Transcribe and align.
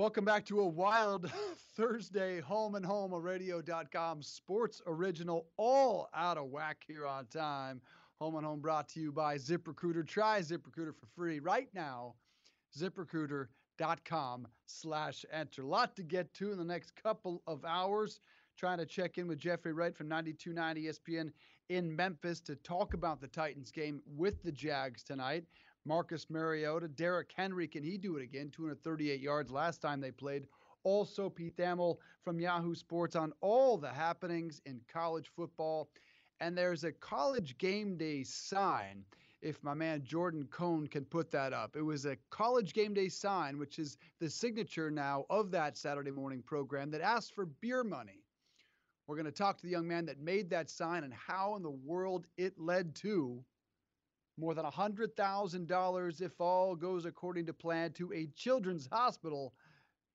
Welcome 0.00 0.24
back 0.24 0.46
to 0.46 0.60
a 0.60 0.66
wild 0.66 1.30
Thursday 1.76 2.40
home 2.40 2.74
and 2.74 2.86
home, 2.86 3.12
a 3.12 3.20
radio.com 3.20 4.22
sports 4.22 4.80
original, 4.86 5.48
all 5.58 6.08
out 6.14 6.38
of 6.38 6.46
whack 6.46 6.82
here 6.86 7.06
on 7.06 7.26
time. 7.26 7.82
Home 8.18 8.36
and 8.36 8.46
home 8.46 8.60
brought 8.60 8.88
to 8.88 9.00
you 9.00 9.12
by 9.12 9.36
ZipRecruiter. 9.36 10.06
Try 10.06 10.40
ZipRecruiter 10.40 10.94
for 10.98 11.06
free 11.14 11.38
right 11.38 11.68
now. 11.74 12.14
ZipRecruiter.com 12.78 14.48
slash 14.64 15.26
enter. 15.30 15.64
Lot 15.64 15.94
to 15.96 16.02
get 16.02 16.32
to 16.32 16.50
in 16.50 16.56
the 16.56 16.64
next 16.64 16.96
couple 16.96 17.42
of 17.46 17.62
hours. 17.66 18.20
Trying 18.56 18.78
to 18.78 18.86
check 18.86 19.18
in 19.18 19.28
with 19.28 19.38
Jeffrey 19.38 19.74
Wright 19.74 19.94
from 19.94 20.08
92.9 20.08 20.82
ESPN 20.82 21.30
in 21.68 21.94
Memphis 21.94 22.40
to 22.40 22.56
talk 22.56 22.94
about 22.94 23.20
the 23.20 23.28
Titans 23.28 23.70
game 23.70 24.00
with 24.06 24.42
the 24.42 24.52
Jags 24.52 25.02
tonight. 25.02 25.44
Marcus 25.86 26.28
Mariota, 26.28 26.88
Derrick 26.88 27.32
Henry, 27.34 27.66
can 27.66 27.82
he 27.82 27.96
do 27.96 28.16
it 28.16 28.22
again? 28.22 28.50
238 28.50 29.20
yards 29.20 29.50
last 29.50 29.80
time 29.80 30.00
they 30.00 30.10
played. 30.10 30.46
Also, 30.82 31.28
Pete 31.30 31.56
Thamel 31.56 31.98
from 32.22 32.40
Yahoo 32.40 32.74
Sports 32.74 33.16
on 33.16 33.32
all 33.40 33.76
the 33.76 33.88
happenings 33.88 34.60
in 34.66 34.80
college 34.88 35.30
football. 35.34 35.88
And 36.40 36.56
there's 36.56 36.84
a 36.84 36.92
college 36.92 37.58
game 37.58 37.96
day 37.96 38.22
sign, 38.24 39.04
if 39.42 39.62
my 39.62 39.74
man 39.74 40.02
Jordan 40.04 40.46
Cohn 40.50 40.86
can 40.86 41.04
put 41.04 41.30
that 41.30 41.52
up. 41.52 41.76
It 41.76 41.82
was 41.82 42.04
a 42.04 42.16
college 42.30 42.72
game 42.72 42.94
day 42.94 43.08
sign, 43.08 43.58
which 43.58 43.78
is 43.78 43.96
the 44.20 44.28
signature 44.28 44.90
now 44.90 45.24
of 45.30 45.50
that 45.50 45.76
Saturday 45.76 46.10
morning 46.10 46.42
program 46.42 46.90
that 46.90 47.00
asked 47.00 47.34
for 47.34 47.46
beer 47.46 47.84
money. 47.84 48.22
We're 49.06 49.16
going 49.16 49.26
to 49.26 49.32
talk 49.32 49.56
to 49.58 49.62
the 49.62 49.72
young 49.72 49.88
man 49.88 50.06
that 50.06 50.20
made 50.20 50.50
that 50.50 50.70
sign 50.70 51.04
and 51.04 51.12
how 51.12 51.56
in 51.56 51.62
the 51.62 51.70
world 51.70 52.26
it 52.36 52.58
led 52.58 52.94
to 52.96 53.44
more 54.40 54.54
than 54.54 54.64
$100,000 54.64 56.20
if 56.22 56.40
all 56.40 56.74
goes 56.74 57.04
according 57.04 57.46
to 57.46 57.52
plan 57.52 57.92
to 57.92 58.12
a 58.12 58.28
children's 58.34 58.88
hospital, 58.90 59.52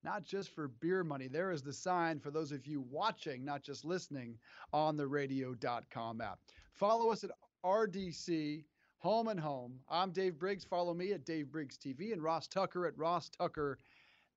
not 0.04 0.24
just 0.24 0.50
for 0.50 0.68
beer 0.68 1.04
money. 1.04 1.28
There 1.28 1.52
is 1.52 1.62
the 1.62 1.72
sign 1.72 2.20
for 2.20 2.32
those 2.32 2.52
of 2.52 2.66
you 2.66 2.84
watching, 2.90 3.46
not 3.46 3.64
just 3.64 3.86
listening 3.86 4.38
on 4.74 4.98
the 4.98 5.08
radio.com 5.08 6.22
app. 6.22 6.40
Follow 6.74 7.12
us 7.12 7.24
at 7.24 7.32
RDC 7.64 8.64
Home 9.00 9.28
and 9.28 9.40
Home. 9.40 9.80
I'm 9.88 10.12
Dave 10.12 10.40
Briggs. 10.40 10.64
Follow 10.64 10.94
me 10.94 11.14
at 11.14 11.26
Dave 11.26 11.52
Briggs 11.52 11.78
TV 11.78 12.12
and 12.12 12.24
Ross 12.24 12.48
Tucker 12.48 12.88
at 12.88 12.98
Ross 12.98 13.30
Tucker 13.30 13.78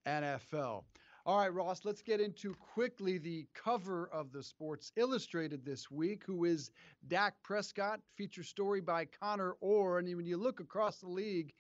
NFL. 0.07 0.85
All 1.29 1.37
right, 1.37 1.53
Ross, 1.53 1.85
let's 1.85 2.01
get 2.01 2.23
into 2.23 2.55
quickly 2.55 3.19
the 3.19 3.47
cover 3.53 4.09
of 4.15 4.33
the 4.33 4.43
Sports 4.43 4.93
Illustrated 4.97 5.63
this 5.63 5.91
week, 5.91 6.23
who 6.25 6.47
is 6.47 6.71
Dak 7.07 7.35
Prescott, 7.43 8.01
feature 8.17 8.43
story 8.43 8.81
by 8.81 9.05
Connor 9.05 9.53
Orr. 9.61 9.99
And 9.99 10.17
when 10.17 10.25
you 10.25 10.39
look 10.39 10.61
across 10.61 11.01
the 11.01 11.09
league, 11.11 11.53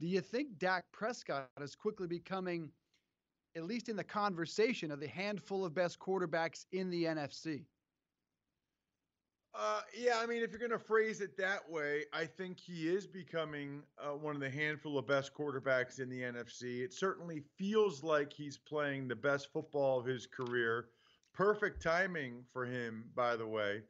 do 0.00 0.06
you 0.06 0.22
think 0.22 0.56
Dak 0.56 0.86
Prescott 0.90 1.50
is 1.60 1.74
quickly 1.74 2.06
becoming, 2.06 2.70
at 3.54 3.64
least 3.64 3.90
in 3.90 3.96
the 3.96 4.02
conversation, 4.02 4.90
of 4.90 5.00
the 5.00 5.08
handful 5.08 5.66
of 5.66 5.74
best 5.74 5.98
quarterbacks 5.98 6.64
in 6.72 6.88
the 6.88 7.04
NFC? 7.04 7.66
Uh, 9.52 9.80
yeah, 9.98 10.18
I 10.18 10.26
mean, 10.26 10.42
if 10.42 10.50
you're 10.50 10.60
going 10.60 10.70
to 10.70 10.78
phrase 10.78 11.20
it 11.20 11.36
that 11.36 11.68
way, 11.68 12.04
I 12.12 12.24
think 12.24 12.58
he 12.60 12.88
is 12.88 13.06
becoming 13.06 13.82
uh, 13.98 14.10
one 14.10 14.36
of 14.36 14.40
the 14.40 14.50
handful 14.50 14.96
of 14.96 15.08
best 15.08 15.34
quarterbacks 15.34 15.98
in 15.98 16.08
the 16.08 16.20
NFC. 16.20 16.82
It 16.84 16.94
certainly 16.94 17.42
feels 17.56 18.04
like 18.04 18.32
he's 18.32 18.56
playing 18.56 19.08
the 19.08 19.16
best 19.16 19.52
football 19.52 19.98
of 19.98 20.06
his 20.06 20.26
career. 20.26 20.86
Perfect 21.34 21.82
timing 21.82 22.44
for 22.52 22.64
him, 22.64 23.04
by 23.16 23.34
the 23.34 23.46
way, 23.46 23.82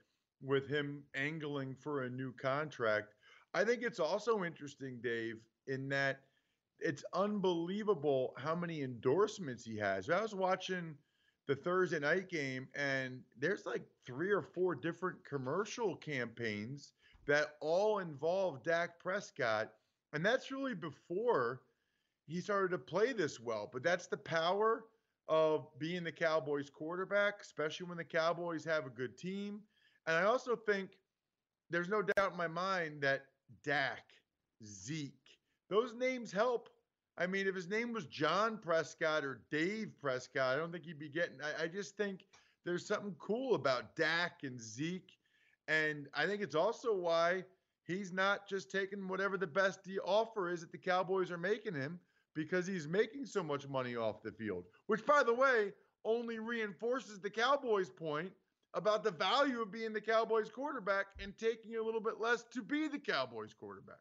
with 0.43 0.66
him 0.66 1.03
angling 1.15 1.75
for 1.75 2.04
a 2.04 2.10
new 2.10 2.32
contract. 2.32 3.15
I 3.53 3.65
think 3.65 3.82
it's 3.82 4.00
also 4.00 4.44
interesting, 4.44 4.98
Dave, 5.03 5.37
in 5.66 5.91
that 5.91 6.21
it's 6.78 7.04
unbelievable 7.12 8.32
how 8.38 8.54
many 8.54 8.81
endorsements 8.82 9.65
he 9.65 9.77
has. 9.77 10.09
I 10.09 10.22
was 10.22 10.34
watching 10.34 10.94
the 11.47 11.55
Thursday 11.56 11.99
night 11.99 12.28
game, 12.28 12.69
and 12.75 13.21
there's 13.39 13.67
like 13.67 13.83
three 14.06 14.31
or 14.31 14.43
four 14.43 14.75
different 14.75 15.25
commercial 15.25 15.97
campaigns 15.97 16.93
that 17.27 17.56
all 17.61 17.99
involve 17.99 18.62
Dak 18.62 18.99
Prescott. 19.01 19.73
And 20.12 20.25
that's 20.25 20.51
really 20.51 20.75
before 20.75 21.62
he 22.27 22.41
started 22.41 22.71
to 22.71 22.78
play 22.78 23.12
this 23.12 23.41
well. 23.41 23.69
But 23.73 23.83
that's 23.83 24.06
the 24.06 24.17
power 24.17 24.84
of 25.28 25.67
being 25.78 26.03
the 26.03 26.12
Cowboys 26.12 26.71
quarterback, 26.71 27.41
especially 27.41 27.87
when 27.87 27.99
the 27.99 28.05
Cowboys 28.05 28.65
have 28.65 28.87
a 28.87 28.91
good 28.91 29.17
team. 29.17 29.61
And 30.07 30.17
I 30.17 30.25
also 30.25 30.57
think 30.57 30.91
there's 31.71 31.89
no 31.89 32.03
doubt 32.03 32.33
in 32.33 32.37
my 32.37 32.49
mind 32.49 33.01
that 33.03 33.27
Dak, 33.65 34.03
Zeke, 34.65 35.39
those 35.69 35.95
names 35.95 36.33
help 36.33 36.69
I 37.19 37.26
mean, 37.26 37.47
if 37.47 37.54
his 37.54 37.69
name 37.69 37.93
was 37.93 38.06
John 38.06 38.59
Prescott 38.59 39.25
or 39.25 39.43
Dave 39.50 39.91
Prescott, 40.00 40.54
I 40.54 40.56
don't 40.56 40.72
think 40.72 40.84
he'd 40.84 40.98
be 40.98 41.09
getting. 41.09 41.37
I, 41.43 41.65
I, 41.65 41.66
just 41.66 41.97
think 41.97 42.25
there's 42.65 42.87
something 42.87 43.15
cool 43.19 43.54
about 43.54 43.94
Dak 43.94 44.43
and 44.43 44.60
Zeke. 44.60 45.19
And 45.69 46.09
I 46.15 46.26
think 46.26 46.43
it's 46.43 46.54
also 46.54 46.94
why 46.94 47.44
he's 47.84 48.12
not 48.12 48.48
just 48.48 48.71
taking 48.71 49.06
whatever 49.06 49.37
the 49.37 49.47
best 49.47 49.81
offer 50.04 50.50
is 50.50 50.60
that 50.60 50.72
the 50.72 50.78
Cowboys 50.78 51.31
are 51.31 51.38
making 51.38 51.75
him 51.75 52.00
because 52.34 52.66
he's 52.66 52.88
making 52.88 53.27
so 53.27 53.42
much 53.42 53.69
money 53.69 53.97
off 53.97 54.22
the 54.22 54.32
field, 54.32 54.65
which, 54.87 55.04
by 55.04 55.22
the 55.22 55.34
way, 55.34 55.72
only 56.04 56.38
reinforces 56.38 57.19
the 57.21 57.31
Cowboys' 57.31 57.91
point 57.91 58.32
about 58.75 59.03
the 59.03 59.10
value 59.10 59.60
of 59.60 59.72
being 59.72 59.92
the 59.92 60.00
Cowboys 60.00 60.48
quarterback 60.48 61.06
and 61.21 61.37
taking 61.37 61.77
a 61.77 61.82
little 61.82 62.00
bit 62.00 62.21
less 62.21 62.44
to 62.53 62.62
be 62.62 62.88
the 62.88 62.98
Cowboys 62.98 63.53
quarterback. 63.53 63.98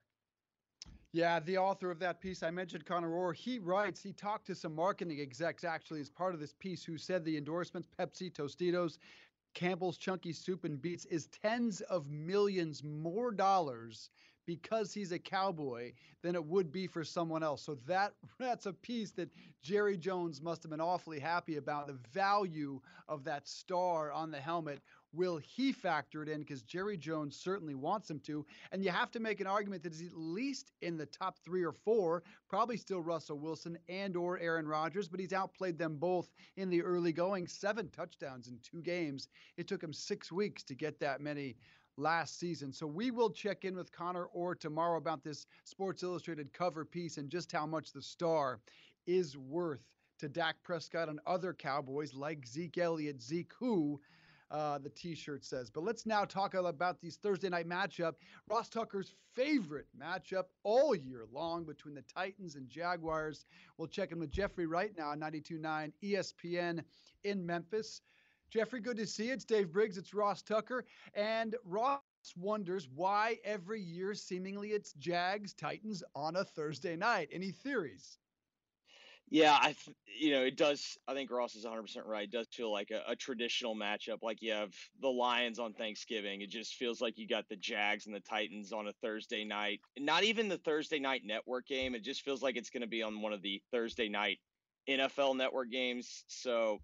Yeah, 1.12 1.40
the 1.40 1.58
author 1.58 1.90
of 1.90 2.00
that 2.00 2.22
piece 2.22 2.44
I 2.44 2.52
mentioned, 2.52 2.86
Connor 2.86 3.14
Orr, 3.14 3.34
he 3.34 3.58
writes, 3.58 4.02
he 4.02 4.14
talked 4.14 4.46
to 4.48 4.56
some 4.56 4.76
marketing 4.76 5.20
execs 5.20 5.64
actually 5.64 6.02
as 6.02 6.10
part 6.10 6.36
of 6.36 6.40
this 6.40 6.54
piece 6.54 6.84
who 6.84 6.98
said 6.98 7.26
the 7.26 7.36
endorsements, 7.38 7.90
Pepsi, 8.00 8.32
Tostitos, 8.32 9.00
Campbell's 9.56 9.98
Chunky 9.98 10.34
Soup 10.34 10.64
and 10.66 10.80
Beats, 10.80 11.06
is 11.06 11.28
tens 11.28 11.82
of 11.82 12.12
millions 12.12 12.84
more 12.84 13.32
dollars 13.32 14.12
because 14.46 14.94
he's 14.94 15.12
a 15.12 15.20
cowboy 15.20 15.94
than 16.22 16.36
it 16.36 16.46
would 16.46 16.72
be 16.72 16.88
for 16.88 17.04
someone 17.04 17.44
else. 17.44 17.64
So 17.64 17.76
that 17.88 18.14
that's 18.40 18.68
a 18.68 18.74
piece 18.74 19.12
that 19.12 19.30
Jerry 19.64 19.98
Jones 19.98 20.42
must 20.42 20.62
have 20.64 20.70
been 20.70 20.82
awfully 20.82 21.20
happy 21.20 21.58
about 21.58 21.88
the 21.88 22.00
value 22.14 22.82
of 23.08 23.24
that 23.24 23.48
star 23.48 24.12
on 24.12 24.30
the 24.30 24.40
helmet 24.40 24.82
will 25.14 25.38
he 25.38 25.72
factor 25.72 26.22
it 26.22 26.30
in? 26.30 26.40
Because 26.40 26.62
Jerry 26.62 26.98
Jones 26.98 27.36
certainly 27.36 27.76
wants 27.76 28.10
him 28.10 28.20
to. 28.22 28.46
And 28.72 28.84
you 28.84 28.92
have 28.92 29.12
to 29.12 29.20
make 29.20 29.42
an 29.42 29.48
argument 29.48 29.84
that 29.84 29.94
he's 29.94 30.12
at 30.12 30.18
least 30.18 30.72
in 30.82 30.98
the 30.98 31.06
top 31.06 31.38
three 31.44 31.64
or 31.64 31.72
four, 31.74 32.24
probably 32.48 32.78
still 32.78 33.02
Russell 33.02 33.40
Wilson 33.40 33.78
and 33.88 34.16
or 34.16 34.40
Aaron 34.40 34.68
Rodgers, 34.68 35.08
but 35.08 35.20
he's 35.20 35.34
outplayed 35.34 35.78
them 35.78 35.98
both 35.98 36.30
in 36.58 36.70
the 36.70 36.82
early 36.82 37.12
going. 37.12 37.48
Seven 37.48 37.90
touchdowns 37.90 38.48
in 38.48 38.60
two 38.62 38.82
games. 38.82 39.28
It 39.58 39.68
took 39.68 39.84
him 39.84 39.94
six 39.94 40.32
weeks 40.32 40.64
to 40.64 40.76
get 40.76 41.00
that 41.00 41.22
many 41.22 41.56
last 41.98 42.40
season. 42.40 42.72
So 42.72 42.88
we 42.88 43.12
will 43.12 43.30
check 43.30 43.66
in 43.66 43.76
with 43.76 43.92
Connor 43.92 44.26
Orr 44.26 44.56
tomorrow 44.56 44.98
about 44.98 45.24
this 45.24 45.46
Sports 45.66 46.04
Illustrated 46.04 46.54
cover 46.54 46.86
piece 46.86 47.18
and 47.18 47.30
just 47.30 47.52
how 47.52 47.66
much 47.66 47.92
the 47.92 48.02
star 48.02 48.60
is 49.06 49.38
worth 49.38 49.84
to 50.20 50.30
Dak 50.30 50.56
Prescott 50.64 51.10
and 51.10 51.20
other 51.26 51.54
Cowboys 51.54 52.14
like 52.14 52.46
Zeke 52.46 52.78
Elliott, 52.78 53.22
Zeke 53.22 53.52
who 53.58 54.00
uh, 54.52 54.78
the 54.78 54.90
T-shirt 54.90 55.46
says. 55.46 55.70
But 55.70 55.84
let's 55.84 56.06
now 56.06 56.26
talk 56.26 56.54
about 56.54 57.00
these 57.02 57.18
Thursday 57.18 57.50
night 57.50 57.68
matchup. 57.68 58.14
Ross 58.50 58.70
Tucker's 58.70 59.16
favorite 59.36 59.88
matchup 60.00 60.46
all 60.64 60.96
year 60.96 61.26
long 61.32 61.66
between 61.66 61.96
the 61.96 62.04
Titans 62.04 62.56
and 62.56 62.68
Jaguars. 62.68 63.46
We'll 63.78 63.88
check 63.88 64.12
in 64.12 64.20
with 64.20 64.32
Jeffrey 64.32 64.66
right 64.66 64.92
now 64.98 65.10
on 65.10 65.20
92.9 65.20 65.92
ESPN 66.04 66.84
in 67.24 67.46
Memphis. 67.46 68.02
Jeffrey, 68.50 68.80
good 68.82 68.98
to 68.98 69.06
see 69.06 69.28
you. 69.28 69.34
It's 69.34 69.46
Dave 69.46 69.72
Briggs. 69.72 69.98
It's 69.98 70.14
Ross 70.14 70.42
Tucker. 70.42 70.86
And 71.14 71.56
Ross 71.64 72.02
wonders 72.36 72.90
why 72.94 73.38
every 73.44 73.82
year 73.82 74.16
seemingly 74.16 74.70
it's 74.70 74.94
Jags 74.94 75.54
Titans 75.54 76.04
on 76.16 76.36
a 76.36 76.44
Thursday 76.44 76.96
night. 76.96 77.30
Any 77.32 77.52
theories? 77.52 78.18
Yeah, 79.32 79.54
I 79.54 79.76
you 80.20 80.32
know 80.32 80.42
it 80.42 80.58
does. 80.58 80.98
I 81.08 81.14
think 81.14 81.30
Ross 81.30 81.56
is 81.56 81.64
100 81.64 81.82
percent 81.84 82.06
right. 82.08 82.24
It 82.24 82.32
does 82.32 82.48
feel 82.52 82.72
like 82.72 82.90
a, 82.92 83.12
a, 83.12 83.16
traditional 83.16 83.76
matchup. 83.76 84.24
Like 84.24 84.42
you 84.42 84.54
have 84.54 84.74
the 85.02 85.08
Lions 85.08 85.60
on 85.60 85.74
Thanksgiving. 85.74 86.42
It 86.42 86.50
just 86.50 86.74
feels 86.74 87.00
like 87.00 87.18
you 87.18 87.28
got 87.28 87.48
the 87.48 87.56
Jags 87.56 88.08
and 88.08 88.16
the 88.16 88.22
Titans 88.22 88.74
on 88.74 88.88
a 88.88 88.94
Thursday 89.04 89.44
night. 89.44 89.82
Not 89.98 90.24
even 90.24 90.48
the 90.48 90.58
Thursday 90.58 91.00
night 91.00 91.22
network 91.26 91.68
game. 91.68 91.94
It 91.94 92.04
just 92.04 92.24
feels 92.24 92.42
like 92.42 92.58
it's 92.58 92.72
going 92.72 92.82
to 92.82 92.88
be 92.88 93.04
on 93.04 93.22
one 93.22 93.34
of 93.34 93.44
the 93.44 93.62
Thursday 93.72 94.10
night 94.10 94.40
NFL 94.90 95.38
network 95.38 95.70
games. 95.70 96.24
So 96.28 96.80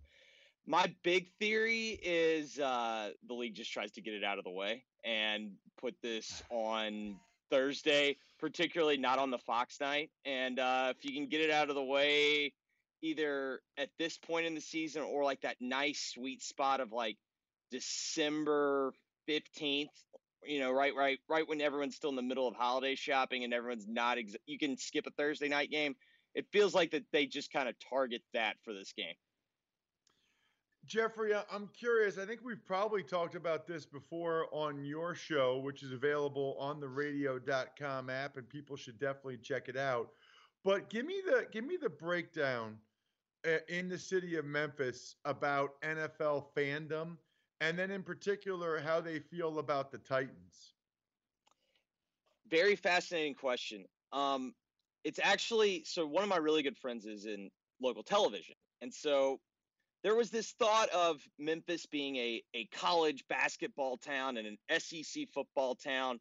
my 0.68 0.94
big 1.04 1.28
theory 1.40 2.00
is 2.04 2.60
uh, 2.60 3.10
the 3.28 3.34
league 3.34 3.56
just 3.56 3.72
tries 3.72 3.92
to 3.94 4.02
get 4.02 4.14
it 4.14 4.24
out 4.24 4.38
of 4.38 4.44
the 4.44 4.52
way 4.52 4.84
and 5.04 5.54
put 5.80 5.96
this 6.02 6.44
on 6.50 7.16
Thursday, 7.50 8.18
particularly 8.40 8.98
not 8.98 9.20
on 9.20 9.32
the 9.32 9.38
Fox 9.40 9.80
night. 9.80 10.10
And 10.26 10.60
uh, 10.60 10.94
if 10.96 11.06
you 11.06 11.14
can 11.14 11.28
get 11.28 11.42
it 11.42 11.52
out 11.52 11.70
of 11.70 11.76
the 11.76 11.84
way, 11.84 12.54
either 13.02 13.62
at 13.78 13.90
this 14.00 14.18
point 14.18 14.46
in 14.46 14.56
the 14.56 14.62
season 14.62 15.04
or 15.04 15.24
like 15.24 15.42
that 15.42 15.58
nice 15.60 16.12
sweet 16.14 16.42
spot 16.42 16.80
of 16.80 16.92
like 16.92 17.18
December 17.72 18.94
15th, 19.30 19.88
you 20.44 20.60
know, 20.60 20.72
right, 20.72 20.94
right, 20.96 21.20
right 21.30 21.48
when 21.48 21.62
everyone's 21.62 21.96
still 21.96 22.10
in 22.10 22.16
the 22.16 22.22
middle 22.22 22.48
of 22.48 22.56
holiday 22.56 22.96
shopping 22.96 23.44
and 23.44 23.54
everyone's 23.54 23.88
not, 23.88 24.18
ex- 24.18 24.36
you 24.46 24.60
can 24.60 24.78
skip 24.78 25.06
a 25.08 25.12
Thursday 25.12 25.50
night 25.50 25.72
game. 25.72 25.96
It 26.34 26.46
feels 26.52 26.74
like 26.74 26.92
that 26.92 27.06
they 27.12 27.26
just 27.26 27.52
kind 27.52 27.70
of 27.70 27.76
target 27.90 28.22
that 28.34 28.56
for 28.64 28.74
this 28.74 28.94
game. 28.96 29.16
Jeffrey, 30.86 31.34
I'm 31.52 31.68
curious. 31.78 32.18
I 32.18 32.26
think 32.26 32.42
we've 32.44 32.64
probably 32.66 33.02
talked 33.02 33.36
about 33.36 33.66
this 33.66 33.86
before 33.86 34.48
on 34.52 34.86
your 34.86 35.16
show, 35.16 35.58
which 35.58 35.82
is 35.82 35.92
available 35.92 36.56
on 36.60 36.80
the 36.80 36.88
radio.com 36.88 38.10
app, 38.10 38.38
and 38.38 38.48
people 38.48 38.76
should 38.76 39.00
definitely 39.00 39.38
check 39.38 39.68
it 39.68 39.78
out. 39.78 40.10
But 40.64 40.90
give 40.90 41.06
me 41.06 41.22
the 41.26 41.48
give 41.52 41.66
me 41.66 41.78
the 41.82 41.90
breakdown 41.90 42.78
uh, 43.48 43.58
in 43.68 43.90
the 43.90 43.98
city 43.98 44.36
of 44.36 44.46
Memphis 44.46 45.16
about 45.26 45.82
NFL 45.82 46.46
fandom, 46.56 47.18
and 47.62 47.78
then 47.78 47.90
in 47.90 48.04
particular 48.04 48.80
how 48.80 49.02
they 49.02 49.20
feel 49.20 49.60
about 49.60 49.92
the 49.92 49.98
Titans. 49.98 50.74
Very 52.48 52.76
fascinating 52.76 53.34
question. 53.34 53.86
Um, 54.12 54.54
it's 55.04 55.20
actually 55.24 55.84
so 55.86 56.06
one 56.06 56.24
of 56.24 56.30
my 56.30 56.38
really 56.38 56.62
good 56.62 56.78
friends 56.78 57.06
is 57.06 57.26
in 57.26 57.50
local 57.82 58.04
television, 58.04 58.56
and 58.82 58.94
so 58.94 59.40
there 60.06 60.14
was 60.14 60.30
this 60.30 60.52
thought 60.60 60.90
of 60.90 61.20
Memphis 61.40 61.88
being 61.88 62.16
a, 62.18 62.44
a 62.54 62.66
college 62.66 63.24
basketball 63.28 63.98
town 63.98 64.38
and 64.38 64.46
an 64.46 64.80
SEC 64.80 65.28
football 65.34 65.74
town. 65.74 66.20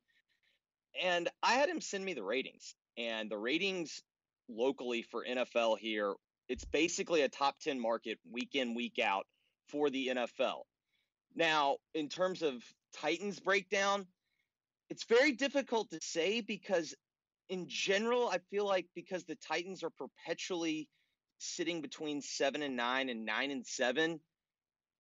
And 1.03 1.29
I 1.43 1.53
had 1.53 1.69
him 1.69 1.83
send 1.83 2.03
me 2.03 2.15
the 2.15 2.23
ratings. 2.23 2.75
And 2.97 3.31
the 3.31 3.37
ratings 3.37 4.03
locally 4.49 5.03
for 5.03 5.23
NFL 5.23 5.77
here, 5.81 6.15
it's 6.49 6.65
basically 6.65 7.21
a 7.21 7.29
top 7.29 7.57
10 7.61 7.79
market 7.79 8.19
week 8.33 8.55
in, 8.55 8.75
week 8.75 8.99
out 8.99 9.27
for 9.69 9.91
the 9.91 10.07
NFL. 10.15 10.63
Now, 11.37 11.77
in 11.93 12.09
terms 12.09 12.41
of 12.41 12.63
Titans 12.95 13.39
breakdown, 13.39 14.07
it's 14.89 15.05
very 15.05 15.33
difficult 15.33 15.91
to 15.91 15.99
say 16.01 16.41
because 16.41 16.95
in 17.51 17.67
general, 17.69 18.31
I 18.31 18.39
feel 18.51 18.65
like 18.65 18.87
because 18.95 19.25
the 19.25 19.37
Titans 19.37 19.83
are 19.83 19.91
perpetually 19.91 20.89
sitting 21.39 21.81
between 21.81 22.23
seven 22.23 22.63
and 22.63 22.77
nine 22.77 23.09
and 23.09 23.25
nine 23.25 23.51
and 23.51 23.67
seven, 23.67 24.21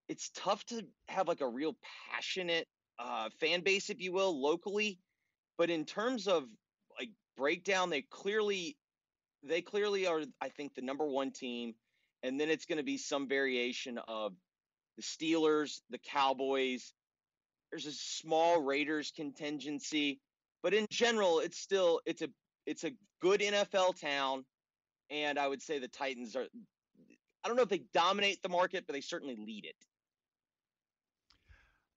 it's 0.08 0.30
tough 0.34 0.64
to 0.66 0.82
have 1.08 1.28
like 1.28 1.40
a 1.40 1.48
real 1.48 1.76
passionate 2.10 2.66
uh, 2.98 3.28
fan 3.40 3.60
base, 3.62 3.90
if 3.90 4.00
you 4.00 4.12
will, 4.12 4.40
locally. 4.40 4.98
But 5.58 5.70
in 5.70 5.84
terms 5.84 6.26
of 6.26 6.44
like 6.98 7.10
breakdown, 7.36 7.90
they 7.90 8.02
clearly 8.02 8.76
they 9.42 9.60
clearly 9.60 10.06
are, 10.06 10.22
I 10.40 10.48
think, 10.48 10.74
the 10.74 10.82
number 10.82 11.06
one 11.06 11.30
team. 11.30 11.74
And 12.22 12.40
then 12.40 12.48
it's 12.48 12.64
going 12.64 12.78
to 12.78 12.84
be 12.84 12.96
some 12.96 13.28
variation 13.28 13.98
of 14.08 14.32
the 14.96 15.02
Steelers, 15.02 15.80
the 15.90 15.98
Cowboys. 15.98 16.94
There's 17.70 17.86
a 17.86 17.92
small 17.92 18.62
Raiders 18.62 19.12
contingency, 19.14 20.20
but 20.62 20.72
in 20.72 20.86
general, 20.90 21.40
it's 21.40 21.58
still 21.58 22.00
it's 22.06 22.22
a 22.22 22.28
it's 22.66 22.84
a 22.84 22.92
good 23.20 23.40
NFL 23.40 24.00
town 24.00 24.44
and 25.10 25.38
I 25.38 25.48
would 25.48 25.62
say 25.62 25.78
the 25.78 25.88
Titans 25.88 26.36
are. 26.36 26.46
I 27.44 27.48
don't 27.48 27.56
know 27.56 27.62
if 27.62 27.68
they 27.68 27.82
dominate 27.92 28.42
the 28.42 28.48
market, 28.48 28.84
but 28.86 28.94
they 28.94 29.02
certainly 29.02 29.36
lead 29.36 29.66
it. 29.66 29.76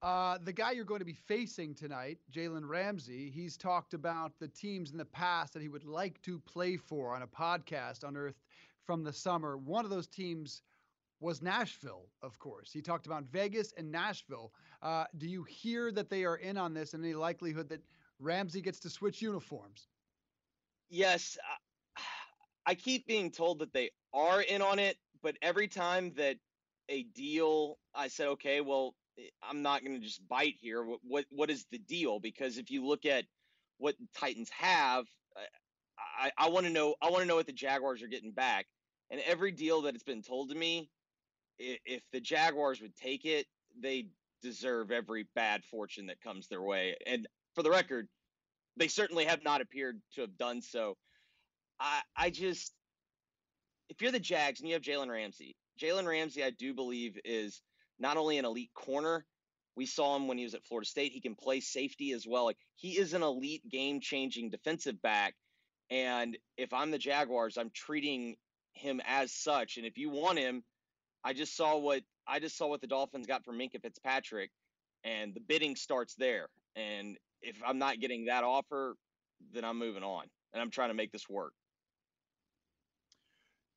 Uh, 0.01 0.37
the 0.43 0.53
guy 0.53 0.71
you're 0.71 0.85
going 0.85 0.99
to 0.99 1.05
be 1.05 1.13
facing 1.13 1.73
tonight, 1.73 2.19
Jalen 2.31 2.67
Ramsey, 2.67 3.31
he's 3.31 3.57
talked 3.57 3.93
about 3.93 4.37
the 4.39 4.47
teams 4.47 4.91
in 4.91 4.97
the 4.97 5.05
past 5.05 5.53
that 5.53 5.61
he 5.61 5.69
would 5.69 5.85
like 5.85 6.21
to 6.21 6.39
play 6.39 6.77
for 6.77 7.15
on 7.15 7.23
a 7.23 7.27
podcast 7.27 8.03
unearthed 8.03 8.43
from 8.85 9.03
the 9.03 9.13
summer. 9.13 9.57
One 9.57 9.85
of 9.85 9.91
those 9.91 10.07
teams 10.07 10.61
was 11.19 11.41
Nashville, 11.41 12.09
of 12.21 12.37
course. 12.37 12.71
He 12.71 12.81
talked 12.81 13.07
about 13.07 13.23
Vegas 13.23 13.73
and 13.75 13.91
Nashville. 13.91 14.53
Uh, 14.83 15.05
do 15.17 15.27
you 15.27 15.43
hear 15.43 15.91
that 15.91 16.09
they 16.09 16.25
are 16.25 16.35
in 16.37 16.57
on 16.57 16.73
this 16.75 16.93
and 16.93 17.03
any 17.03 17.15
likelihood 17.15 17.69
that 17.69 17.81
Ramsey 18.19 18.61
gets 18.61 18.79
to 18.81 18.89
switch 18.89 19.21
uniforms? 19.21 19.87
Yes, 20.89 21.37
I 22.67 22.75
keep 22.75 23.07
being 23.07 23.31
told 23.31 23.59
that 23.59 23.73
they 23.73 23.91
are 24.13 24.41
in 24.41 24.61
on 24.61 24.77
it, 24.77 24.97
but 25.23 25.37
every 25.41 25.69
time 25.69 26.11
that 26.17 26.35
a 26.89 27.03
deal, 27.03 27.77
I 27.95 28.09
said, 28.09 28.27
okay, 28.29 28.61
well, 28.61 28.93
eh, 29.17 29.23
I'm 29.41 29.61
not 29.61 29.83
going 29.83 29.99
to 29.99 30.05
just 30.05 30.27
bite 30.27 30.55
here. 30.59 30.83
What, 30.85 30.99
what 31.03 31.25
what 31.31 31.49
is 31.49 31.65
the 31.71 31.79
deal? 31.79 32.19
Because 32.19 32.57
if 32.57 32.69
you 32.69 32.85
look 32.85 33.05
at 33.05 33.25
what 33.77 33.95
Titans 34.15 34.49
have, 34.49 35.05
I, 36.19 36.31
I 36.37 36.49
want 36.49 36.65
to 36.65 36.71
know. 36.71 36.95
I 37.01 37.09
want 37.09 37.21
to 37.21 37.27
know 37.27 37.35
what 37.35 37.47
the 37.47 37.53
Jaguars 37.53 38.03
are 38.03 38.07
getting 38.07 38.31
back. 38.31 38.65
And 39.09 39.21
every 39.25 39.51
deal 39.51 39.83
that 39.83 39.95
has 39.95 40.03
been 40.03 40.21
told 40.21 40.49
to 40.49 40.55
me, 40.55 40.89
if 41.57 42.03
the 42.11 42.19
Jaguars 42.19 42.81
would 42.81 42.95
take 42.95 43.25
it, 43.25 43.45
they 43.81 44.09
deserve 44.41 44.91
every 44.91 45.25
bad 45.35 45.63
fortune 45.63 46.07
that 46.07 46.21
comes 46.21 46.47
their 46.47 46.61
way. 46.61 46.95
And 47.05 47.27
for 47.55 47.63
the 47.63 47.71
record, 47.71 48.07
they 48.75 48.89
certainly 48.89 49.25
have 49.25 49.43
not 49.43 49.61
appeared 49.61 50.01
to 50.15 50.21
have 50.21 50.37
done 50.37 50.61
so. 50.61 50.97
I 51.79 52.01
I 52.15 52.29
just 52.29 52.73
if 53.89 54.01
you're 54.01 54.11
the 54.11 54.19
Jags 54.19 54.59
and 54.59 54.67
you 54.67 54.75
have 54.75 54.83
Jalen 54.83 55.09
Ramsey, 55.09 55.55
Jalen 55.81 56.07
Ramsey, 56.07 56.43
I 56.43 56.49
do 56.51 56.73
believe 56.73 57.17
is 57.23 57.61
not 57.99 58.17
only 58.17 58.37
an 58.37 58.45
elite 58.45 58.73
corner. 58.73 59.25
We 59.75 59.85
saw 59.85 60.15
him 60.15 60.27
when 60.27 60.37
he 60.37 60.43
was 60.43 60.55
at 60.55 60.65
Florida 60.65 60.87
State. 60.87 61.11
He 61.11 61.21
can 61.21 61.35
play 61.35 61.59
safety 61.59 62.11
as 62.11 62.25
well. 62.27 62.45
Like 62.45 62.57
he 62.75 62.97
is 62.97 63.13
an 63.13 63.21
elite 63.21 63.61
game-changing 63.69 64.49
defensive 64.49 64.99
back. 65.01 65.35
And 65.91 66.37
if 66.57 66.73
I'm 66.73 66.91
the 66.91 66.97
Jaguars, 66.97 67.57
I'm 67.57 67.69
treating 67.73 68.37
him 68.73 69.01
as 69.05 69.31
such. 69.31 69.77
And 69.77 69.85
if 69.85 69.97
you 69.97 70.09
want 70.09 70.39
him, 70.39 70.63
I 71.23 71.33
just 71.33 71.55
saw 71.55 71.77
what 71.77 72.01
I 72.27 72.39
just 72.39 72.57
saw 72.57 72.67
what 72.67 72.81
the 72.81 72.87
Dolphins 72.87 73.27
got 73.27 73.45
from 73.45 73.57
Minkah 73.57 73.81
Fitzpatrick, 73.81 74.51
and 75.03 75.33
the 75.33 75.39
bidding 75.39 75.75
starts 75.75 76.15
there. 76.15 76.47
And 76.75 77.17
if 77.41 77.55
I'm 77.65 77.77
not 77.77 77.99
getting 77.99 78.25
that 78.25 78.43
offer, 78.43 78.95
then 79.53 79.63
I'm 79.63 79.79
moving 79.79 80.03
on, 80.03 80.25
and 80.53 80.61
I'm 80.61 80.71
trying 80.71 80.89
to 80.89 80.95
make 80.95 81.11
this 81.11 81.29
work. 81.29 81.53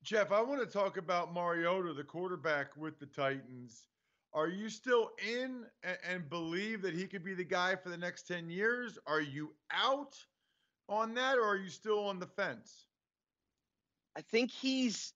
Jeff, 0.03 0.31
I 0.31 0.41
want 0.41 0.59
to 0.61 0.65
talk 0.65 0.97
about 0.97 1.31
Mariota, 1.31 1.93
the 1.93 2.03
quarterback 2.03 2.75
with 2.75 2.99
the 2.99 3.05
Titans. 3.05 3.87
Are 4.33 4.47
you 4.47 4.67
still 4.67 5.11
in 5.23 5.65
and, 5.83 6.27
believe 6.27 6.81
that 6.81 6.95
he 6.95 7.05
could 7.05 7.23
be 7.23 7.35
the 7.35 7.43
guy 7.43 7.75
for 7.75 7.89
the 7.89 7.97
next 7.97 8.27
10 8.27 8.49
years? 8.49 8.97
Are 9.05 9.21
you 9.21 9.53
out 9.71 10.15
on 10.89 11.13
that 11.15 11.37
or 11.37 11.43
are 11.43 11.57
you 11.57 11.69
still 11.69 12.07
on 12.07 12.19
the 12.19 12.25
fence? 12.25 12.85
I 14.17 14.21
think 14.21 14.51
he's, 14.51 15.13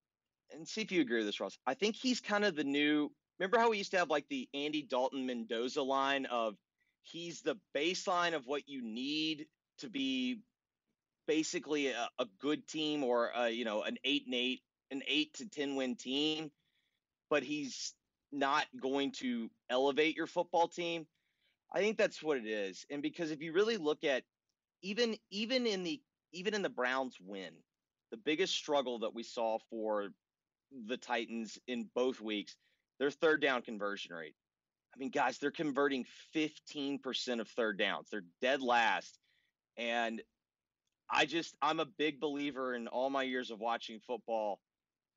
and 0.53 0.67
see 0.67 0.81
if 0.81 0.91
you 0.91 1.01
agree 1.01 1.17
with 1.17 1.27
this, 1.27 1.39
Ross. 1.39 1.57
I 1.65 1.73
think 1.73 1.95
he's 1.95 2.19
kind 2.19 2.45
of 2.45 2.55
the 2.55 2.63
new. 2.63 3.11
Remember 3.39 3.57
how 3.57 3.71
we 3.71 3.77
used 3.77 3.91
to 3.91 3.97
have 3.97 4.09
like 4.09 4.27
the 4.29 4.47
Andy 4.53 4.83
Dalton 4.83 5.25
Mendoza 5.25 5.81
line 5.81 6.25
of 6.27 6.55
he's 7.01 7.41
the 7.41 7.57
baseline 7.75 8.35
of 8.35 8.45
what 8.45 8.67
you 8.67 8.83
need 8.83 9.47
to 9.79 9.89
be 9.89 10.41
basically 11.27 11.87
a, 11.87 12.07
a 12.19 12.25
good 12.39 12.67
team 12.67 13.03
or 13.03 13.31
a, 13.35 13.49
you 13.49 13.65
know 13.65 13.83
an 13.83 13.97
eight 14.05 14.25
and 14.25 14.35
eight 14.35 14.61
an 14.91 15.01
eight 15.07 15.33
to 15.35 15.47
10 15.47 15.75
win 15.75 15.95
team, 15.95 16.51
but 17.29 17.43
he's 17.43 17.93
not 18.31 18.65
going 18.79 19.11
to 19.13 19.49
elevate 19.69 20.15
your 20.15 20.27
football 20.27 20.67
team. 20.67 21.07
I 21.73 21.79
think 21.79 21.97
that's 21.97 22.21
what 22.21 22.37
it 22.37 22.45
is. 22.45 22.85
And 22.89 23.01
because 23.01 23.31
if 23.31 23.41
you 23.41 23.53
really 23.53 23.77
look 23.77 24.03
at 24.03 24.23
even 24.81 25.17
even 25.31 25.65
in 25.65 25.83
the 25.83 26.01
even 26.31 26.53
in 26.53 26.61
the 26.61 26.69
Browns 26.69 27.17
win, 27.19 27.53
the 28.11 28.17
biggest 28.17 28.53
struggle 28.53 28.99
that 28.99 29.15
we 29.15 29.23
saw 29.23 29.57
for 29.69 30.09
the 30.87 30.97
Titans 30.97 31.57
in 31.67 31.89
both 31.95 32.21
weeks, 32.21 32.55
their 32.99 33.11
third 33.11 33.41
down 33.41 33.61
conversion 33.61 34.13
rate. 34.13 34.35
I 34.93 34.97
mean, 34.97 35.09
guys, 35.09 35.37
they're 35.37 35.51
converting 35.51 36.05
15% 36.33 37.41
of 37.41 37.49
third 37.49 37.77
downs. 37.77 38.07
They're 38.09 38.23
dead 38.41 38.61
last. 38.61 39.17
And 39.77 40.21
I 41.09 41.25
just 41.25 41.55
I'm 41.61 41.79
a 41.79 41.85
big 41.85 42.19
believer 42.19 42.73
in 42.73 42.87
all 42.87 43.09
my 43.09 43.23
years 43.23 43.51
of 43.51 43.59
watching 43.59 43.99
football 43.99 44.59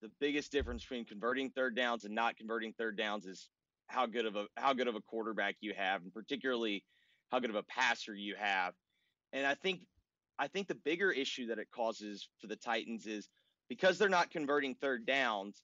the 0.02 0.10
biggest 0.20 0.52
difference 0.52 0.82
between 0.82 1.04
converting 1.04 1.50
third 1.50 1.74
downs 1.76 2.04
and 2.04 2.14
not 2.14 2.36
converting 2.36 2.72
third 2.72 2.96
downs 2.96 3.26
is 3.26 3.48
how 3.88 4.06
good 4.06 4.26
of 4.26 4.36
a 4.36 4.46
how 4.56 4.72
good 4.72 4.88
of 4.88 4.94
a 4.94 5.00
quarterback 5.00 5.56
you 5.60 5.74
have, 5.76 6.02
and 6.02 6.12
particularly 6.12 6.84
how 7.30 7.38
good 7.38 7.50
of 7.50 7.56
a 7.56 7.62
passer 7.64 8.14
you 8.14 8.34
have. 8.38 8.74
And 9.32 9.46
I 9.46 9.54
think 9.54 9.80
I 10.38 10.46
think 10.46 10.68
the 10.68 10.74
bigger 10.74 11.10
issue 11.10 11.46
that 11.48 11.58
it 11.58 11.68
causes 11.74 12.28
for 12.40 12.46
the 12.46 12.56
Titans 12.56 13.06
is 13.06 13.28
because 13.68 13.98
they're 13.98 14.08
not 14.08 14.30
converting 14.30 14.74
third 14.74 15.04
downs, 15.04 15.62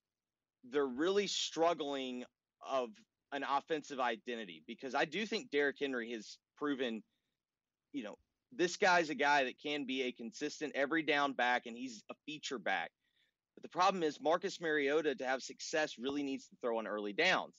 they're 0.71 0.87
really 0.87 1.27
struggling 1.27 2.25
of 2.69 2.91
an 3.33 3.45
offensive 3.49 4.01
identity 4.01 4.63
because 4.67 4.95
I 4.95 5.05
do 5.05 5.27
think 5.27 5.51
Derrick 5.51 5.77
Henry 5.81 6.13
has 6.13 6.39
proven, 6.57 7.03
you 7.93 8.03
know, 8.03 8.17
this 8.53 8.77
guy's 8.77 9.11
a 9.11 9.15
guy 9.15 9.45
that 9.45 9.61
can 9.61 9.85
be 9.85 10.03
a 10.03 10.13
consistent 10.13 10.73
every 10.75 11.03
down 11.03 11.33
back 11.33 11.67
and 11.67 11.77
he's 11.77 12.03
a 12.11 12.15
feature 12.27 12.59
back. 12.59 12.91
But 13.57 13.63
the 13.63 13.69
problem 13.69 14.03
is 14.03 14.21
Marcus 14.21 14.61
Mariota 14.61 15.15
to 15.15 15.27
have 15.27 15.43
success 15.43 15.95
really 15.99 16.23
needs 16.23 16.49
to 16.49 16.57
throw 16.61 16.79
on 16.79 16.87
early 16.87 17.13
downs. 17.13 17.55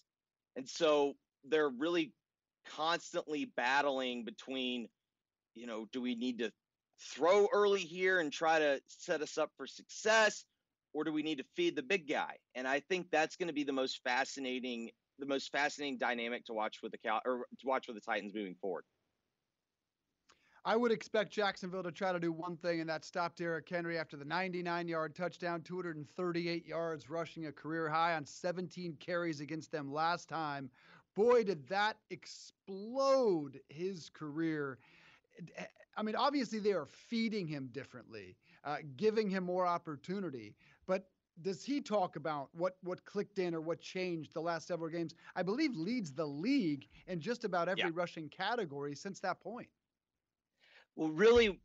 And 0.56 0.68
so 0.68 1.14
they're 1.44 1.70
really 1.70 2.14
constantly 2.76 3.46
battling 3.46 4.26
between, 4.26 4.88
you 5.54 5.68
know, 5.68 5.88
do 5.92 6.02
we 6.02 6.16
need 6.16 6.40
to 6.40 6.52
throw 7.00 7.48
early 7.52 7.82
here 7.82 8.20
and 8.20 8.32
try 8.32 8.60
to 8.60 8.82
set 8.88 9.22
us 9.22 9.38
up 9.38 9.52
for 9.58 9.68
success? 9.68 10.46
Or 10.94 11.04
do 11.04 11.12
we 11.12 11.24
need 11.24 11.40
to 11.40 11.46
feed 11.56 11.76
the 11.76 11.84
big 11.84 12.08
guy? 12.08 12.38
And 12.56 12.68
I 12.68 12.80
think 12.80 13.08
that's 13.12 13.36
going 13.36 13.48
to 13.50 13.54
be 13.54 13.66
the 13.66 13.74
most 13.74 14.02
fascinating, 14.04 14.92
the 15.20 15.26
most 15.26 15.52
fascinating 15.52 15.98
dynamic 15.98 16.46
to 16.46 16.54
watch 16.54 16.78
with 16.82 16.94
the 16.94 16.98
Cal 16.98 17.22
or 17.26 17.46
to 17.60 17.68
watch 17.68 17.88
with 17.88 17.98
the 17.98 18.02
Titans 18.02 18.34
moving 18.34 18.56
forward. 18.62 18.86
I 20.68 20.76
would 20.76 20.92
expect 20.92 21.32
Jacksonville 21.32 21.84
to 21.84 21.92
try 21.92 22.12
to 22.12 22.20
do 22.20 22.32
one 22.32 22.58
thing, 22.58 22.80
and 22.82 22.90
that's 22.90 23.08
stop 23.08 23.36
Derrick 23.36 23.70
Henry 23.70 24.00
after 24.00 24.18
the 24.18 24.26
99 24.26 24.88
yard 24.88 25.16
touchdown, 25.16 25.62
238 25.62 26.66
yards, 26.66 27.08
rushing 27.08 27.46
a 27.46 27.52
career 27.52 27.88
high 27.88 28.16
on 28.16 28.26
17 28.26 28.98
carries 29.00 29.42
against 29.42 29.72
them 29.72 29.94
last 29.94 30.28
time. 30.28 30.72
Boy, 31.16 31.44
did 31.44 31.68
that 31.68 31.98
explode 32.10 33.60
his 33.70 34.10
career. 34.10 34.80
I 35.96 36.02
mean, 36.02 36.16
obviously, 36.16 36.58
they 36.58 36.74
are 36.74 36.88
feeding 36.88 37.48
him 37.48 37.70
differently, 37.72 38.36
uh, 38.64 38.78
giving 38.98 39.30
him 39.30 39.44
more 39.44 39.68
opportunity. 39.68 40.56
But 40.88 41.08
does 41.44 41.64
he 41.64 41.80
talk 41.80 42.16
about 42.16 42.50
what 42.54 42.78
what 42.82 43.06
clicked 43.06 43.38
in 43.38 43.54
or 43.54 43.62
what 43.62 43.82
changed 43.82 44.34
the 44.34 44.42
last 44.42 44.68
several 44.68 44.90
games? 44.90 45.14
I 45.36 45.44
believe 45.44 45.76
leads 45.76 46.12
the 46.12 46.26
league 46.26 46.88
in 47.06 47.20
just 47.20 47.44
about 47.44 47.70
every 47.70 47.84
yeah. 47.84 47.92
rushing 47.94 48.30
category 48.30 48.96
since 48.96 49.20
that 49.20 49.40
point. 49.40 49.68
Well, 50.96 51.10
really, 51.10 51.60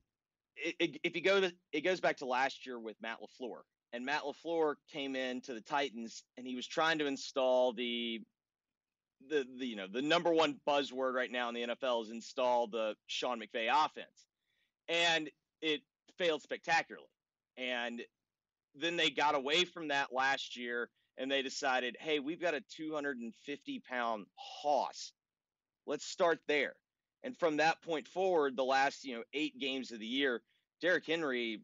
it, 0.57 0.75
it, 0.79 1.01
if 1.05 1.17
you 1.17 1.23
go 1.23 1.41
to, 1.41 1.53
it 1.73 1.83
goes 1.83 2.01
back 2.01 2.17
to 2.19 2.27
last 2.27 2.67
year 2.67 2.79
with 2.79 2.97
Matt 3.01 3.19
LaFleur, 3.21 3.61
and 3.93 4.05
Matt 4.05 4.23
LaFleur 4.23 4.75
came 4.93 5.15
in 5.15 5.41
to 5.43 5.55
the 5.55 5.61
Titans, 5.61 6.25
and 6.37 6.47
he 6.47 6.57
was 6.57 6.67
trying 6.67 6.99
to 6.99 7.07
install 7.07 7.73
the, 7.73 8.21
the, 9.29 9.47
the 9.59 9.67
you 9.67 9.77
know 9.77 9.87
the 9.87 10.03
number 10.03 10.33
one 10.33 10.57
buzzword 10.67 11.15
right 11.15 11.31
now 11.31 11.49
in 11.49 11.55
the 11.55 11.63
NFL 11.63 12.03
is 12.03 12.11
install 12.11 12.67
the 12.67 12.95
Sean 13.07 13.41
McVay 13.41 13.69
offense, 13.73 14.27
and 14.89 15.31
it 15.63 15.83
failed 16.19 16.43
spectacularly, 16.43 17.07
and 17.57 18.03
then 18.75 18.97
they 18.97 19.11
got 19.11 19.35
away 19.35 19.65
from 19.65 19.89
that 19.89 20.13
last 20.13 20.57
year, 20.57 20.91
and 21.19 21.31
they 21.31 21.43
decided, 21.43 21.97
hey, 22.01 22.19
we've 22.19 22.41
got 22.41 22.55
a 22.55 22.63
250 22.77 23.83
pound 23.89 24.27
hoss, 24.37 25.13
let's 25.87 26.05
start 26.05 26.41
there 26.49 26.75
and 27.23 27.37
from 27.37 27.59
that 27.59 27.83
point 27.83 28.09
forward, 28.09 28.57
the 28.57 28.65
last 28.65 29.05
you 29.05 29.17
know 29.17 29.23
eight 29.33 29.59
games 29.59 29.93
of 29.93 30.01
the 30.01 30.07
year, 30.07 30.43
Derrick 30.81 31.07
Henry, 31.07 31.63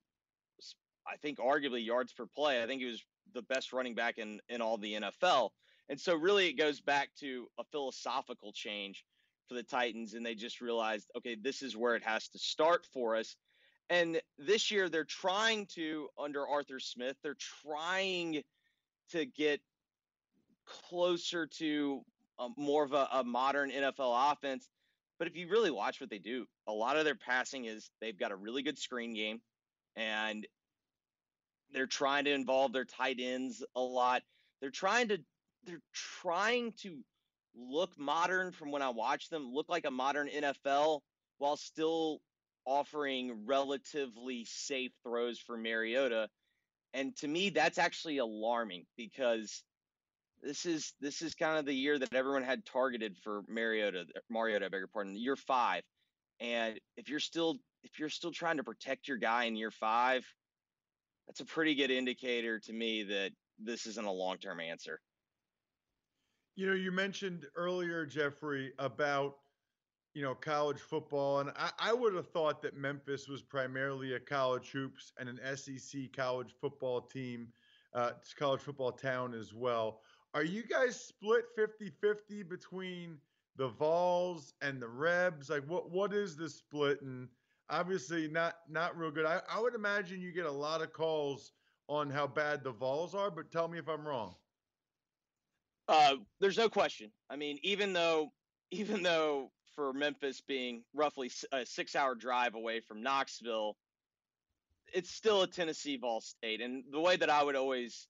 I 1.07 1.17
think 1.17 1.39
arguably 1.39 1.85
yards 1.85 2.13
per 2.13 2.27
play. 2.27 2.63
I 2.63 2.67
think 2.67 2.81
he 2.81 2.89
was 2.89 3.03
the 3.35 3.43
best 3.43 3.73
running 3.73 3.95
back 3.95 4.19
in 4.19 4.41
in 4.49 4.61
all 4.61 4.77
the 4.77 4.95
NFL. 4.95 5.51
And 5.89 6.01
so 6.01 6.15
really, 6.17 6.49
it 6.49 6.55
goes 6.55 6.81
back 6.81 7.11
to 7.21 7.47
a 7.59 7.65
philosophical 7.65 8.53
change 8.53 9.05
for 9.49 9.55
the 9.55 9.63
Titans, 9.63 10.15
and 10.15 10.27
they 10.27 10.35
just 10.35 10.61
realized, 10.61 11.11
okay, 11.17 11.37
this 11.41 11.63
is 11.63 11.77
where 11.77 11.95
it 11.95 12.03
has 12.03 12.29
to 12.29 12.39
start 12.39 12.87
for 12.93 13.15
us. 13.15 13.37
And 13.89 14.21
this 14.37 14.73
year, 14.73 14.89
they're 14.89 15.05
trying 15.05 15.67
to 15.75 16.09
under 16.19 16.47
Arthur 16.47 16.81
Smith, 16.81 17.17
they're 17.23 17.37
trying 17.63 18.43
to 19.13 19.25
get 19.25 19.61
closer 20.67 21.47
to 21.47 22.03
a, 22.41 22.49
more 22.57 22.83
of 22.83 22.93
a, 22.93 23.09
a 23.13 23.25
modern 23.25 23.71
NFL 23.71 24.33
offense 24.33 24.69
but 25.19 25.29
if 25.29 25.37
you 25.37 25.49
really 25.49 25.71
watch 25.71 26.01
what 26.01 26.11
they 26.11 26.19
do, 26.19 26.47
a 26.67 26.73
lot 26.73 26.97
of 26.97 27.05
their 27.05 27.15
passing 27.15 27.65
is 27.65 27.91
they've 28.01 28.19
got 28.19 28.33
a 28.33 28.37
really 28.37 28.63
good 28.63 28.79
screen 28.79 29.15
game 29.15 29.41
and 29.97 30.47
they're 31.73 31.87
trying 31.87 32.25
to 32.25 32.33
involve 32.33 32.73
their 32.73 32.85
tight 32.85 33.17
ends 33.21 33.65
a 33.75 33.81
lot. 33.81 34.23
They're 34.61 34.71
trying 34.71 35.09
to 35.09 35.19
they're 35.65 35.83
trying 35.93 36.73
to 36.83 36.99
look 37.57 37.99
modern 37.99 38.53
from 38.53 38.71
when 38.71 38.83
I 38.83 38.91
watch 38.91 39.29
them, 39.31 39.53
look 39.53 39.69
like 39.69 39.85
a 39.85 39.91
modern 39.91 40.29
NFL 40.29 41.01
while 41.39 41.57
still 41.57 42.21
offering 42.65 43.47
relatively 43.47 44.45
safe 44.45 44.93
throws 45.03 45.39
for 45.39 45.57
Mariota. 45.57 46.29
And 46.95 47.17
to 47.17 47.29
me, 47.29 47.51
that's 47.51 47.79
actually 47.79 48.19
alarming 48.19 48.85
because 48.97 49.63
this 50.43 50.67
is 50.67 50.95
this 51.01 51.23
is 51.23 51.35
kind 51.35 51.59
of 51.59 51.65
the 51.65 51.75
year 51.75 51.99
that 51.99 52.15
everyone 52.15 52.43
had 52.43 52.65
targeted 52.65 53.17
for 53.23 53.43
Mariota, 53.49 54.07
Mariota, 54.31 54.67
I 54.67 54.69
beg 54.69 54.81
your 54.81 54.89
pardon, 54.89 55.17
year 55.17 55.37
five. 55.37 55.83
And 56.41 56.79
if 56.97 57.09
you're 57.09 57.21
still 57.21 57.57
if 57.83 57.99
you're 57.99 58.09
still 58.09 58.33
trying 58.33 58.57
to 58.59 58.65
protect 58.65 59.09
your 59.09 59.17
guy 59.17 59.45
in 59.45 59.57
year 59.57 59.71
five, 59.71 60.27
that's 61.27 61.41
a 61.41 61.45
pretty 61.45 61.75
good 61.75 61.91
indicator 61.91 62.59
to 62.61 62.73
me 62.73 63.03
that 63.05 63.33
this 63.59 63.87
isn't 63.87 64.07
a 64.07 64.13
long 64.13 64.39
term 64.39 64.61
answer. 64.61 65.01
You 66.57 66.67
know, 66.67 66.75
you 66.75 66.91
mentioned 66.91 67.47
earlier, 67.55 68.07
Jeffrey, 68.07 68.73
about 68.79 69.37
you 70.15 70.23
know 70.23 70.35
college 70.35 70.79
football, 70.79 71.41
and 71.41 71.51
I, 71.57 71.71
I 71.79 71.93
would 71.93 72.15
have 72.15 72.29
thought 72.29 72.63
that 72.63 72.77
Memphis 72.77 73.29
was 73.29 73.43
primarily 73.43 74.15
a 74.15 74.21
college 74.21 74.71
hoops 74.71 75.13
and 75.19 75.29
an 75.29 75.39
SEC 75.57 76.13
college 76.15 76.55
football 76.61 77.01
team, 77.01 77.49
uh, 77.95 78.13
college 78.39 78.61
football 78.61 78.93
town 78.93 79.35
as 79.35 79.53
well. 79.53 80.01
Are 80.37 80.45
you 80.45 80.63
guys 80.65 81.01
split 81.01 81.47
50-50 81.59 82.47
between 82.47 83.17
the 83.57 83.69
Vols 83.69 84.53
and 84.61 84.83
the 84.83 84.87
Rebs? 84.87 85.49
Like 85.49 85.65
what 85.67 85.91
what 85.91 86.13
is 86.13 86.37
the 86.37 86.51
split? 86.51 87.01
And 87.01 87.29
obviously 87.71 88.29
not 88.29 88.57
not 88.69 88.99
real 88.99 89.11
good. 89.11 89.25
I, 89.25 89.41
I 89.51 89.59
would 89.59 89.75
imagine 89.75 90.21
you 90.21 90.33
get 90.33 90.45
a 90.45 90.53
lot 90.53 90.83
of 90.83 90.93
calls 90.93 91.53
on 91.89 92.11
how 92.11 92.27
bad 92.27 92.63
the 92.63 92.71
Vols 92.71 93.15
are, 93.15 93.31
but 93.31 93.51
tell 93.51 93.67
me 93.67 93.79
if 93.79 93.89
I'm 93.89 94.07
wrong. 94.07 94.35
Uh, 95.89 96.17
there's 96.39 96.59
no 96.59 96.69
question. 96.69 97.11
I 97.31 97.37
mean, 97.37 97.59
even 97.63 97.95
though 97.95 98.31
even 98.71 99.03
though 99.03 99.51
for 99.75 99.95
Memphis 99.95 100.43
being 100.47 100.83
roughly 100.93 101.31
a 101.51 101.65
six-hour 101.65 102.15
drive 102.15 102.55
away 102.55 102.81
from 102.81 103.03
Knoxville, 103.03 103.75
it's 104.93 105.11
still 105.11 105.45
a 105.45 105.47
Tennessee 105.47 105.97
Vol 105.97 106.21
state. 106.21 106.61
And 106.61 106.85
the 106.93 107.01
way 107.01 107.17
that 107.17 107.31
I 107.31 107.43
would 107.43 107.57
always 107.57 108.07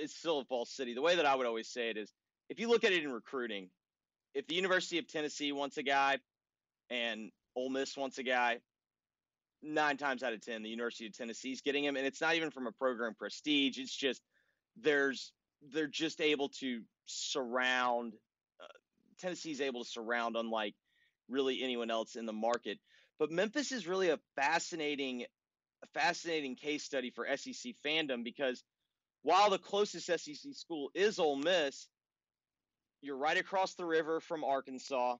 it's 0.00 0.16
still 0.16 0.40
a 0.40 0.44
Vol 0.44 0.64
City. 0.64 0.94
The 0.94 1.02
way 1.02 1.16
that 1.16 1.26
I 1.26 1.34
would 1.34 1.46
always 1.46 1.68
say 1.68 1.90
it 1.90 1.96
is, 1.96 2.12
if 2.48 2.60
you 2.60 2.68
look 2.68 2.84
at 2.84 2.92
it 2.92 3.04
in 3.04 3.12
recruiting, 3.12 3.70
if 4.34 4.46
the 4.46 4.54
University 4.54 4.98
of 4.98 5.08
Tennessee 5.08 5.52
wants 5.52 5.78
a 5.78 5.82
guy 5.82 6.18
and 6.90 7.30
Ole 7.56 7.70
Miss 7.70 7.96
wants 7.96 8.18
a 8.18 8.22
guy, 8.22 8.58
nine 9.62 9.96
times 9.96 10.22
out 10.22 10.32
of 10.32 10.40
ten, 10.40 10.62
the 10.62 10.68
University 10.68 11.06
of 11.06 11.16
Tennessee 11.16 11.52
is 11.52 11.60
getting 11.60 11.84
him, 11.84 11.96
and 11.96 12.06
it's 12.06 12.20
not 12.20 12.34
even 12.34 12.50
from 12.50 12.66
a 12.66 12.72
program 12.72 13.14
prestige. 13.14 13.78
It's 13.78 13.94
just 13.94 14.22
there's 14.76 15.32
they're 15.72 15.86
just 15.86 16.20
able 16.20 16.50
to 16.60 16.82
surround. 17.06 18.14
Uh, 18.62 18.66
Tennessee's 19.18 19.60
able 19.60 19.82
to 19.84 19.90
surround 19.90 20.36
unlike 20.36 20.74
really 21.28 21.62
anyone 21.62 21.90
else 21.90 22.16
in 22.16 22.26
the 22.26 22.32
market. 22.32 22.78
But 23.18 23.30
Memphis 23.30 23.72
is 23.72 23.86
really 23.86 24.10
a 24.10 24.18
fascinating, 24.36 25.24
a 25.82 25.86
fascinating 25.98 26.56
case 26.56 26.84
study 26.84 27.10
for 27.10 27.26
SEC 27.36 27.74
fandom 27.84 28.22
because 28.22 28.62
while 29.26 29.50
the 29.50 29.58
closest 29.58 30.06
SEC 30.06 30.54
school 30.54 30.88
is 30.94 31.18
Ole 31.18 31.34
Miss, 31.34 31.88
you're 33.02 33.16
right 33.16 33.36
across 33.36 33.74
the 33.74 33.84
river 33.84 34.20
from 34.20 34.44
Arkansas. 34.44 35.16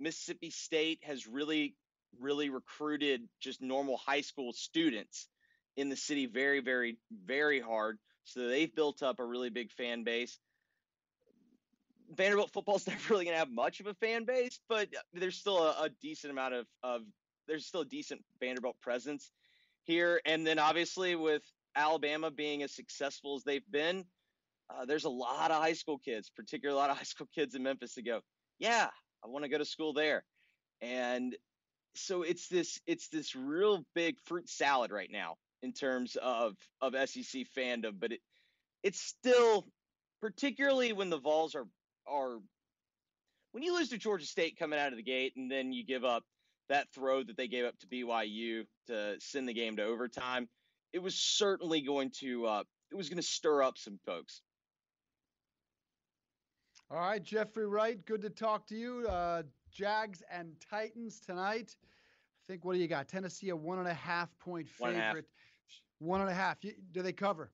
Mississippi 0.00 0.48
State 0.48 1.00
has 1.02 1.26
really, 1.26 1.76
really 2.18 2.48
recruited 2.48 3.28
just 3.38 3.60
normal 3.60 3.98
high 3.98 4.22
school 4.22 4.54
students 4.54 5.28
in 5.76 5.90
the 5.90 5.96
city 5.96 6.24
very, 6.24 6.60
very, 6.60 6.96
very 7.26 7.60
hard. 7.60 7.98
So 8.24 8.48
they've 8.48 8.74
built 8.74 9.02
up 9.02 9.20
a 9.20 9.24
really 9.24 9.50
big 9.50 9.70
fan 9.70 10.02
base. 10.02 10.38
Vanderbilt 12.16 12.52
football's 12.54 12.86
never 12.86 13.00
really 13.10 13.26
going 13.26 13.34
to 13.34 13.38
have 13.38 13.50
much 13.50 13.80
of 13.80 13.86
a 13.86 13.94
fan 13.94 14.24
base, 14.24 14.58
but 14.66 14.88
there's 15.12 15.36
still 15.36 15.58
a, 15.58 15.72
a 15.82 15.90
decent 16.00 16.30
amount 16.30 16.54
of, 16.54 16.66
of 16.82 17.02
there's 17.46 17.66
still 17.66 17.82
a 17.82 17.86
decent 17.86 18.24
Vanderbilt 18.40 18.80
presence 18.80 19.30
here. 19.84 20.22
And 20.24 20.46
then 20.46 20.58
obviously 20.58 21.16
with 21.16 21.42
Alabama 21.76 22.30
being 22.30 22.62
as 22.62 22.74
successful 22.74 23.36
as 23.36 23.44
they've 23.44 23.70
been, 23.70 24.04
uh, 24.70 24.84
there's 24.84 25.04
a 25.04 25.10
lot 25.10 25.50
of 25.50 25.62
high 25.62 25.74
school 25.74 25.98
kids, 25.98 26.30
particularly 26.34 26.76
a 26.76 26.80
lot 26.80 26.90
of 26.90 26.96
high 26.96 27.04
school 27.04 27.28
kids 27.34 27.54
in 27.54 27.62
Memphis, 27.62 27.94
to 27.94 28.02
go, 28.02 28.20
yeah, 28.58 28.88
I 29.24 29.28
want 29.28 29.44
to 29.44 29.48
go 29.48 29.58
to 29.58 29.64
school 29.64 29.92
there, 29.92 30.24
and 30.80 31.36
so 31.94 32.22
it's 32.22 32.48
this 32.48 32.80
it's 32.86 33.08
this 33.08 33.34
real 33.34 33.84
big 33.94 34.16
fruit 34.24 34.48
salad 34.48 34.90
right 34.90 35.10
now 35.10 35.36
in 35.62 35.72
terms 35.72 36.16
of 36.16 36.54
of 36.80 36.94
SEC 37.08 37.46
fandom, 37.56 37.92
but 37.98 38.12
it 38.12 38.20
it's 38.82 39.00
still 39.00 39.66
particularly 40.20 40.92
when 40.92 41.10
the 41.10 41.18
Vols 41.18 41.54
are 41.54 41.66
are 42.06 42.38
when 43.52 43.62
you 43.62 43.74
lose 43.74 43.88
to 43.88 43.98
Georgia 43.98 44.26
State 44.26 44.58
coming 44.58 44.78
out 44.78 44.92
of 44.92 44.96
the 44.96 45.02
gate 45.02 45.32
and 45.36 45.50
then 45.50 45.72
you 45.72 45.84
give 45.84 46.04
up 46.04 46.24
that 46.68 46.88
throw 46.94 47.22
that 47.22 47.36
they 47.36 47.48
gave 47.48 47.64
up 47.64 47.78
to 47.78 47.86
BYU 47.86 48.64
to 48.88 49.16
send 49.18 49.48
the 49.48 49.54
game 49.54 49.76
to 49.76 49.84
overtime 49.84 50.48
it 50.96 51.02
was 51.02 51.14
certainly 51.14 51.82
going 51.82 52.10
to 52.10 52.46
uh, 52.46 52.62
it 52.90 52.94
was 52.94 53.10
going 53.10 53.18
to 53.18 53.22
stir 53.22 53.62
up 53.62 53.76
some 53.76 53.98
folks. 54.06 54.40
All 56.90 56.98
right, 56.98 57.22
Jeffrey 57.22 57.66
Wright, 57.66 58.02
good 58.06 58.22
to 58.22 58.30
talk 58.30 58.66
to 58.68 58.74
you. 58.74 59.06
Uh, 59.06 59.42
Jags 59.70 60.22
and 60.32 60.52
Titans 60.70 61.20
tonight. 61.20 61.76
I 61.76 62.42
think 62.50 62.64
what 62.64 62.72
do 62.72 62.78
you 62.78 62.88
got? 62.88 63.08
Tennessee 63.08 63.50
a 63.50 63.56
one 63.56 63.78
and 63.78 63.86
a 63.86 63.92
half 63.92 64.30
point 64.38 64.68
favorite. 64.68 64.86
One 64.86 64.94
and 64.94 65.00
a 65.00 65.04
half. 65.04 65.16
One 65.98 66.20
and 66.22 66.30
a 66.30 66.34
half. 66.34 66.56
Do 66.60 67.02
they 67.02 67.12
cover? 67.12 67.50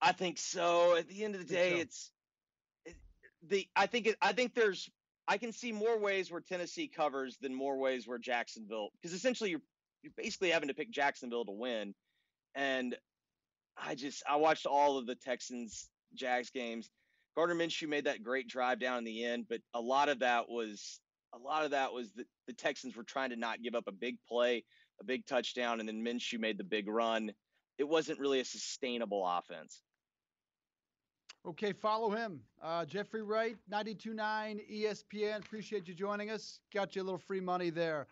I 0.00 0.12
think 0.12 0.38
so. 0.38 0.96
At 0.96 1.08
the 1.08 1.24
end 1.24 1.34
of 1.34 1.46
the 1.46 1.54
day, 1.54 1.72
so. 1.72 1.76
it's 1.76 2.10
it, 2.86 2.96
the. 3.46 3.68
I 3.76 3.84
think 3.84 4.06
it, 4.06 4.16
I 4.22 4.32
think 4.32 4.54
there's. 4.54 4.88
I 5.28 5.36
can 5.36 5.52
see 5.52 5.72
more 5.72 5.98
ways 5.98 6.30
where 6.30 6.40
Tennessee 6.40 6.88
covers 6.88 7.36
than 7.36 7.54
more 7.54 7.76
ways 7.76 8.08
where 8.08 8.18
Jacksonville, 8.18 8.88
because 8.94 9.14
essentially 9.14 9.50
you're 9.50 9.60
you're 10.02 10.12
basically 10.16 10.50
having 10.50 10.68
to 10.68 10.74
pick 10.74 10.90
Jacksonville 10.90 11.44
to 11.44 11.52
win, 11.52 11.94
and 12.54 12.96
I 13.76 13.94
just 13.94 14.22
I 14.28 14.36
watched 14.36 14.66
all 14.66 14.98
of 14.98 15.06
the 15.06 15.14
Texans 15.14 15.88
Jags 16.14 16.50
games. 16.50 16.90
Gardner 17.34 17.54
Minshew 17.54 17.88
made 17.88 18.04
that 18.04 18.22
great 18.22 18.48
drive 18.48 18.78
down 18.78 18.98
in 18.98 19.04
the 19.04 19.24
end, 19.24 19.46
but 19.48 19.60
a 19.74 19.80
lot 19.80 20.08
of 20.08 20.18
that 20.18 20.48
was 20.48 21.00
a 21.34 21.38
lot 21.38 21.64
of 21.64 21.70
that 21.70 21.92
was 21.92 22.12
the 22.12 22.52
Texans 22.52 22.96
were 22.96 23.04
trying 23.04 23.30
to 23.30 23.36
not 23.36 23.62
give 23.62 23.74
up 23.74 23.84
a 23.86 23.92
big 23.92 24.16
play, 24.28 24.64
a 25.00 25.04
big 25.04 25.24
touchdown, 25.26 25.80
and 25.80 25.88
then 25.88 26.04
Minshew 26.04 26.38
made 26.38 26.58
the 26.58 26.64
big 26.64 26.88
run. 26.88 27.32
It 27.78 27.88
wasn't 27.88 28.18
really 28.18 28.40
a 28.40 28.44
sustainable 28.44 29.26
offense. 29.26 29.82
Okay, 31.44 31.72
follow 31.72 32.10
him. 32.10 32.40
Uh, 32.62 32.84
Jeffrey 32.84 33.22
Wright, 33.22 33.56
92.9 33.72 34.60
ESPN. 34.70 35.38
Appreciate 35.38 35.88
you 35.88 35.94
joining 35.94 36.30
us. 36.30 36.60
Got 36.72 36.94
you 36.94 37.02
a 37.02 37.04
little 37.04 37.18
free 37.18 37.40
money 37.40 37.70
there. 37.70 38.06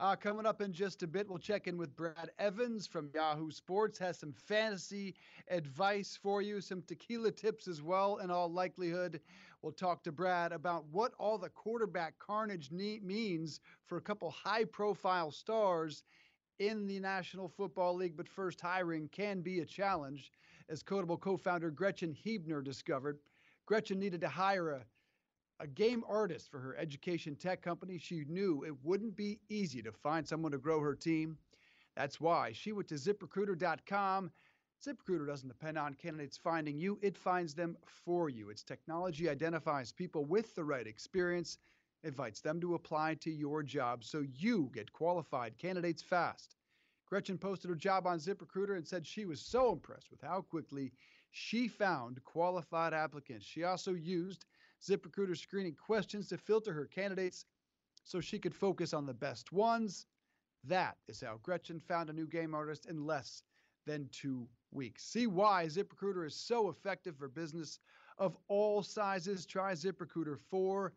Uh, 0.00 0.16
coming 0.16 0.44
up 0.44 0.60
in 0.60 0.72
just 0.72 1.02
a 1.04 1.06
bit, 1.06 1.28
we'll 1.28 1.38
check 1.38 1.68
in 1.68 1.76
with 1.76 1.94
Brad 1.94 2.30
Evans 2.38 2.86
from 2.86 3.10
Yahoo 3.14 3.50
Sports. 3.50 3.98
Has 3.98 4.18
some 4.18 4.32
fantasy 4.32 5.14
advice 5.48 6.18
for 6.20 6.42
you, 6.42 6.60
some 6.60 6.82
tequila 6.82 7.30
tips 7.30 7.68
as 7.68 7.80
well, 7.80 8.16
in 8.16 8.30
all 8.30 8.50
likelihood. 8.50 9.20
We'll 9.62 9.72
talk 9.72 10.02
to 10.04 10.12
Brad 10.12 10.52
about 10.52 10.84
what 10.90 11.12
all 11.18 11.38
the 11.38 11.48
quarterback 11.48 12.18
carnage 12.18 12.70
means 12.72 13.60
for 13.86 13.96
a 13.96 14.02
couple 14.02 14.30
high 14.30 14.64
profile 14.64 15.30
stars 15.30 16.02
in 16.58 16.86
the 16.86 16.98
National 16.98 17.48
Football 17.48 17.94
League. 17.94 18.16
But 18.16 18.28
first, 18.28 18.60
hiring 18.60 19.08
can 19.08 19.42
be 19.42 19.60
a 19.60 19.64
challenge, 19.64 20.32
as 20.68 20.82
Kodable 20.82 21.20
co 21.20 21.36
founder 21.36 21.70
Gretchen 21.70 22.12
Huebner 22.12 22.62
discovered. 22.62 23.18
Gretchen 23.66 24.00
needed 24.00 24.20
to 24.22 24.28
hire 24.28 24.70
a 24.70 24.84
a 25.60 25.66
game 25.66 26.04
artist 26.08 26.50
for 26.50 26.58
her 26.58 26.76
education 26.76 27.36
tech 27.36 27.62
company, 27.62 27.98
she 27.98 28.24
knew 28.28 28.64
it 28.64 28.74
wouldn't 28.82 29.16
be 29.16 29.40
easy 29.48 29.82
to 29.82 29.92
find 29.92 30.26
someone 30.26 30.52
to 30.52 30.58
grow 30.58 30.80
her 30.80 30.94
team. 30.94 31.38
That's 31.96 32.20
why 32.20 32.52
she 32.52 32.72
went 32.72 32.88
to 32.88 32.94
ziprecruiter.com. 32.96 34.32
ZipRecruiter 34.84 35.26
doesn't 35.26 35.48
depend 35.48 35.78
on 35.78 35.94
candidates 35.94 36.36
finding 36.36 36.76
you, 36.76 36.98
it 37.00 37.16
finds 37.16 37.54
them 37.54 37.76
for 37.86 38.28
you. 38.28 38.50
Its 38.50 38.62
technology 38.62 39.28
identifies 39.28 39.92
people 39.92 40.24
with 40.24 40.54
the 40.54 40.64
right 40.64 40.86
experience, 40.86 41.58
invites 42.02 42.40
them 42.40 42.60
to 42.60 42.74
apply 42.74 43.14
to 43.14 43.30
your 43.30 43.62
job 43.62 44.04
so 44.04 44.24
you 44.36 44.70
get 44.74 44.92
qualified 44.92 45.56
candidates 45.56 46.02
fast. 46.02 46.56
Gretchen 47.06 47.38
posted 47.38 47.70
her 47.70 47.76
job 47.76 48.06
on 48.06 48.18
ZipRecruiter 48.18 48.76
and 48.76 48.86
said 48.86 49.06
she 49.06 49.24
was 49.24 49.40
so 49.40 49.72
impressed 49.72 50.10
with 50.10 50.20
how 50.20 50.42
quickly 50.42 50.92
she 51.30 51.68
found 51.68 52.22
qualified 52.24 52.92
applicants. 52.92 53.46
She 53.46 53.64
also 53.64 53.92
used 53.92 54.44
ZipRecruiter 54.84 55.36
screening 55.36 55.74
questions 55.74 56.28
to 56.28 56.38
filter 56.38 56.72
her 56.72 56.86
candidates 56.86 57.46
so 58.04 58.20
she 58.20 58.38
could 58.38 58.54
focus 58.54 58.92
on 58.92 59.06
the 59.06 59.14
best 59.14 59.52
ones. 59.52 60.06
That 60.64 60.96
is 61.08 61.20
how 61.20 61.38
Gretchen 61.42 61.80
found 61.80 62.10
a 62.10 62.14
new 62.14 62.26
game 62.26 62.54
artist 62.54 62.86
in 62.86 63.06
less 63.06 63.42
than 63.86 64.08
two 64.12 64.48
weeks. 64.72 65.04
See 65.04 65.26
why 65.26 65.66
ZipRecruiter 65.66 66.26
is 66.26 66.34
so 66.34 66.68
effective 66.68 67.16
for 67.16 67.28
business 67.28 67.78
of 68.18 68.36
all 68.48 68.82
sizes. 68.82 69.46
Try 69.46 69.72
ZipRecruiter 69.72 70.38
for 70.50 70.92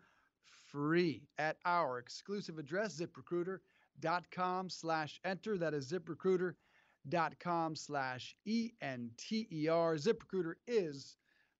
free 0.65 1.27
at 1.37 1.57
our 1.65 1.99
exclusive 1.99 2.57
address, 2.57 2.99
ziprecruiter.com 2.99 4.69
slash 4.69 5.19
enter. 5.23 5.57
That 5.57 5.73
is 5.73 5.91
ziprecruiter.com 5.91 7.75
slash 7.75 8.35
E-N-T-E-R. 8.45 9.95
ZipRecruiter 9.95 10.53
is 10.67 11.17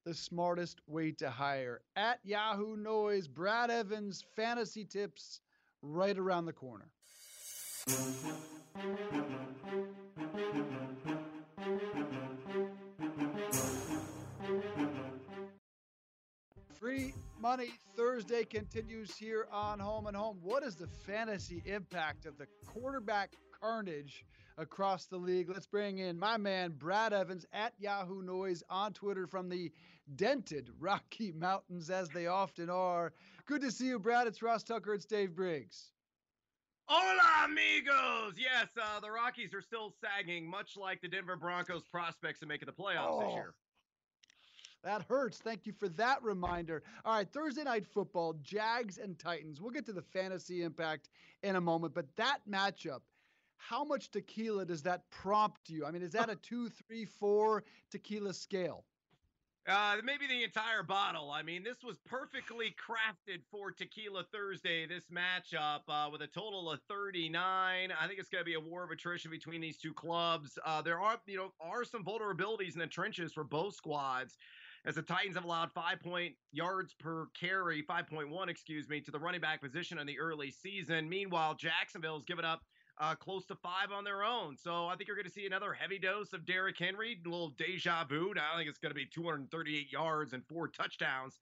the 0.07 0.13
smartest 0.13 0.79
way 0.87 1.11
to 1.11 1.29
hire. 1.29 1.81
At 1.97 2.19
Yahoo 2.23 2.77
Noise, 2.77 3.27
Brad 3.27 3.69
Evans, 3.69 4.23
fantasy 4.37 4.85
tips 4.85 5.41
right 5.81 6.17
around 6.17 6.45
the 6.45 6.53
corner. 6.53 6.85
Free 16.79 17.13
Money 17.41 17.71
Thursday 17.97 18.45
continues 18.45 19.13
here 19.17 19.47
on 19.51 19.77
Home 19.77 20.07
and 20.07 20.15
Home. 20.15 20.37
What 20.41 20.63
is 20.63 20.75
the 20.75 20.87
fantasy 20.87 21.61
impact 21.65 22.25
of 22.25 22.37
the 22.37 22.47
quarterback 22.65 23.33
carnage 23.59 24.23
across 24.57 25.05
the 25.05 25.17
league? 25.17 25.49
Let's 25.49 25.67
bring 25.67 25.97
in 25.97 26.17
my 26.17 26.37
man, 26.37 26.71
Brad 26.77 27.11
Evans 27.11 27.45
at 27.51 27.73
Yahoo 27.77 28.21
Noise 28.21 28.63
on 28.69 28.93
Twitter 28.93 29.27
from 29.27 29.49
the 29.49 29.69
dented 30.15 30.69
Rocky 30.79 31.31
Mountains 31.31 31.89
as 31.89 32.09
they 32.09 32.27
often 32.27 32.69
are. 32.69 33.13
Good 33.45 33.61
to 33.61 33.71
see 33.71 33.87
you, 33.87 33.99
Brad. 33.99 34.27
It's 34.27 34.41
Ross 34.41 34.63
Tucker. 34.63 34.93
It's 34.93 35.05
Dave 35.05 35.35
Briggs. 35.35 35.91
Hola, 36.85 37.45
amigos. 37.45 38.35
Yes, 38.37 38.67
uh, 38.81 39.01
the 39.01 39.11
Rockies 39.11 39.53
are 39.53 39.61
still 39.61 39.93
sagging, 40.01 40.49
much 40.49 40.77
like 40.77 41.01
the 41.01 41.07
Denver 41.09 41.35
Broncos 41.35 41.83
prospects 41.83 42.41
of 42.41 42.47
making 42.47 42.67
the 42.67 42.71
playoffs 42.71 43.09
oh, 43.09 43.19
this 43.21 43.33
year. 43.33 43.53
That 44.83 45.03
hurts. 45.09 45.39
Thank 45.39 45.65
you 45.65 45.73
for 45.73 45.89
that 45.89 46.23
reminder. 46.23 46.83
All 47.03 47.15
right, 47.15 47.29
Thursday 47.29 47.63
night 47.63 47.85
football, 47.85 48.35
Jags 48.41 48.99
and 48.99 49.19
Titans. 49.19 49.59
We'll 49.59 49.71
get 49.71 49.85
to 49.87 49.91
the 49.91 50.01
fantasy 50.01 50.63
impact 50.63 51.09
in 51.43 51.57
a 51.57 51.61
moment, 51.61 51.93
but 51.93 52.05
that 52.15 52.39
matchup, 52.49 53.01
how 53.57 53.83
much 53.83 54.09
tequila 54.09 54.65
does 54.65 54.81
that 54.83 55.09
prompt 55.09 55.69
you? 55.69 55.85
I 55.85 55.91
mean, 55.91 56.03
is 56.03 56.13
that 56.13 56.29
a 56.29 56.35
two, 56.35 56.69
three, 56.69 57.03
four 57.03 57.65
tequila 57.91 58.33
scale? 58.33 58.85
Uh, 59.67 59.97
maybe 60.01 60.27
the 60.27 60.45
entire 60.45 60.81
bottle. 60.81 61.29
I 61.29 61.43
mean, 61.43 61.61
this 61.61 61.83
was 61.83 61.97
perfectly 62.05 62.73
crafted 62.79 63.41
for 63.51 63.69
Tequila 63.69 64.23
Thursday. 64.31 64.87
This 64.87 65.07
matchup 65.13 65.81
uh, 65.89 66.09
with 66.09 66.21
a 66.21 66.27
total 66.27 66.71
of 66.71 66.79
39. 66.87 67.91
I 67.91 68.07
think 68.07 68.17
it's 68.17 68.29
going 68.29 68.41
to 68.41 68.45
be 68.45 68.53
a 68.53 68.59
war 68.61 68.85
of 68.85 68.91
attrition 68.91 69.29
between 69.29 69.59
these 69.59 69.77
two 69.77 69.93
clubs. 69.93 70.57
Uh, 70.65 70.81
there 70.81 71.01
are, 71.01 71.19
you 71.25 71.35
know, 71.35 71.53
are 71.59 71.83
some 71.83 72.05
vulnerabilities 72.05 72.75
in 72.75 72.79
the 72.79 72.87
trenches 72.87 73.33
for 73.33 73.43
both 73.43 73.75
squads. 73.75 74.37
As 74.85 74.95
the 74.95 75.01
Titans 75.01 75.35
have 75.35 75.43
allowed 75.43 75.73
five 75.73 75.99
point 75.99 76.35
yards 76.53 76.93
per 76.93 77.27
carry, 77.37 77.83
5.1, 77.83 78.47
excuse 78.47 78.87
me, 78.87 79.01
to 79.01 79.11
the 79.11 79.19
running 79.19 79.41
back 79.41 79.61
position 79.61 79.99
in 79.99 80.07
the 80.07 80.17
early 80.17 80.49
season. 80.49 81.09
Meanwhile, 81.09 81.55
Jacksonville 81.55 82.15
has 82.15 82.23
given 82.23 82.45
up 82.45 82.61
uh, 82.99 83.15
close 83.15 83.45
to 83.45 83.55
five 83.55 83.91
on 83.93 84.03
their 84.03 84.23
own. 84.23 84.57
So 84.57 84.87
I 84.87 84.95
think 84.95 85.07
you're 85.07 85.15
going 85.15 85.27
to 85.27 85.31
see 85.31 85.45
another 85.45 85.73
heavy 85.73 85.99
dose 85.99 86.33
of 86.33 86.45
Derrick 86.45 86.77
Henry, 86.77 87.19
a 87.23 87.29
little 87.29 87.49
deja 87.49 88.03
vu. 88.05 88.33
Now, 88.35 88.53
I 88.53 88.57
think 88.57 88.69
it's 88.69 88.79
going 88.79 88.91
to 88.91 88.95
be 88.95 89.05
238 89.05 89.91
yards 89.91 90.33
and 90.33 90.43
four 90.45 90.67
touchdowns 90.67 91.39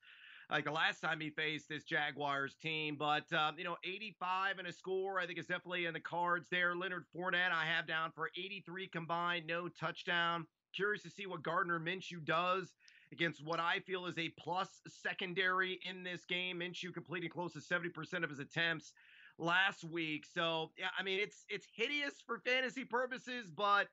like 0.49 0.65
the 0.65 0.71
last 0.71 1.01
time 1.01 1.19
he 1.19 1.29
faced 1.29 1.69
this 1.69 1.83
Jaguars 1.83 2.55
team. 2.55 2.95
But, 2.97 3.31
um, 3.33 3.57
you 3.57 3.63
know, 3.63 3.77
85 3.83 4.59
and 4.59 4.67
a 4.67 4.73
score, 4.73 5.19
I 5.19 5.25
think 5.25 5.39
is 5.39 5.47
definitely 5.47 5.85
in 5.85 5.93
the 5.93 5.99
cards 5.99 6.47
there. 6.49 6.75
Leonard 6.75 7.05
Fournette, 7.15 7.51
I 7.51 7.65
have 7.65 7.87
down 7.87 8.11
for 8.11 8.29
83 8.37 8.87
combined, 8.87 9.47
no 9.47 9.67
touchdown. 9.67 10.45
Curious 10.73 11.03
to 11.03 11.09
see 11.09 11.25
what 11.25 11.41
Gardner 11.41 11.79
Minshew 11.79 12.23
does 12.23 12.73
against 13.11 13.43
what 13.43 13.59
I 13.59 13.79
feel 13.79 14.07
is 14.07 14.17
a 14.17 14.29
plus 14.29 14.81
secondary 14.87 15.79
in 15.87 16.03
this 16.03 16.25
game. 16.25 16.59
Minshew 16.59 16.93
completing 16.93 17.29
close 17.29 17.53
to 17.53 17.59
70% 17.59 18.23
of 18.23 18.29
his 18.29 18.39
attempts 18.39 18.93
last 19.37 19.83
week. 19.83 20.25
So 20.33 20.71
yeah, 20.77 20.87
I 20.97 21.03
mean 21.03 21.19
it's 21.19 21.45
it's 21.49 21.67
hideous 21.75 22.13
for 22.25 22.39
fantasy 22.39 22.83
purposes, 22.83 23.47
but 23.55 23.87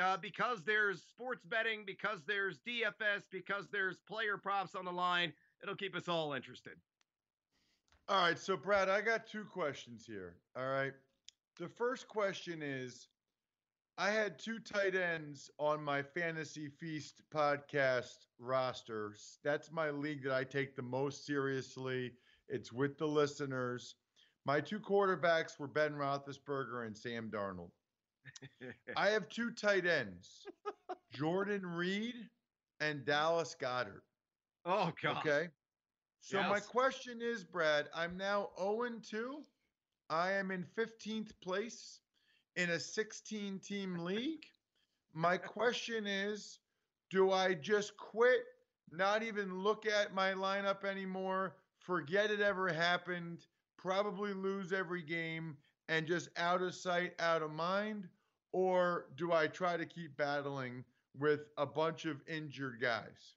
uh, 0.00 0.16
because 0.16 0.62
there's 0.64 1.02
sports 1.02 1.44
betting, 1.44 1.84
because 1.86 2.20
there's 2.26 2.58
DFS, 2.66 3.22
because 3.30 3.66
there's 3.72 3.98
player 4.06 4.36
props 4.36 4.74
on 4.74 4.84
the 4.84 4.92
line, 4.92 5.32
it'll 5.62 5.74
keep 5.74 5.96
us 5.96 6.08
all 6.08 6.34
interested. 6.34 6.74
All 8.08 8.22
right, 8.22 8.38
so 8.38 8.56
Brad, 8.56 8.88
I 8.88 9.00
got 9.00 9.26
two 9.26 9.44
questions 9.44 10.04
here. 10.06 10.36
All 10.56 10.68
right. 10.68 10.92
The 11.58 11.68
first 11.68 12.08
question 12.08 12.62
is 12.62 13.08
I 13.98 14.10
had 14.10 14.38
two 14.38 14.60
tight 14.60 14.94
ends 14.94 15.50
on 15.58 15.82
my 15.82 16.02
Fantasy 16.02 16.68
Feast 16.68 17.20
podcast 17.34 18.14
roster. 18.38 19.12
That's 19.42 19.72
my 19.72 19.90
league 19.90 20.22
that 20.22 20.32
I 20.32 20.44
take 20.44 20.76
the 20.76 20.82
most 20.82 21.26
seriously. 21.26 22.12
It's 22.48 22.72
with 22.72 22.96
the 22.96 23.08
listeners. 23.08 23.96
My 24.44 24.60
two 24.60 24.80
quarterbacks 24.80 25.58
were 25.58 25.66
Ben 25.66 25.92
Roethlisberger 25.92 26.86
and 26.86 26.96
Sam 26.96 27.30
Darnold. 27.30 27.70
I 28.96 29.08
have 29.08 29.28
two 29.28 29.50
tight 29.50 29.86
ends, 29.86 30.46
Jordan 31.12 31.64
Reed 31.64 32.14
and 32.80 33.04
Dallas 33.04 33.56
Goedert. 33.60 34.02
Oh 34.64 34.92
God. 35.02 35.18
Okay. 35.18 35.48
So 36.20 36.38
yes. 36.38 36.48
my 36.48 36.60
question 36.60 37.20
is, 37.22 37.44
Brad, 37.44 37.88
I'm 37.94 38.16
now 38.16 38.50
0 38.58 38.90
2. 39.08 39.42
I 40.10 40.32
am 40.32 40.50
in 40.50 40.64
15th 40.76 41.32
place 41.42 42.00
in 42.56 42.70
a 42.70 42.80
16 42.80 43.58
team 43.60 43.98
league. 43.98 44.44
My 45.14 45.36
question 45.36 46.06
is 46.06 46.58
do 47.10 47.32
I 47.32 47.54
just 47.54 47.96
quit, 47.96 48.44
not 48.90 49.22
even 49.22 49.62
look 49.62 49.86
at 49.86 50.14
my 50.14 50.32
lineup 50.32 50.84
anymore, 50.84 51.56
forget 51.78 52.30
it 52.30 52.40
ever 52.40 52.68
happened, 52.68 53.46
probably 53.78 54.34
lose 54.34 54.72
every 54.72 55.02
game, 55.02 55.56
and 55.88 56.06
just 56.06 56.28
out 56.36 56.60
of 56.60 56.74
sight, 56.74 57.14
out 57.18 57.42
of 57.42 57.50
mind? 57.50 58.08
Or 58.52 59.06
do 59.16 59.32
I 59.32 59.46
try 59.46 59.76
to 59.76 59.86
keep 59.86 60.16
battling 60.16 60.84
with 61.18 61.40
a 61.56 61.66
bunch 61.66 62.04
of 62.04 62.20
injured 62.28 62.80
guys? 62.80 63.34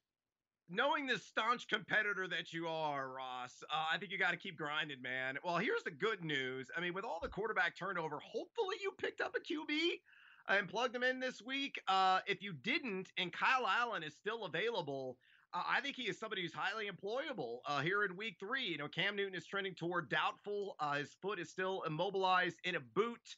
knowing 0.72 1.06
the 1.06 1.18
staunch 1.18 1.68
competitor 1.68 2.26
that 2.26 2.52
you 2.52 2.66
are, 2.66 3.08
Ross, 3.08 3.62
uh, 3.70 3.86
I 3.92 3.98
think 3.98 4.10
you 4.10 4.18
got 4.18 4.30
to 4.30 4.36
keep 4.36 4.56
grinding, 4.56 5.02
man. 5.02 5.38
Well, 5.44 5.58
here's 5.58 5.82
the 5.82 5.90
good 5.90 6.24
news. 6.24 6.70
I 6.76 6.80
mean, 6.80 6.94
with 6.94 7.04
all 7.04 7.20
the 7.22 7.28
quarterback 7.28 7.76
turnover, 7.76 8.18
hopefully 8.20 8.76
you 8.82 8.92
picked 8.96 9.20
up 9.20 9.36
a 9.36 9.40
QB 9.40 10.00
and 10.48 10.68
plugged 10.68 10.94
them 10.94 11.02
in 11.02 11.20
this 11.20 11.42
week. 11.42 11.80
Uh, 11.88 12.20
if 12.26 12.42
you 12.42 12.54
didn't, 12.54 13.08
and 13.18 13.32
Kyle 13.32 13.66
Allen 13.66 14.02
is 14.02 14.14
still 14.14 14.44
available, 14.44 15.18
I 15.54 15.80
think 15.82 15.96
he 15.96 16.04
is 16.04 16.18
somebody 16.18 16.40
who's 16.40 16.54
highly 16.54 16.88
employable 16.88 17.58
uh, 17.66 17.80
here 17.82 18.04
in 18.04 18.16
week 18.16 18.36
three. 18.40 18.64
You 18.64 18.78
know, 18.78 18.88
Cam 18.88 19.16
Newton 19.16 19.34
is 19.34 19.44
trending 19.44 19.74
toward 19.74 20.08
doubtful. 20.08 20.76
Uh, 20.80 20.94
his 20.94 21.10
foot 21.20 21.38
is 21.38 21.50
still 21.50 21.82
immobilized 21.86 22.56
in 22.64 22.76
a 22.76 22.80
boot. 22.80 23.36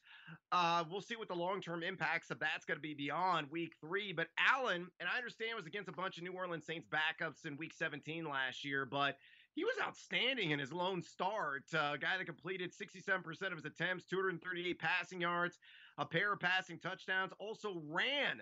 Uh, 0.51 0.85
we'll 0.89 1.01
see 1.01 1.17
what 1.17 1.27
the 1.27 1.35
long 1.35 1.61
term 1.61 1.83
impacts 1.83 2.31
of 2.31 2.39
that's 2.39 2.63
going 2.65 2.77
to 2.77 2.81
be 2.81 2.93
beyond 2.93 3.51
week 3.51 3.73
three. 3.81 4.13
But 4.13 4.27
Allen, 4.37 4.87
and 5.01 5.09
I 5.13 5.17
understand 5.17 5.57
was 5.57 5.65
against 5.65 5.89
a 5.89 5.93
bunch 5.93 6.17
of 6.17 6.23
New 6.23 6.31
Orleans 6.31 6.65
Saints 6.65 6.87
backups 6.87 7.45
in 7.45 7.57
week 7.57 7.73
17 7.73 8.23
last 8.23 8.63
year, 8.63 8.85
but 8.85 9.17
he 9.53 9.65
was 9.65 9.75
outstanding 9.81 10.51
in 10.51 10.59
his 10.59 10.71
lone 10.71 11.01
start. 11.01 11.63
Uh, 11.73 11.91
a 11.95 11.97
guy 11.97 12.17
that 12.17 12.25
completed 12.25 12.71
67% 12.73 13.25
of 13.47 13.57
his 13.57 13.65
attempts, 13.65 14.05
238 14.05 14.79
passing 14.79 15.21
yards, 15.21 15.59
a 15.97 16.05
pair 16.05 16.31
of 16.31 16.39
passing 16.39 16.79
touchdowns, 16.79 17.33
also 17.39 17.81
ran 17.89 18.41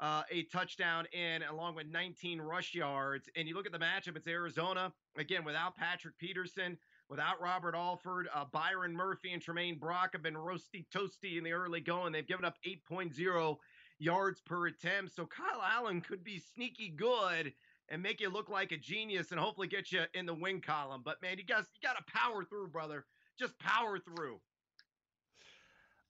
uh, 0.00 0.22
a 0.30 0.44
touchdown 0.44 1.06
in 1.12 1.42
along 1.42 1.74
with 1.74 1.86
19 1.88 2.40
rush 2.40 2.74
yards. 2.74 3.28
And 3.36 3.48
you 3.48 3.54
look 3.54 3.66
at 3.66 3.72
the 3.72 3.78
matchup, 3.78 4.16
it's 4.16 4.26
Arizona, 4.26 4.92
again, 5.16 5.44
without 5.44 5.76
Patrick 5.76 6.16
Peterson, 6.18 6.78
without 7.08 7.40
Robert 7.40 7.74
Alford, 7.74 8.28
uh, 8.34 8.44
Byron 8.52 8.94
Murphy 8.94 9.32
and 9.32 9.42
Tramaine 9.42 9.78
Brock 9.78 10.10
have 10.12 10.22
been 10.22 10.34
roasty 10.34 10.86
toasty 10.94 11.38
in 11.38 11.44
the 11.44 11.52
early 11.52 11.80
going. 11.80 12.12
They've 12.12 12.26
given 12.26 12.44
up 12.44 12.56
8.0 12.66 13.56
yards 13.98 14.40
per 14.40 14.66
attempt. 14.66 15.14
So 15.14 15.26
Kyle 15.26 15.62
Allen 15.62 16.00
could 16.00 16.22
be 16.22 16.42
sneaky 16.54 16.90
good 16.90 17.52
and 17.88 18.02
make 18.02 18.20
you 18.20 18.28
look 18.28 18.48
like 18.48 18.72
a 18.72 18.76
genius 18.76 19.32
and 19.32 19.40
hopefully 19.40 19.66
get 19.66 19.90
you 19.90 20.02
in 20.14 20.26
the 20.26 20.34
win 20.34 20.60
column. 20.60 21.02
But 21.04 21.20
man, 21.22 21.38
you 21.38 21.44
guys, 21.44 21.64
you 21.74 21.88
got 21.88 21.96
to 21.96 22.12
power 22.12 22.44
through, 22.44 22.68
brother. 22.68 23.04
Just 23.38 23.58
power 23.58 23.98
through. 23.98 24.38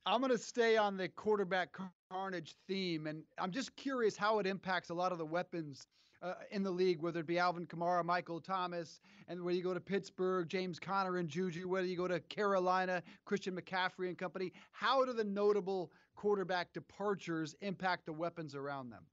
I'm 0.07 0.21
going 0.21 0.33
to 0.33 0.39
stay 0.39 0.77
on 0.77 0.97
the 0.97 1.09
quarterback 1.09 1.73
carnage 2.11 2.57
theme, 2.67 3.07
and 3.07 3.23
I'm 3.39 3.51
just 3.51 3.75
curious 3.77 4.17
how 4.17 4.39
it 4.39 4.47
impacts 4.47 4.91
a 4.91 4.95
lot 4.95 5.13
of 5.13 5.19
the 5.19 5.27
weapons 5.27 5.87
uh, 6.23 6.35
in 6.51 6.63
the 6.63 6.71
league, 6.71 7.01
whether 7.03 7.21
it 7.21 7.27
be 7.27 7.39
Alvin 7.39 7.67
Kamara, 7.67 8.05
Michael 8.05 8.41
Thomas, 8.41 9.01
and 9.29 9.43
whether 9.43 9.57
you 9.57 9.63
go 9.63 9.75
to 9.75 9.81
Pittsburgh, 9.81 10.49
James 10.49 10.79
Conner 10.79 11.19
and 11.19 11.29
Juju, 11.29 11.69
whether 11.69 11.87
you 11.87 11.97
go 11.97 12.09
to 12.09 12.21
Carolina, 12.21 13.03
Christian 13.25 13.55
McCaffrey 13.55 14.09
and 14.09 14.19
company. 14.19 14.53
How 14.73 15.05
do 15.05 15.13
the 15.13 15.25
notable 15.25 15.93
quarterback 16.17 16.73
departures 16.73 17.55
impact 17.61 18.07
the 18.07 18.13
weapons 18.13 18.55
around 18.55 18.91
them? 18.91 19.05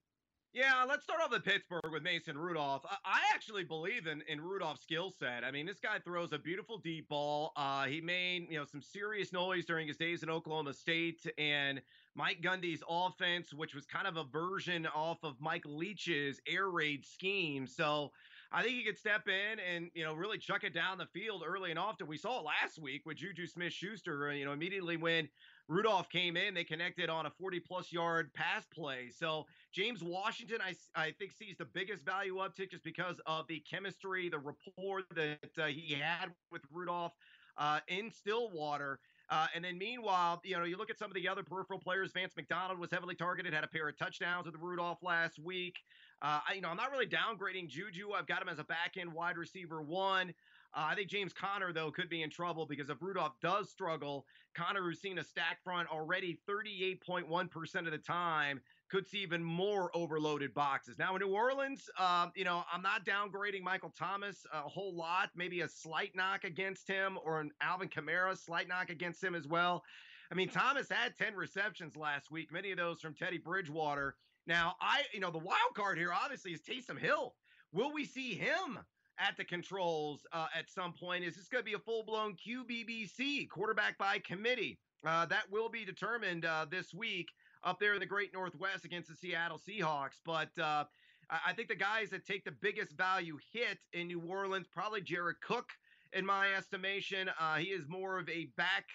Yeah, 0.55 0.85
let's 0.87 1.03
start 1.03 1.19
off 1.19 1.31
with 1.31 1.43
Pittsburgh 1.43 1.91
with 1.91 2.01
Mason 2.01 2.37
Rudolph. 2.37 2.85
I 3.03 3.23
actually 3.33 3.65
believe 3.65 4.07
in, 4.07 4.21
in 4.21 4.39
Rudolph's 4.39 4.83
skill 4.83 5.11
set. 5.11 5.43
I 5.43 5.51
mean, 5.51 5.65
this 5.65 5.81
guy 5.81 5.99
throws 5.99 6.31
a 6.31 6.39
beautiful 6.39 6.77
deep 6.77 7.09
ball. 7.09 7.51
Uh, 7.57 7.87
he 7.87 7.99
made 7.99 8.49
you 8.49 8.57
know 8.57 8.63
some 8.63 8.81
serious 8.81 9.33
noise 9.33 9.65
during 9.65 9.85
his 9.85 9.97
days 9.97 10.23
in 10.23 10.29
Oklahoma 10.29 10.73
State 10.73 11.29
and 11.37 11.81
Mike 12.13 12.39
Gundy's 12.41 12.81
offense, 12.87 13.53
which 13.53 13.75
was 13.75 13.85
kind 13.85 14.07
of 14.07 14.15
a 14.15 14.23
version 14.23 14.87
off 14.87 15.25
of 15.25 15.41
Mike 15.41 15.65
Leach's 15.65 16.39
air 16.47 16.69
raid 16.69 17.03
scheme. 17.05 17.67
So 17.67 18.13
I 18.49 18.63
think 18.63 18.75
he 18.75 18.85
could 18.85 18.97
step 18.97 19.27
in 19.27 19.59
and 19.59 19.91
you 19.93 20.05
know 20.05 20.13
really 20.13 20.37
chuck 20.37 20.63
it 20.63 20.73
down 20.73 20.97
the 20.97 21.05
field 21.07 21.43
early 21.45 21.71
and 21.71 21.77
often. 21.77 22.07
We 22.07 22.15
saw 22.15 22.39
it 22.39 22.45
last 22.45 22.79
week 22.79 23.05
with 23.05 23.17
Juju 23.17 23.45
Smith-Schuster. 23.45 24.31
You 24.31 24.45
know, 24.45 24.53
immediately 24.53 24.95
when 24.95 25.27
Rudolph 25.67 26.09
came 26.09 26.37
in. 26.37 26.53
They 26.53 26.63
connected 26.63 27.09
on 27.09 27.25
a 27.25 27.31
40 27.31 27.59
plus 27.59 27.91
yard 27.91 28.33
pass 28.33 28.65
play. 28.65 29.09
So 29.15 29.45
James 29.71 30.03
Washington, 30.03 30.59
I, 30.61 30.75
I 30.95 31.11
think, 31.11 31.31
sees 31.31 31.57
the 31.57 31.65
biggest 31.65 32.05
value 32.05 32.35
uptick 32.35 32.71
just 32.71 32.83
because 32.83 33.19
of 33.25 33.47
the 33.47 33.59
chemistry, 33.59 34.29
the 34.29 34.39
rapport 34.39 35.03
that 35.15 35.39
uh, 35.57 35.65
he 35.67 35.93
had 35.93 36.33
with 36.51 36.61
Rudolph 36.71 37.13
uh, 37.57 37.79
in 37.87 38.11
Stillwater. 38.11 38.99
Uh, 39.29 39.47
and 39.55 39.65
then 39.65 39.77
meanwhile, 39.77 40.39
you 40.43 40.55
know, 40.55 40.65
you 40.65 40.77
look 40.77 40.91
at 40.91 40.99
some 40.99 41.09
of 41.09 41.15
the 41.15 41.27
other 41.27 41.41
peripheral 41.41 41.79
players. 41.79 42.11
Vance 42.11 42.33
McDonald 42.35 42.79
was 42.79 42.91
heavily 42.91 43.15
targeted, 43.15 43.53
had 43.53 43.63
a 43.63 43.67
pair 43.67 43.89
of 43.89 43.97
touchdowns 43.97 44.45
with 44.45 44.55
Rudolph 44.59 45.01
last 45.01 45.39
week. 45.39 45.77
Uh, 46.21 46.41
I, 46.47 46.53
you 46.53 46.61
know, 46.61 46.69
I'm 46.69 46.77
not 46.77 46.91
really 46.91 47.07
downgrading 47.07 47.69
Juju. 47.69 48.11
I've 48.11 48.27
got 48.27 48.41
him 48.41 48.49
as 48.49 48.59
a 48.59 48.63
back 48.63 48.97
end 48.97 49.11
wide 49.11 49.37
receiver 49.37 49.81
one. 49.81 50.33
Uh, 50.75 50.87
I 50.89 50.95
think 50.95 51.09
James 51.09 51.31
Conner, 51.31 51.71
though, 51.71 51.89
could 51.89 52.09
be 52.09 52.21
in 52.21 52.29
trouble 52.29 52.65
because 52.65 52.89
if 52.89 53.01
Rudolph 53.01 53.39
does 53.41 53.69
struggle, 53.69 54.25
Conner, 54.53 54.81
who's 54.81 54.99
seen 54.99 55.19
a 55.19 55.23
stack 55.23 55.63
front 55.63 55.89
already 55.89 56.37
38.1% 56.49 57.75
of 57.85 57.91
the 57.91 57.97
time, 57.97 58.59
could 58.89 59.07
see 59.07 59.19
even 59.19 59.41
more 59.41 59.89
overloaded 59.95 60.53
boxes. 60.53 60.99
Now, 60.99 61.15
in 61.15 61.21
New 61.21 61.33
Orleans, 61.33 61.89
uh, 61.97 62.27
you 62.35 62.43
know, 62.43 62.63
I'm 62.71 62.81
not 62.81 63.05
downgrading 63.05 63.61
Michael 63.61 63.93
Thomas 63.97 64.45
a 64.53 64.61
whole 64.61 64.93
lot. 64.93 65.29
Maybe 65.33 65.61
a 65.61 65.69
slight 65.69 66.11
knock 66.13 66.43
against 66.43 66.87
him 66.87 67.17
or 67.23 67.39
an 67.39 67.51
Alvin 67.61 67.87
Kamara 67.87 68.37
slight 68.37 68.67
knock 68.67 68.89
against 68.89 69.23
him 69.23 69.33
as 69.33 69.47
well. 69.47 69.83
I 70.31 70.35
mean, 70.35 70.49
Thomas 70.49 70.89
had 70.89 71.15
10 71.17 71.35
receptions 71.35 71.95
last 71.95 72.31
week, 72.31 72.51
many 72.51 72.71
of 72.71 72.77
those 72.77 72.99
from 72.99 73.13
Teddy 73.13 73.37
Bridgewater. 73.37 74.15
Now, 74.45 74.75
I, 74.81 75.03
you 75.13 75.19
know, 75.19 75.31
the 75.31 75.37
wild 75.37 75.73
card 75.75 75.97
here 75.97 76.11
obviously 76.13 76.51
is 76.51 76.61
Taysom 76.61 76.99
Hill. 76.99 77.33
Will 77.71 77.93
we 77.93 78.05
see 78.05 78.33
him 78.35 78.79
at 79.19 79.37
the 79.37 79.43
controls 79.43 80.25
uh, 80.33 80.47
at 80.57 80.69
some 80.69 80.93
point. 80.93 81.23
Is 81.23 81.35
this 81.35 81.47
going 81.47 81.61
to 81.61 81.65
be 81.65 81.73
a 81.73 81.79
full 81.79 82.03
blown 82.03 82.35
QBBC, 82.35 83.49
quarterback 83.49 83.97
by 83.97 84.19
committee? 84.19 84.79
Uh, 85.05 85.25
that 85.27 85.43
will 85.51 85.69
be 85.69 85.85
determined 85.85 86.45
uh, 86.45 86.65
this 86.69 86.93
week 86.93 87.29
up 87.63 87.79
there 87.79 87.93
in 87.93 87.99
the 87.99 88.05
Great 88.05 88.33
Northwest 88.33 88.85
against 88.85 89.09
the 89.09 89.15
Seattle 89.15 89.59
Seahawks. 89.59 90.19
But 90.25 90.57
uh, 90.57 90.85
I 91.29 91.53
think 91.53 91.67
the 91.67 91.75
guys 91.75 92.09
that 92.09 92.25
take 92.25 92.43
the 92.43 92.51
biggest 92.51 92.93
value 92.93 93.37
hit 93.53 93.79
in 93.93 94.07
New 94.07 94.21
Orleans, 94.21 94.67
probably 94.67 95.01
Jared 95.01 95.41
Cook, 95.41 95.69
in 96.15 96.25
my 96.25 96.53
estimation. 96.53 97.29
Uh, 97.39 97.55
he 97.55 97.67
is 97.67 97.87
more 97.87 98.17
of 98.17 98.27
a 98.29 98.45
back 98.57 98.85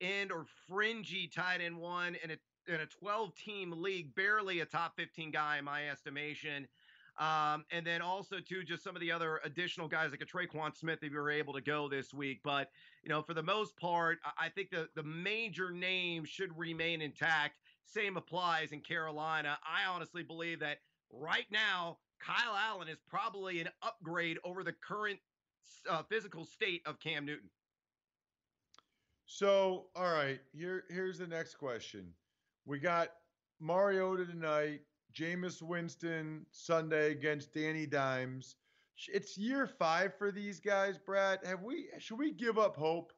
end 0.00 0.30
or 0.30 0.44
fringy 0.68 1.26
tight 1.26 1.60
end 1.60 1.76
one 1.76 2.16
in 2.22 2.30
a 2.30 2.36
in 2.68 2.80
a 2.80 2.86
12 2.86 3.32
team 3.36 3.72
league, 3.76 4.12
barely 4.16 4.58
a 4.58 4.66
top 4.66 4.96
15 4.96 5.30
guy 5.30 5.58
in 5.58 5.64
my 5.64 5.88
estimation. 5.88 6.66
Um, 7.18 7.64
and 7.70 7.86
then 7.86 8.02
also 8.02 8.36
too, 8.40 8.62
just 8.62 8.84
some 8.84 8.94
of 8.94 9.00
the 9.00 9.10
other 9.10 9.40
additional 9.44 9.88
guys 9.88 10.10
like 10.10 10.20
a 10.20 10.26
Tre'Quan 10.26 10.76
Smith 10.76 10.98
if 11.02 11.12
you 11.12 11.18
were 11.18 11.30
able 11.30 11.54
to 11.54 11.62
go 11.62 11.88
this 11.88 12.12
week. 12.12 12.40
But 12.44 12.70
you 13.02 13.08
know, 13.08 13.22
for 13.22 13.32
the 13.32 13.42
most 13.42 13.76
part, 13.78 14.18
I 14.38 14.48
think 14.50 14.70
the 14.70 14.88
the 14.94 15.02
major 15.02 15.70
names 15.70 16.28
should 16.28 16.56
remain 16.56 17.00
intact. 17.00 17.54
Same 17.84 18.16
applies 18.16 18.72
in 18.72 18.80
Carolina. 18.80 19.58
I 19.62 19.90
honestly 19.90 20.22
believe 20.22 20.60
that 20.60 20.78
right 21.10 21.46
now, 21.50 21.98
Kyle 22.20 22.56
Allen 22.56 22.88
is 22.88 22.98
probably 23.08 23.60
an 23.60 23.68
upgrade 23.82 24.38
over 24.44 24.62
the 24.62 24.72
current 24.72 25.18
uh, 25.88 26.02
physical 26.02 26.44
state 26.44 26.82
of 26.86 27.00
Cam 27.00 27.24
Newton. 27.24 27.48
So, 29.26 29.86
all 29.96 30.12
right, 30.12 30.40
here 30.52 30.84
here's 30.90 31.18
the 31.18 31.26
next 31.26 31.54
question. 31.54 32.12
We 32.64 32.78
got 32.78 33.08
Mariota 33.60 34.26
tonight. 34.26 34.80
Jameis 35.16 35.62
Winston 35.62 36.44
Sunday 36.50 37.10
against 37.12 37.54
Danny 37.54 37.86
Dimes. 37.86 38.56
It's 39.08 39.38
year 39.38 39.66
five 39.66 40.12
for 40.18 40.30
these 40.30 40.60
guys, 40.60 40.98
Brad. 40.98 41.38
Have 41.44 41.62
we 41.62 41.86
should 41.98 42.18
we 42.18 42.32
give 42.32 42.58
up 42.58 42.76
hope 42.76 43.12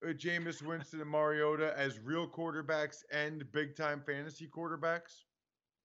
with 0.00 0.18
Jameis 0.18 0.62
Winston 0.66 1.00
and 1.00 1.10
Mariota 1.10 1.76
as 1.76 1.98
real 1.98 2.28
quarterbacks 2.28 2.98
and 3.12 3.50
big 3.50 3.74
time 3.74 4.00
fantasy 4.06 4.46
quarterbacks? 4.46 5.24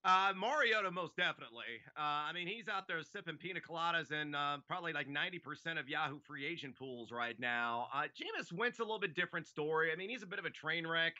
Uh, 0.04 0.34
Mariota, 0.38 0.92
most 0.92 1.16
definitely. 1.16 1.82
Uh, 1.98 2.30
I 2.30 2.32
mean, 2.32 2.46
he's 2.46 2.68
out 2.68 2.88
there 2.88 3.02
sipping 3.02 3.38
pina 3.38 3.60
coladas 3.60 4.12
in 4.12 4.36
uh, 4.36 4.58
probably 4.68 4.94
like 4.94 5.08
90% 5.08 5.80
of 5.80 5.90
Yahoo 5.90 6.20
free 6.20 6.46
agent 6.46 6.76
pools 6.78 7.12
right 7.12 7.40
now. 7.40 7.88
Uh, 7.92 8.04
Jameis 8.04 8.54
Winston, 8.54 8.84
a 8.84 8.86
little 8.86 9.00
bit 9.00 9.16
different 9.16 9.48
story. 9.48 9.92
I 9.92 9.96
mean, 9.96 10.12
he's 10.12 10.22
a 10.22 10.28
bit 10.28 10.38
of 10.38 10.46
a 10.46 10.52
train 10.52 10.86
wreck. 10.86 11.16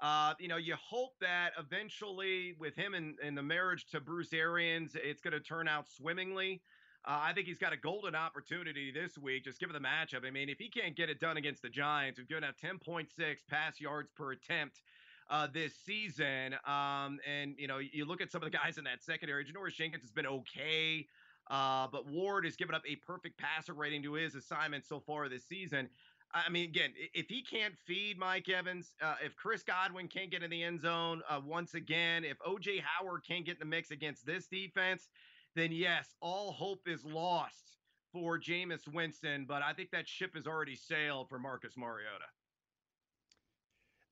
Uh, 0.00 0.34
you 0.40 0.48
know, 0.48 0.56
you 0.56 0.74
hope 0.76 1.12
that 1.20 1.52
eventually 1.58 2.54
with 2.58 2.74
him 2.74 2.94
and, 2.94 3.16
and 3.22 3.36
the 3.36 3.42
marriage 3.42 3.86
to 3.86 4.00
Bruce 4.00 4.32
Arians, 4.32 4.96
it's 4.96 5.20
going 5.20 5.32
to 5.32 5.40
turn 5.40 5.68
out 5.68 5.86
swimmingly. 5.88 6.60
Uh, 7.04 7.18
I 7.20 7.32
think 7.32 7.48
he's 7.48 7.58
got 7.58 7.72
a 7.72 7.76
golden 7.76 8.14
opportunity 8.14 8.92
this 8.92 9.18
week, 9.18 9.44
just 9.44 9.58
given 9.58 9.74
the 9.74 9.80
matchup. 9.80 10.24
I 10.24 10.30
mean, 10.30 10.48
if 10.48 10.58
he 10.58 10.68
can't 10.68 10.96
get 10.96 11.10
it 11.10 11.18
done 11.18 11.36
against 11.36 11.62
the 11.62 11.68
Giants, 11.68 12.18
who've 12.18 12.28
given 12.28 12.44
out 12.44 12.54
10.6 12.62 13.08
pass 13.48 13.80
yards 13.80 14.10
per 14.16 14.32
attempt 14.32 14.82
uh, 15.28 15.48
this 15.52 15.74
season, 15.84 16.54
um, 16.64 17.18
and 17.26 17.54
you 17.58 17.66
know, 17.66 17.78
you 17.78 18.04
look 18.04 18.20
at 18.20 18.30
some 18.30 18.42
of 18.42 18.50
the 18.50 18.56
guys 18.56 18.78
in 18.78 18.84
that 18.84 19.02
secondary. 19.02 19.44
Janoris 19.44 19.74
Jenkins 19.74 20.02
has 20.02 20.12
been 20.12 20.26
okay, 20.26 21.06
uh, 21.50 21.88
but 21.90 22.06
Ward 22.06 22.44
has 22.44 22.54
given 22.54 22.74
up 22.74 22.82
a 22.88 22.94
perfect 22.96 23.36
passer 23.36 23.74
rating 23.74 24.04
to 24.04 24.12
his 24.12 24.36
assignment 24.36 24.86
so 24.86 25.00
far 25.00 25.28
this 25.28 25.44
season. 25.44 25.88
I 26.34 26.48
mean, 26.48 26.64
again, 26.64 26.92
if 27.12 27.26
he 27.28 27.42
can't 27.42 27.74
feed 27.86 28.18
Mike 28.18 28.48
Evans, 28.48 28.94
uh, 29.02 29.16
if 29.22 29.36
Chris 29.36 29.62
Godwin 29.62 30.08
can't 30.08 30.30
get 30.30 30.42
in 30.42 30.50
the 30.50 30.62
end 30.62 30.80
zone 30.80 31.20
uh, 31.28 31.40
once 31.44 31.74
again, 31.74 32.24
if 32.24 32.38
OJ 32.38 32.80
Howard 32.80 33.22
can't 33.26 33.44
get 33.44 33.52
in 33.52 33.58
the 33.60 33.66
mix 33.66 33.90
against 33.90 34.24
this 34.24 34.46
defense, 34.46 35.08
then 35.54 35.72
yes, 35.72 36.14
all 36.20 36.52
hope 36.52 36.88
is 36.88 37.04
lost 37.04 37.76
for 38.12 38.38
Jameis 38.38 38.88
Winston. 38.92 39.44
But 39.46 39.62
I 39.62 39.74
think 39.74 39.90
that 39.90 40.08
ship 40.08 40.34
has 40.34 40.46
already 40.46 40.74
sailed 40.74 41.28
for 41.28 41.38
Marcus 41.38 41.74
Mariota. 41.76 42.24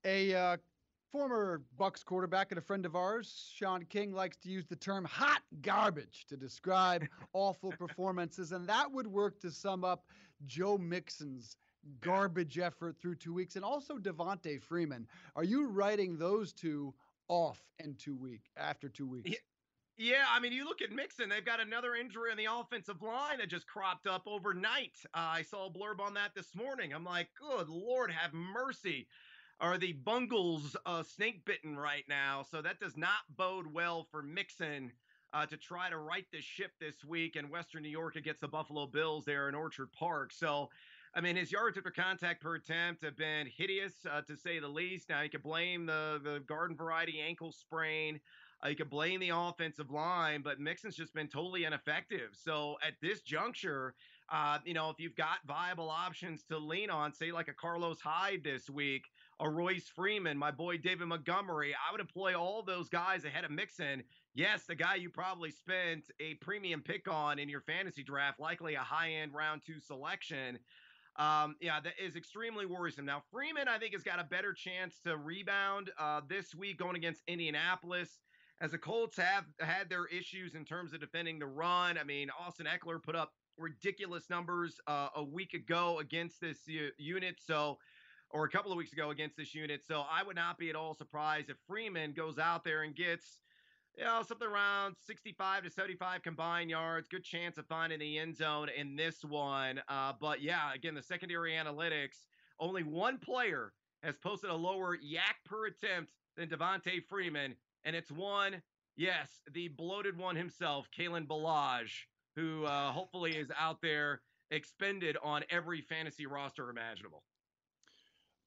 A 0.05 0.35
uh, 0.35 0.57
former 1.11 1.63
Bucs 1.79 2.05
quarterback 2.05 2.53
and 2.53 2.59
a 2.59 2.63
friend 2.63 2.85
of 2.85 2.97
ours, 2.97 3.51
Shaun 3.55 3.85
King, 3.87 4.13
likes 4.13 4.37
to 4.39 4.51
use 4.51 4.67
the 4.67 4.77
term 4.77 5.07
"hot 5.07 5.41
garbage" 5.63 6.27
to 6.29 6.37
describe 6.37 7.07
awful 7.33 7.73
performances, 7.73 8.53
and 8.53 8.67
that 8.69 8.91
would 8.93 9.07
work 9.07 9.41
to 9.41 9.51
sum 9.51 9.85
up 9.85 10.05
Joe 10.47 10.77
Mixon's 10.79 11.57
garbage 12.01 12.59
effort 12.59 12.97
through 13.01 13.17
two 13.17 13.35
weeks, 13.35 13.57
and 13.57 13.65
also 13.65 13.99
Devonta 13.99 14.61
Freeman. 14.61 15.07
Are 15.37 15.45
you 15.45 15.67
writing 15.67 16.17
those 16.17 16.53
two 16.53 16.95
off 17.29 17.63
in 17.79 17.95
two 17.95 18.17
week 18.17 18.51
after 18.57 18.89
two 18.89 19.07
weeks? 19.07 19.31
Yeah. 19.31 19.39
Yeah, 20.03 20.25
I 20.35 20.41
mean, 20.41 20.53
you 20.53 20.65
look 20.65 20.81
at 20.81 20.93
Mixon, 20.93 21.29
they've 21.29 21.45
got 21.45 21.61
another 21.61 21.95
injury 21.95 22.31
on 22.31 22.39
the 22.39 22.47
offensive 22.51 23.03
line 23.03 23.37
that 23.37 23.51
just 23.51 23.67
cropped 23.67 24.07
up 24.07 24.23
overnight. 24.27 24.95
Uh, 25.13 25.19
I 25.19 25.43
saw 25.43 25.67
a 25.67 25.71
blurb 25.71 26.01
on 26.01 26.15
that 26.15 26.35
this 26.35 26.55
morning. 26.55 26.95
I'm 26.95 27.05
like, 27.05 27.29
good 27.39 27.69
Lord, 27.69 28.11
have 28.11 28.33
mercy. 28.33 29.09
Are 29.61 29.77
the 29.77 29.93
Bungles 29.93 30.75
uh, 30.87 31.03
snake 31.03 31.45
bitten 31.45 31.77
right 31.77 32.05
now? 32.09 32.47
So 32.51 32.63
that 32.63 32.81
does 32.81 32.97
not 32.97 33.19
bode 33.37 33.67
well 33.71 34.07
for 34.11 34.23
Mixon 34.23 34.91
uh, 35.35 35.45
to 35.45 35.59
try 35.59 35.91
to 35.91 35.99
right 35.99 36.25
the 36.33 36.41
ship 36.41 36.73
this 36.81 37.05
week 37.05 37.37
in 37.37 37.51
Western 37.51 37.83
New 37.83 37.91
York 37.91 38.17
against 38.17 38.41
the 38.41 38.49
Buffalo 38.49 38.87
Bills 38.87 39.27
there 39.27 39.51
in 39.51 39.55
Orchard 39.55 39.93
Park. 39.93 40.33
So 40.33 40.71
I 41.13 41.21
mean, 41.21 41.35
his 41.35 41.51
yards 41.51 41.77
after 41.77 41.91
contact 41.91 42.41
per 42.41 42.55
attempt 42.55 43.03
have 43.03 43.17
been 43.17 43.47
hideous, 43.47 43.95
uh, 44.09 44.23
to 44.23 44.37
say 44.37 44.61
the 44.61 44.69
least. 44.69 45.09
Now, 45.09 45.23
you 45.23 45.31
can 45.31 45.41
blame 45.41 45.87
the, 45.87 46.21
the 46.23 46.41
garden 46.47 46.77
variety 46.77 47.21
ankle 47.21 47.51
sprain. 47.51 48.21
Uh, 48.65 48.69
you 48.69 48.77
can 48.77 48.89
blame 48.89 49.19
the 49.19 49.31
offensive 49.31 49.91
line, 49.91 50.43
but 50.43 50.61
Mixon's 50.61 50.95
just 50.95 51.15
been 51.15 51.27
totally 51.27 51.65
ineffective. 51.65 52.31
So 52.33 52.77
at 52.87 52.95
this 53.03 53.23
juncture, 53.23 53.95
uh, 54.31 54.59
you 54.65 54.75
know, 54.75 54.91
if 54.91 55.01
you've 55.01 55.17
got 55.17 55.39
viable 55.49 55.91
options 55.91 56.45
to 56.45 56.59
lean 56.59 56.91
on, 56.91 57.13
say 57.13 57.33
like 57.33 57.49
a 57.49 57.55
Carlos 57.55 58.01
Hyde 58.01 58.45
this 58.45 58.71
week, 58.71 59.07
a 59.41 59.49
Royce 59.49 59.89
Freeman, 59.89 60.39
my 60.39 60.51
boy 60.51 60.77
David 60.77 61.09
Montgomery, 61.09 61.75
I 61.75 61.91
would 61.91 62.01
employ 62.01 62.39
all 62.39 62.63
those 62.63 62.89
guys 62.89 63.25
ahead 63.25 63.45
of 63.45 63.51
Mixon. 63.51 64.05
Yes, 64.35 64.65
the 64.67 64.77
guy 64.77 64.95
you 64.97 65.11
probably 65.11 65.51
spent 65.51 66.05
a 66.21 66.35
premium 66.35 66.83
pick 66.83 67.09
on 67.11 67.39
in 67.41 67.49
your 67.49 67.63
fantasy 67.63 68.05
draft, 68.05 68.39
likely 68.39 68.75
a 68.75 68.81
high 68.81 69.11
end 69.11 69.35
round 69.35 69.63
two 69.67 69.81
selection. 69.81 70.59
Um, 71.17 71.57
yeah, 71.61 71.81
that 71.81 71.95
is 72.03 72.17
extremely 72.17 72.67
worrisome. 72.67 73.05
Now, 73.05 73.23
Freeman, 73.31 73.69
I 73.69 73.79
think, 73.79 73.93
has 73.93 74.03
got 74.03 74.21
a 74.21 74.25
better 74.25 74.53
chance 74.53 75.01
to 75.05 75.17
rebound 75.17 75.91
uh, 75.99 76.23
this 76.29 76.55
week 76.55 76.79
going 76.79 76.97
against 76.97 77.23
Indianapolis. 77.27 78.21
As 78.63 78.73
the 78.73 78.79
Colts 78.79 79.17
have 79.17 79.45
had 79.61 79.89
their 79.89 80.07
issues 80.07 80.55
in 80.55 80.65
terms 80.65 80.93
of 80.93 81.01
defending 81.01 81.39
the 81.39 81.47
run. 81.47 81.97
I 81.99 82.05
mean, 82.05 82.29
Austin 82.39 82.67
Ekeler 82.67 83.03
put 83.03 83.17
up 83.17 83.33
ridiculous 83.57 84.29
numbers 84.31 84.79
uh, 84.87 85.09
a 85.17 85.25
week 85.25 85.55
ago 85.55 85.99
against 85.99 86.41
this 86.41 86.59
uh, 86.69 86.89
unit. 86.99 87.37
So, 87.41 87.79
or 88.31 88.45
a 88.45 88.49
couple 88.51 88.71
of 88.71 88.79
weeks 88.79 88.93
ago 88.93 89.11
against 89.11 89.37
this 89.37 89.55
unit. 89.55 89.85
So 89.85 90.05
I 90.11 90.23
would 90.23 90.37
not 90.37 90.59
be 90.59 90.71
at 90.71 90.77
all 90.77 90.95
surprised 90.95 91.51
if 91.51 91.57
Freeman 91.67 92.13
goes 92.13 92.39
out 92.39 92.65
there 92.65 92.83
and 92.83 92.95
gets 92.95 93.39
you 94.01 94.07
know, 94.07 94.23
something 94.27 94.49
around 94.49 94.97
65 95.07 95.65
to 95.65 95.71
75 95.71 96.23
combined 96.23 96.71
yards. 96.71 97.07
Good 97.07 97.23
chance 97.23 97.59
of 97.59 97.67
finding 97.67 97.99
the 97.99 98.19
end 98.19 98.35
zone 98.35 98.71
in 98.75 98.97
this 98.97 99.23
one. 99.23 99.83
Uh, 99.89 100.15
but 100.19 100.41
yeah, 100.41 100.73
again, 100.75 100.95
the 100.95 101.03
secondary 101.03 101.53
analytics, 101.53 102.25
only 102.59 102.83
one 102.83 103.19
player 103.19 103.75
has 104.03 104.17
posted 104.17 104.49
a 104.49 104.55
lower 104.55 104.97
yak 105.03 105.37
per 105.45 105.67
attempt 105.67 106.13
than 106.39 106.49
Devonta 106.49 107.05
Freeman, 107.11 107.55
and 107.85 107.95
it's 107.95 108.11
one, 108.11 108.63
yes, 108.97 109.43
the 109.53 109.69
bloated 109.69 110.17
one 110.17 110.35
himself, 110.35 110.89
Kalen 110.99 111.27
Ballage, 111.27 112.07
who 112.37 112.65
uh, 112.65 112.93
hopefully 112.93 113.37
is 113.37 113.53
out 113.59 113.83
there 113.83 114.23
expended 114.51 115.19
on 115.23 115.45
every 115.51 115.83
fantasy 115.83 116.25
roster 116.25 116.71
imaginable. 116.71 117.23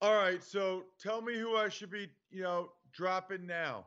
All 0.01 0.15
right, 0.15 0.43
so 0.43 0.85
tell 0.99 1.21
me 1.21 1.37
who 1.37 1.55
I 1.55 1.69
should 1.69 1.91
be, 1.91 2.07
you 2.31 2.41
know, 2.41 2.69
dropping 2.91 3.45
now 3.45 3.85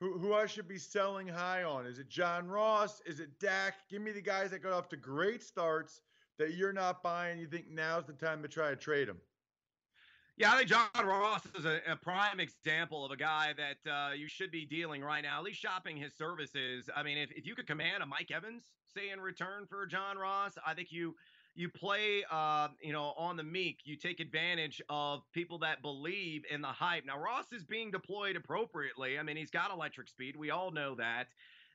who, 0.00 0.18
who 0.18 0.34
I 0.34 0.46
should 0.46 0.68
be 0.68 0.78
selling 0.78 1.26
high 1.26 1.64
on. 1.64 1.86
Is 1.86 1.98
it 1.98 2.08
John 2.08 2.48
Ross? 2.48 3.00
Is 3.06 3.20
it 3.20 3.38
Dak? 3.40 3.74
Give 3.90 4.02
me 4.02 4.12
the 4.12 4.20
guys 4.20 4.50
that 4.50 4.62
got 4.62 4.72
off 4.72 4.88
to 4.90 4.96
great 4.96 5.42
starts 5.42 6.00
that 6.38 6.54
you're 6.54 6.72
not 6.72 7.02
buying. 7.02 7.38
You 7.38 7.46
think 7.46 7.66
now's 7.70 8.06
the 8.06 8.12
time 8.12 8.42
to 8.42 8.48
try 8.48 8.70
to 8.70 8.76
trade 8.76 9.08
them? 9.08 9.18
Yeah, 10.36 10.52
I 10.52 10.56
think 10.56 10.68
John 10.68 10.88
Ross 11.04 11.42
is 11.58 11.64
a, 11.64 11.80
a 11.90 11.96
prime 11.96 12.38
example 12.38 13.04
of 13.04 13.10
a 13.10 13.16
guy 13.16 13.54
that 13.56 13.90
uh, 13.90 14.12
you 14.12 14.28
should 14.28 14.52
be 14.52 14.64
dealing 14.64 15.02
right 15.02 15.22
now, 15.22 15.38
at 15.38 15.44
least 15.44 15.60
shopping 15.60 15.96
his 15.96 16.14
services. 16.14 16.88
I 16.94 17.02
mean, 17.02 17.18
if, 17.18 17.32
if 17.32 17.44
you 17.44 17.56
could 17.56 17.66
command 17.66 18.04
a 18.04 18.06
Mike 18.06 18.30
Evans, 18.30 18.62
say, 18.86 19.10
in 19.10 19.20
return 19.20 19.66
for 19.68 19.84
John 19.84 20.16
Ross, 20.16 20.52
I 20.64 20.74
think 20.74 20.92
you– 20.92 21.14
you 21.54 21.68
play, 21.68 22.24
uh, 22.30 22.68
you 22.80 22.92
know, 22.92 23.14
on 23.16 23.36
the 23.36 23.42
meek. 23.42 23.80
You 23.84 23.96
take 23.96 24.20
advantage 24.20 24.80
of 24.88 25.22
people 25.32 25.58
that 25.58 25.82
believe 25.82 26.44
in 26.50 26.60
the 26.60 26.68
hype. 26.68 27.04
Now, 27.04 27.18
Ross 27.18 27.52
is 27.52 27.64
being 27.64 27.90
deployed 27.90 28.36
appropriately. 28.36 29.18
I 29.18 29.22
mean, 29.22 29.36
he's 29.36 29.50
got 29.50 29.72
electric 29.72 30.08
speed. 30.08 30.36
We 30.36 30.50
all 30.50 30.70
know 30.70 30.94
that. 30.96 31.28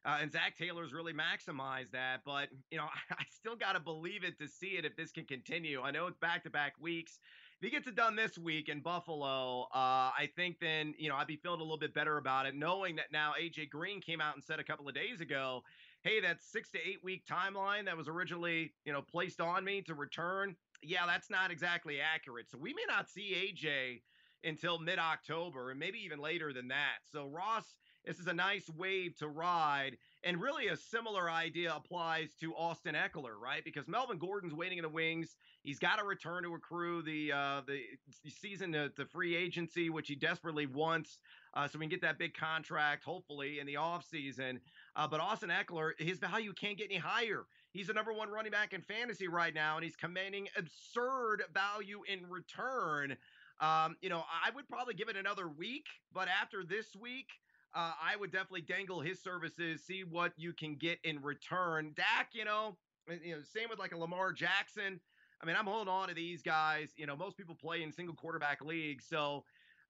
Uh, 0.06 0.20
and 0.22 0.32
Zac 0.32 0.58
Taylor's 0.58 0.94
really 0.94 1.14
maximized 1.14 1.92
that. 1.92 2.22
But, 2.26 2.50
you 2.72 2.78
know, 2.78 2.88
I 3.12 3.24
still 3.30 3.56
got 3.56 3.74
to 3.74 3.80
believe 3.80 4.24
it 4.24 4.38
to 4.40 4.48
see 4.48 4.78
it 4.78 4.86
if 4.86 4.96
this 4.96 5.12
can 5.12 5.26
continue. 5.26 5.82
I 5.82 5.92
know 5.92 6.08
it's 6.08 6.18
back 6.18 6.44
to 6.44 6.50
back 6.50 6.74
weeks. 6.80 7.20
If 7.60 7.66
he 7.66 7.70
gets 7.70 7.88
it 7.88 7.96
done 7.96 8.16
this 8.16 8.38
week 8.38 8.68
in 8.68 8.82
Buffalo, 8.82 9.64
uh, 9.74 10.12
I 10.18 10.30
think 10.36 10.60
then, 10.60 10.94
you 10.98 11.08
know, 11.08 11.16
I'd 11.16 11.28
be 11.28 11.38
feeling 11.38 11.62
a 11.62 11.64
little 11.64 11.78
bit 11.78 11.94
better 11.94 12.18
about 12.18 12.46
it, 12.46 12.56
knowing 12.56 12.98
that 12.98 13.12
now 13.12 13.34
AJ 13.40 13.70
Green 13.70 14.02
came 14.02 14.20
out 14.20 14.36
and 14.36 14.44
said 14.44 14.60
a 14.60 14.64
couple 14.66 14.88
of 14.90 14.96
days 14.96 15.22
ago 15.22 15.64
hey, 16.04 16.20
that 16.22 16.42
six 16.42 16.70
to 16.72 16.80
eight 16.80 17.04
week 17.04 17.26
timeline 17.26 17.86
that 17.86 17.98
was 17.98 18.08
originally, 18.08 18.74
you 18.86 18.94
know, 18.94 19.02
placed 19.02 19.42
on 19.42 19.64
me 19.64 19.82
to 19.84 19.96
return, 19.96 20.56
yeah, 20.82 21.06
that's 21.06 21.30
not 21.30 21.52
exactly 21.52 22.00
accurate. 22.02 22.50
So 22.50 22.58
we 22.58 22.74
may 22.74 22.84
not 22.88 23.10
see 23.10 23.56
AJ 23.56 24.02
until 24.44 24.80
mid 24.80 25.00
October 25.00 25.72
and 25.72 25.80
maybe 25.80 26.00
even 26.00 26.20
later 26.20 26.52
than 26.54 26.68
that. 26.68 26.98
So 27.12 27.28
Ross, 27.28 27.76
this 28.06 28.20
is 28.20 28.28
a 28.28 28.34
nice 28.34 28.70
wave 28.70 29.16
to 29.18 29.28
ride. 29.30 29.98
And 30.26 30.42
really, 30.42 30.68
a 30.68 30.78
similar 30.78 31.30
idea 31.30 31.74
applies 31.76 32.34
to 32.40 32.56
Austin 32.56 32.96
Ekeler, 32.96 33.36
right? 33.38 33.64
Because 33.64 33.90
Melvin 33.90 34.18
Gordon's 34.18 34.54
waiting 34.54 34.78
in 34.78 34.84
the 34.84 34.90
wings. 34.90 35.36
He's 35.64 35.80
got 35.80 36.00
to 36.00 36.06
return 36.06 36.44
to 36.44 36.54
accrue 36.54 37.02
the 37.02 37.34
uh, 37.34 37.62
the 37.68 37.82
season 38.30 38.72
to 38.72 39.06
free 39.12 39.36
agency, 39.36 39.90
which 39.90 40.08
he 40.08 40.16
desperately 40.16 40.66
wants, 40.66 41.20
uh, 41.54 41.68
so 41.68 41.78
we 41.78 41.86
can 41.86 41.90
get 41.90 42.02
that 42.02 42.18
big 42.18 42.34
contract, 42.34 43.04
hopefully, 43.04 43.60
in 43.60 43.68
the 43.68 43.76
offseason. 43.76 44.60
Uh, 44.96 45.08
but 45.08 45.20
Austin 45.20 45.50
Ekeler, 45.50 45.92
his 46.00 46.20
value 46.20 46.54
can't 46.54 46.78
get 46.78 46.86
any 46.86 46.98
higher. 46.98 47.44
He's 47.72 47.88
the 47.88 47.94
number 47.94 48.14
one 48.14 48.30
running 48.30 48.52
back 48.52 48.72
in 48.72 48.82
fantasy 48.82 49.28
right 49.28 49.54
now, 49.54 49.76
and 49.76 49.84
he's 49.84 49.98
commanding 49.98 50.48
absurd 50.58 51.44
value 51.54 52.02
in 52.08 52.30
return. 52.30 53.18
Um, 53.60 53.98
you 54.02 54.10
know, 54.10 54.24
I 54.46 54.52
would 54.56 54.68
probably 54.68 54.94
give 54.94 55.10
it 55.10 55.18
another 55.18 55.48
week, 55.48 55.88
but 56.14 56.28
after 56.28 56.64
this 56.64 56.96
week, 56.96 57.28
uh, 57.76 57.94
I 58.02 58.16
would 58.16 58.32
definitely 58.32 58.62
dangle 58.62 59.02
his 59.02 59.22
services, 59.22 59.84
see 59.84 60.04
what 60.04 60.34
you 60.38 60.54
can 60.54 60.76
get 60.76 61.00
in 61.04 61.22
return. 61.22 61.94
Dak, 61.96 62.30
you 62.34 62.46
know, 62.46 62.78
you 63.24 63.36
know, 63.36 63.42
same 63.42 63.70
with 63.70 63.80
like 63.80 63.94
a 63.94 63.98
Lamar 63.98 64.32
Jackson. 64.32 65.00
I 65.42 65.46
mean, 65.46 65.56
I'm 65.58 65.66
holding 65.66 65.92
on 65.92 66.08
to 66.08 66.14
these 66.14 66.42
guys. 66.42 66.94
You 66.96 67.06
know, 67.06 67.16
most 67.16 67.38
people 67.38 67.56
play 67.56 67.84
in 67.84 67.92
single 67.92 68.16
quarterback 68.16 68.64
leagues, 68.64 69.06
so 69.10 69.44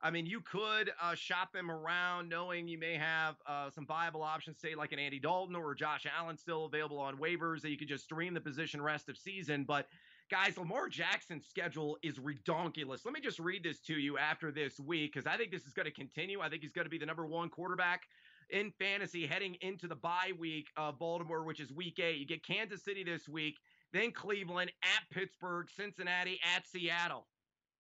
I 0.03 0.11
mean, 0.11 0.25
you 0.25 0.41
could 0.41 0.91
uh, 1.01 1.15
shop 1.15 1.53
them 1.53 1.71
around 1.71 2.27
knowing 2.27 2.67
you 2.67 2.77
may 2.77 2.95
have 2.95 3.35
uh, 3.47 3.69
some 3.69 3.85
viable 3.85 4.21
options, 4.21 4.59
say 4.59 4.75
like 4.75 4.91
an 4.91 4.99
Andy 4.99 5.17
Dalton 5.17 5.55
or 5.55 5.73
Josh 5.73 6.05
Allen 6.17 6.37
still 6.37 6.65
available 6.65 6.99
on 6.99 7.17
waivers 7.17 7.61
that 7.61 7.69
you 7.69 7.77
could 7.77 7.87
just 7.87 8.03
stream 8.03 8.33
the 8.33 8.41
position 8.41 8.81
rest 8.81 9.07
of 9.07 9.17
season. 9.17 9.63
But 9.63 9.87
guys, 10.29 10.57
Lamar 10.57 10.89
Jackson's 10.89 11.45
schedule 11.47 11.97
is 12.03 12.19
redonkulous. 12.19 13.05
Let 13.05 13.13
me 13.13 13.21
just 13.21 13.39
read 13.39 13.63
this 13.63 13.79
to 13.81 13.93
you 13.93 14.17
after 14.17 14.51
this 14.51 14.79
week 14.79 15.13
because 15.13 15.27
I 15.27 15.37
think 15.37 15.51
this 15.51 15.65
is 15.65 15.73
going 15.73 15.85
to 15.85 15.91
continue. 15.91 16.41
I 16.41 16.49
think 16.49 16.61
he's 16.61 16.71
going 16.71 16.85
to 16.85 16.89
be 16.89 16.97
the 16.97 17.05
number 17.05 17.25
one 17.25 17.49
quarterback 17.49 18.01
in 18.49 18.71
fantasy 18.79 19.25
heading 19.25 19.55
into 19.61 19.87
the 19.87 19.95
bye 19.95 20.31
week 20.37 20.67
of 20.77 20.99
Baltimore, 20.99 21.43
which 21.43 21.59
is 21.59 21.71
week 21.71 21.99
eight. 21.99 22.17
You 22.17 22.25
get 22.25 22.45
Kansas 22.45 22.83
City 22.83 23.03
this 23.03 23.27
week, 23.27 23.57
then 23.91 24.11
Cleveland, 24.11 24.71
at 24.83 25.09
Pittsburgh, 25.11 25.67
Cincinnati, 25.75 26.39
at 26.55 26.67
Seattle. 26.67 27.27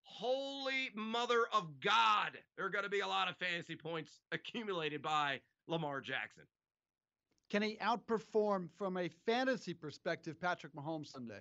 Holy 0.03 0.89
mother 0.95 1.45
of 1.53 1.79
God, 1.79 2.37
there 2.55 2.65
are 2.65 2.69
going 2.69 2.83
to 2.83 2.89
be 2.89 2.99
a 2.99 3.07
lot 3.07 3.29
of 3.29 3.37
fantasy 3.37 3.75
points 3.75 4.19
accumulated 4.31 5.01
by 5.01 5.39
Lamar 5.67 6.01
Jackson. 6.01 6.43
Can 7.49 7.61
he 7.61 7.77
outperform 7.77 8.69
from 8.77 8.97
a 8.97 9.09
fantasy 9.25 9.73
perspective 9.73 10.39
Patrick 10.41 10.73
Mahomes 10.73 11.07
Sunday? 11.07 11.39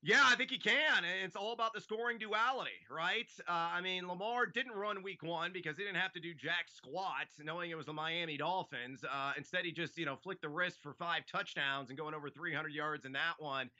Yeah, 0.00 0.22
I 0.24 0.36
think 0.36 0.50
he 0.50 0.58
can. 0.58 1.04
It's 1.04 1.34
all 1.34 1.52
about 1.52 1.72
the 1.72 1.80
scoring 1.80 2.18
duality, 2.18 2.86
right? 2.88 3.28
Uh, 3.48 3.50
I 3.50 3.80
mean, 3.80 4.06
Lamar 4.06 4.46
didn't 4.46 4.72
run 4.72 5.02
week 5.02 5.24
one 5.24 5.52
because 5.52 5.76
he 5.76 5.82
didn't 5.82 5.96
have 6.00 6.12
to 6.12 6.20
do 6.20 6.34
jack 6.34 6.68
squat, 6.68 7.26
knowing 7.40 7.72
it 7.72 7.76
was 7.76 7.86
the 7.86 7.92
Miami 7.92 8.36
Dolphins. 8.36 9.02
Uh, 9.02 9.32
instead, 9.36 9.64
he 9.64 9.72
just, 9.72 9.98
you 9.98 10.06
know, 10.06 10.14
flicked 10.14 10.42
the 10.42 10.48
wrist 10.48 10.80
for 10.82 10.94
five 10.94 11.26
touchdowns 11.26 11.88
and 11.90 11.98
going 11.98 12.14
over 12.14 12.30
300 12.30 12.72
yards 12.72 13.06
in 13.06 13.12
that 13.12 13.40
one. 13.40 13.70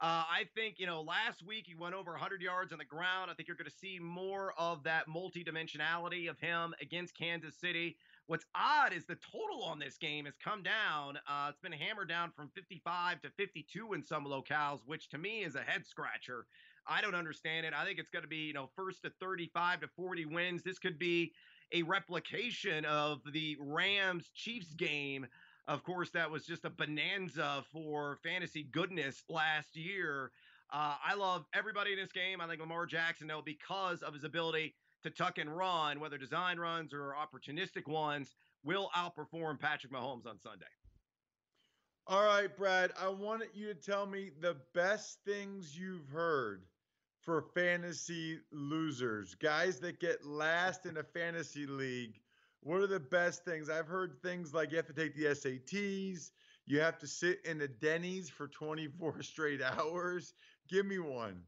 Uh, 0.00 0.24
I 0.30 0.44
think, 0.54 0.78
you 0.78 0.86
know, 0.86 1.02
last 1.02 1.42
week 1.42 1.66
he 1.66 1.74
went 1.74 1.94
over 1.94 2.12
100 2.12 2.40
yards 2.40 2.72
on 2.72 2.78
the 2.78 2.84
ground. 2.86 3.30
I 3.30 3.34
think 3.34 3.46
you're 3.46 3.56
going 3.56 3.70
to 3.70 3.76
see 3.76 3.98
more 3.98 4.54
of 4.56 4.84
that 4.84 5.06
multidimensionality 5.06 6.30
of 6.30 6.38
him 6.38 6.72
against 6.80 7.14
Kansas 7.14 7.56
City. 7.56 7.98
What's 8.28 8.44
odd 8.54 8.92
is 8.92 9.06
the 9.06 9.16
total 9.16 9.62
on 9.62 9.78
this 9.78 9.96
game 9.96 10.26
has 10.26 10.36
come 10.36 10.62
down. 10.62 11.16
Uh, 11.26 11.46
it's 11.48 11.60
been 11.60 11.72
hammered 11.72 12.10
down 12.10 12.30
from 12.30 12.50
55 12.54 13.22
to 13.22 13.30
52 13.30 13.94
in 13.94 14.04
some 14.04 14.26
locales, 14.26 14.80
which 14.84 15.08
to 15.08 15.18
me 15.18 15.44
is 15.44 15.54
a 15.54 15.62
head 15.62 15.86
scratcher. 15.86 16.44
I 16.86 17.00
don't 17.00 17.14
understand 17.14 17.64
it. 17.64 17.72
I 17.72 17.86
think 17.86 17.98
it's 17.98 18.10
going 18.10 18.24
to 18.24 18.28
be, 18.28 18.36
you 18.48 18.52
know, 18.52 18.68
first 18.76 19.00
to 19.04 19.10
35 19.18 19.80
to 19.80 19.88
40 19.88 20.26
wins. 20.26 20.62
This 20.62 20.78
could 20.78 20.98
be 20.98 21.32
a 21.72 21.82
replication 21.84 22.84
of 22.84 23.22
the 23.32 23.56
Rams 23.58 24.28
Chiefs 24.34 24.74
game. 24.74 25.26
Of 25.66 25.82
course, 25.82 26.10
that 26.10 26.30
was 26.30 26.44
just 26.44 26.66
a 26.66 26.70
bonanza 26.70 27.64
for 27.72 28.18
fantasy 28.22 28.62
goodness 28.62 29.24
last 29.30 29.74
year. 29.74 30.32
Uh, 30.70 30.96
I 31.02 31.14
love 31.14 31.46
everybody 31.54 31.92
in 31.94 31.98
this 31.98 32.12
game. 32.12 32.42
I 32.42 32.46
think 32.46 32.60
Lamar 32.60 32.84
Jackson, 32.84 33.26
though, 33.26 33.42
because 33.42 34.02
of 34.02 34.12
his 34.12 34.24
ability 34.24 34.74
to 35.02 35.10
tuck 35.10 35.38
and 35.38 35.54
run, 35.54 36.00
whether 36.00 36.18
design 36.18 36.58
runs 36.58 36.92
or 36.92 37.14
opportunistic 37.14 37.86
ones, 37.86 38.34
will 38.64 38.90
outperform 38.96 39.58
Patrick 39.60 39.92
Mahomes 39.92 40.26
on 40.26 40.38
Sunday. 40.38 40.66
All 42.06 42.24
right, 42.24 42.54
Brad, 42.56 42.92
I 42.98 43.08
wanted 43.08 43.48
you 43.54 43.66
to 43.66 43.74
tell 43.74 44.06
me 44.06 44.30
the 44.40 44.56
best 44.74 45.18
things 45.26 45.78
you've 45.78 46.08
heard 46.08 46.62
for 47.20 47.42
fantasy 47.54 48.38
losers, 48.50 49.34
guys 49.34 49.78
that 49.80 50.00
get 50.00 50.24
last 50.24 50.86
in 50.86 50.96
a 50.96 51.02
fantasy 51.02 51.66
league. 51.66 52.18
What 52.60 52.80
are 52.80 52.86
the 52.86 52.98
best 52.98 53.44
things? 53.44 53.68
I've 53.68 53.86
heard 53.86 54.22
things 54.22 54.54
like 54.54 54.70
you 54.70 54.78
have 54.78 54.86
to 54.86 54.94
take 54.94 55.14
the 55.14 55.26
SATs, 55.26 56.30
you 56.66 56.80
have 56.80 56.98
to 56.98 57.06
sit 57.06 57.44
in 57.44 57.60
a 57.60 57.68
Denny's 57.68 58.30
for 58.30 58.48
24 58.48 59.22
straight 59.22 59.60
hours. 59.62 60.34
Give 60.68 60.86
me 60.86 60.98
one. 60.98 61.42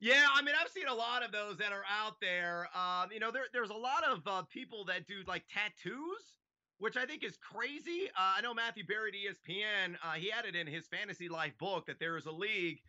Yeah, 0.00 0.26
I 0.34 0.40
mean, 0.40 0.54
I've 0.58 0.70
seen 0.70 0.86
a 0.86 0.94
lot 0.94 1.22
of 1.22 1.30
those 1.30 1.58
that 1.58 1.72
are 1.72 1.84
out 1.86 2.20
there. 2.22 2.68
Um, 2.74 3.12
you 3.12 3.20
know, 3.20 3.30
there, 3.30 3.44
there's 3.52 3.68
a 3.68 3.74
lot 3.74 4.02
of 4.02 4.26
uh, 4.26 4.42
people 4.44 4.86
that 4.86 5.06
do 5.06 5.22
like 5.26 5.44
tattoos, 5.46 6.36
which 6.78 6.96
I 6.96 7.04
think 7.04 7.22
is 7.22 7.36
crazy. 7.36 8.08
Uh, 8.08 8.34
I 8.36 8.40
know 8.40 8.54
Matthew 8.54 8.86
Berry 8.86 9.10
at 9.10 9.36
ESPN, 9.36 9.98
uh, 10.02 10.12
he 10.12 10.30
had 10.30 10.46
it 10.46 10.56
in 10.56 10.66
his 10.66 10.88
fantasy 10.88 11.28
life 11.28 11.58
book 11.58 11.84
that 11.86 11.98
there 12.00 12.16
is 12.16 12.24
a 12.24 12.32
league 12.32 12.80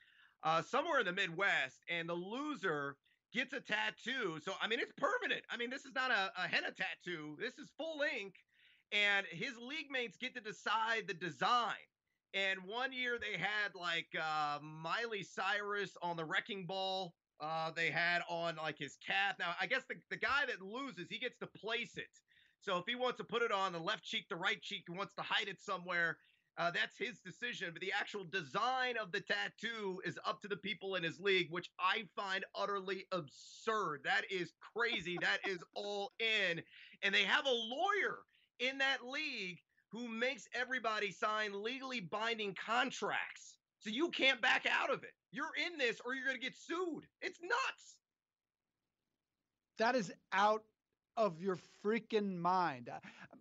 uh, 0.43 0.61
somewhere 0.61 1.01
in 1.01 1.05
the 1.05 1.11
Midwest, 1.11 1.83
and 1.89 2.07
the 2.07 2.13
loser 2.13 2.95
gets 3.33 3.51
a 3.51 3.59
tattoo. 3.59 4.39
So, 4.41 4.53
I 4.61 4.67
mean, 4.69 4.79
it's 4.79 4.93
permanent. 4.93 5.43
I 5.49 5.57
mean, 5.57 5.69
this 5.69 5.85
is 5.85 5.93
not 5.93 6.11
a, 6.11 6.31
a 6.37 6.47
henna 6.47 6.71
tattoo, 6.71 7.35
this 7.41 7.57
is 7.57 7.69
full 7.77 8.03
ink, 8.03 8.35
and 8.93 9.27
his 9.27 9.57
league 9.57 9.91
mates 9.91 10.15
get 10.15 10.33
to 10.35 10.41
decide 10.41 11.07
the 11.07 11.13
design. 11.13 11.75
And 12.33 12.59
one 12.65 12.93
year 12.93 13.17
they 13.19 13.37
had 13.37 13.75
like 13.75 14.07
uh, 14.17 14.59
Miley 14.61 15.23
Cyrus 15.23 15.97
on 16.01 16.15
the 16.15 16.25
wrecking 16.25 16.65
ball. 16.65 17.13
Uh, 17.39 17.71
they 17.75 17.89
had 17.89 18.21
on 18.29 18.55
like 18.57 18.77
his 18.77 18.97
calf. 19.05 19.35
Now, 19.39 19.53
I 19.59 19.65
guess 19.65 19.83
the, 19.89 19.95
the 20.09 20.17
guy 20.17 20.45
that 20.47 20.61
loses, 20.61 21.07
he 21.09 21.17
gets 21.17 21.37
to 21.39 21.47
place 21.47 21.97
it. 21.97 22.07
So 22.61 22.77
if 22.77 22.85
he 22.87 22.95
wants 22.95 23.17
to 23.17 23.23
put 23.23 23.41
it 23.41 23.51
on 23.51 23.73
the 23.73 23.79
left 23.79 24.03
cheek, 24.03 24.25
the 24.29 24.35
right 24.35 24.61
cheek, 24.61 24.83
he 24.87 24.95
wants 24.95 25.15
to 25.15 25.23
hide 25.23 25.47
it 25.47 25.59
somewhere, 25.59 26.17
uh, 26.57 26.69
that's 26.69 26.97
his 26.97 27.19
decision. 27.19 27.69
But 27.73 27.81
the 27.81 27.91
actual 27.97 28.23
design 28.23 28.95
of 29.01 29.11
the 29.11 29.21
tattoo 29.21 29.99
is 30.05 30.19
up 30.25 30.41
to 30.41 30.47
the 30.47 30.57
people 30.57 30.95
in 30.95 31.03
his 31.03 31.19
league, 31.19 31.47
which 31.49 31.71
I 31.79 32.03
find 32.15 32.45
utterly 32.55 33.05
absurd. 33.11 34.01
That 34.03 34.23
is 34.29 34.53
crazy. 34.75 35.17
that 35.21 35.39
is 35.47 35.63
all 35.75 36.11
in. 36.19 36.61
And 37.01 37.15
they 37.15 37.23
have 37.23 37.45
a 37.45 37.49
lawyer 37.49 38.19
in 38.59 38.77
that 38.77 39.05
league 39.05 39.59
who 39.91 40.07
makes 40.07 40.47
everybody 40.53 41.11
sign 41.11 41.63
legally 41.63 41.99
binding 41.99 42.55
contracts. 42.55 43.57
So 43.79 43.89
you 43.89 44.09
can't 44.09 44.41
back 44.41 44.65
out 44.71 44.91
of 44.91 45.03
it. 45.03 45.11
You're 45.31 45.51
in 45.65 45.77
this 45.77 45.99
or 46.05 46.13
you're 46.13 46.25
going 46.25 46.37
to 46.37 46.41
get 46.41 46.55
sued. 46.55 47.05
It's 47.21 47.39
nuts. 47.41 47.97
That 49.79 49.95
is 49.95 50.11
out 50.31 50.63
of 51.17 51.41
your 51.41 51.57
freaking 51.83 52.37
mind. 52.37 52.89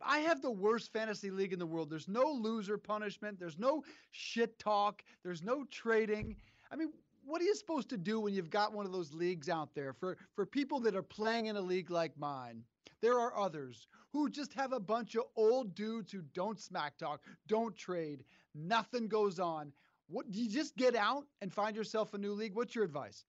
I 0.02 0.18
have 0.20 0.42
the 0.42 0.50
worst 0.50 0.92
fantasy 0.92 1.30
league 1.30 1.52
in 1.52 1.58
the 1.58 1.66
world. 1.66 1.90
There's 1.90 2.08
no 2.08 2.24
loser 2.24 2.78
punishment, 2.78 3.38
there's 3.38 3.58
no 3.58 3.84
shit 4.10 4.58
talk, 4.58 5.02
there's 5.22 5.42
no 5.42 5.64
trading. 5.70 6.36
I 6.72 6.76
mean, 6.76 6.88
what 7.24 7.40
are 7.40 7.44
you 7.44 7.54
supposed 7.54 7.90
to 7.90 7.98
do 7.98 8.18
when 8.18 8.34
you've 8.34 8.50
got 8.50 8.72
one 8.72 8.86
of 8.86 8.92
those 8.92 9.12
leagues 9.12 9.48
out 9.48 9.74
there 9.74 9.92
for 9.92 10.16
for 10.34 10.46
people 10.46 10.80
that 10.80 10.96
are 10.96 11.02
playing 11.02 11.46
in 11.46 11.56
a 11.56 11.60
league 11.60 11.90
like 11.90 12.18
mine? 12.18 12.64
There 13.02 13.18
are 13.18 13.36
others 13.36 13.86
who 14.12 14.28
just 14.28 14.52
have 14.54 14.72
a 14.72 14.80
bunch 14.80 15.14
of 15.14 15.24
old 15.36 15.74
dudes 15.74 16.12
who 16.12 16.22
don't 16.34 16.60
smack 16.60 16.98
talk, 16.98 17.22
don't 17.46 17.76
trade, 17.76 18.24
nothing 18.54 19.08
goes 19.08 19.38
on. 19.38 19.72
What 20.08 20.30
do 20.30 20.40
you 20.40 20.50
just 20.50 20.76
get 20.76 20.96
out 20.96 21.24
and 21.40 21.52
find 21.52 21.76
yourself 21.76 22.14
a 22.14 22.18
new 22.18 22.32
league? 22.32 22.54
What's 22.54 22.74
your 22.74 22.84
advice? 22.84 23.24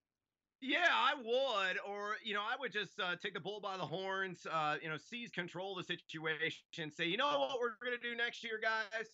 Yeah, 0.61 0.89
I 0.91 1.13
would, 1.15 1.77
or 1.87 2.17
you 2.23 2.33
know, 2.35 2.41
I 2.41 2.55
would 2.59 2.71
just 2.71 2.99
uh, 2.99 3.15
take 3.15 3.33
the 3.33 3.39
bull 3.39 3.59
by 3.59 3.77
the 3.77 3.85
horns. 3.85 4.45
Uh, 4.51 4.75
you 4.81 4.89
know, 4.89 4.97
seize 4.97 5.31
control 5.31 5.77
of 5.77 5.87
the 5.87 5.93
situation. 5.93 6.91
Say, 6.91 7.05
you 7.05 7.17
know 7.17 7.27
what 7.27 7.59
we're 7.59 7.83
gonna 7.83 7.97
do 8.01 8.15
next 8.15 8.43
year, 8.43 8.59
guys? 8.61 9.07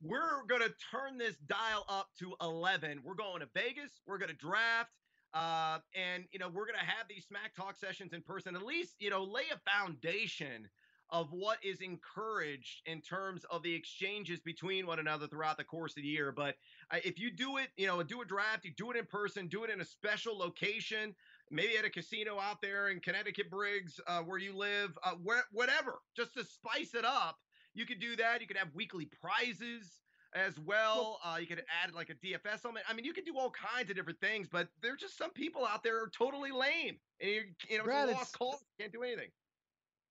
We're 0.00 0.44
gonna 0.48 0.70
turn 0.90 1.18
this 1.18 1.36
dial 1.46 1.84
up 1.88 2.10
to 2.20 2.34
eleven. 2.40 3.00
We're 3.04 3.14
going 3.14 3.40
to 3.40 3.48
Vegas. 3.54 4.00
We're 4.06 4.18
gonna 4.18 4.34
draft. 4.34 4.92
Uh, 5.34 5.78
and 5.94 6.24
you 6.32 6.38
know, 6.38 6.48
we're 6.48 6.66
gonna 6.66 6.78
have 6.78 7.08
these 7.08 7.26
smack 7.26 7.54
talk 7.54 7.76
sessions 7.76 8.12
in 8.12 8.22
person. 8.22 8.56
At 8.56 8.62
least, 8.62 8.96
you 8.98 9.10
know, 9.10 9.24
lay 9.24 9.44
a 9.52 9.70
foundation 9.70 10.68
of 11.10 11.32
what 11.32 11.58
is 11.64 11.80
encouraged 11.80 12.82
in 12.86 13.00
terms 13.00 13.44
of 13.50 13.62
the 13.62 13.72
exchanges 13.72 14.40
between 14.40 14.86
one 14.86 14.98
another 14.98 15.28
throughout 15.28 15.56
the 15.56 15.64
course 15.64 15.92
of 15.92 16.02
the 16.02 16.08
year. 16.08 16.32
But 16.32 16.56
uh, 16.90 16.98
if 17.04 17.18
you 17.18 17.30
do 17.30 17.58
it, 17.58 17.68
you 17.76 17.86
know, 17.86 18.02
do 18.02 18.22
a 18.22 18.24
draft, 18.24 18.64
you 18.64 18.72
do 18.76 18.90
it 18.90 18.96
in 18.96 19.06
person, 19.06 19.46
do 19.46 19.62
it 19.64 19.70
in 19.70 19.80
a 19.80 19.84
special 19.84 20.36
location, 20.36 21.14
maybe 21.50 21.76
at 21.76 21.84
a 21.84 21.90
casino 21.90 22.40
out 22.40 22.60
there 22.60 22.88
in 22.88 23.00
Connecticut 23.00 23.50
Briggs, 23.50 24.00
uh, 24.08 24.22
where 24.22 24.38
you 24.38 24.56
live, 24.56 24.98
uh, 25.04 25.12
where, 25.22 25.44
whatever, 25.52 26.00
just 26.16 26.34
to 26.34 26.44
spice 26.44 26.94
it 26.94 27.04
up. 27.04 27.38
You 27.74 27.86
could 27.86 28.00
do 28.00 28.16
that. 28.16 28.40
You 28.40 28.46
could 28.46 28.56
have 28.56 28.74
weekly 28.74 29.06
prizes 29.20 30.00
as 30.36 30.58
well. 30.60 31.18
Uh, 31.24 31.38
you 31.40 31.46
could 31.46 31.62
add 31.82 31.94
like 31.94 32.10
a 32.10 32.14
DFS 32.14 32.64
element. 32.64 32.84
I 32.88 32.94
mean, 32.94 33.04
you 33.04 33.12
could 33.12 33.24
do 33.24 33.36
all 33.36 33.50
kinds 33.50 33.90
of 33.90 33.96
different 33.96 34.20
things, 34.20 34.48
but 34.50 34.68
there's 34.82 35.00
just 35.00 35.16
some 35.16 35.30
people 35.30 35.64
out 35.64 35.82
there 35.82 36.02
are 36.02 36.08
totally 36.08 36.50
lame, 36.50 36.98
and 37.20 37.30
you, 37.30 37.42
you 37.68 37.78
know, 37.78 37.84
Brad, 37.84 38.08
it's 38.08 38.16
a 38.16 38.18
lost 38.18 38.38
cause. 38.38 38.64
Can't 38.78 38.92
do 38.92 39.02
anything 39.02 39.28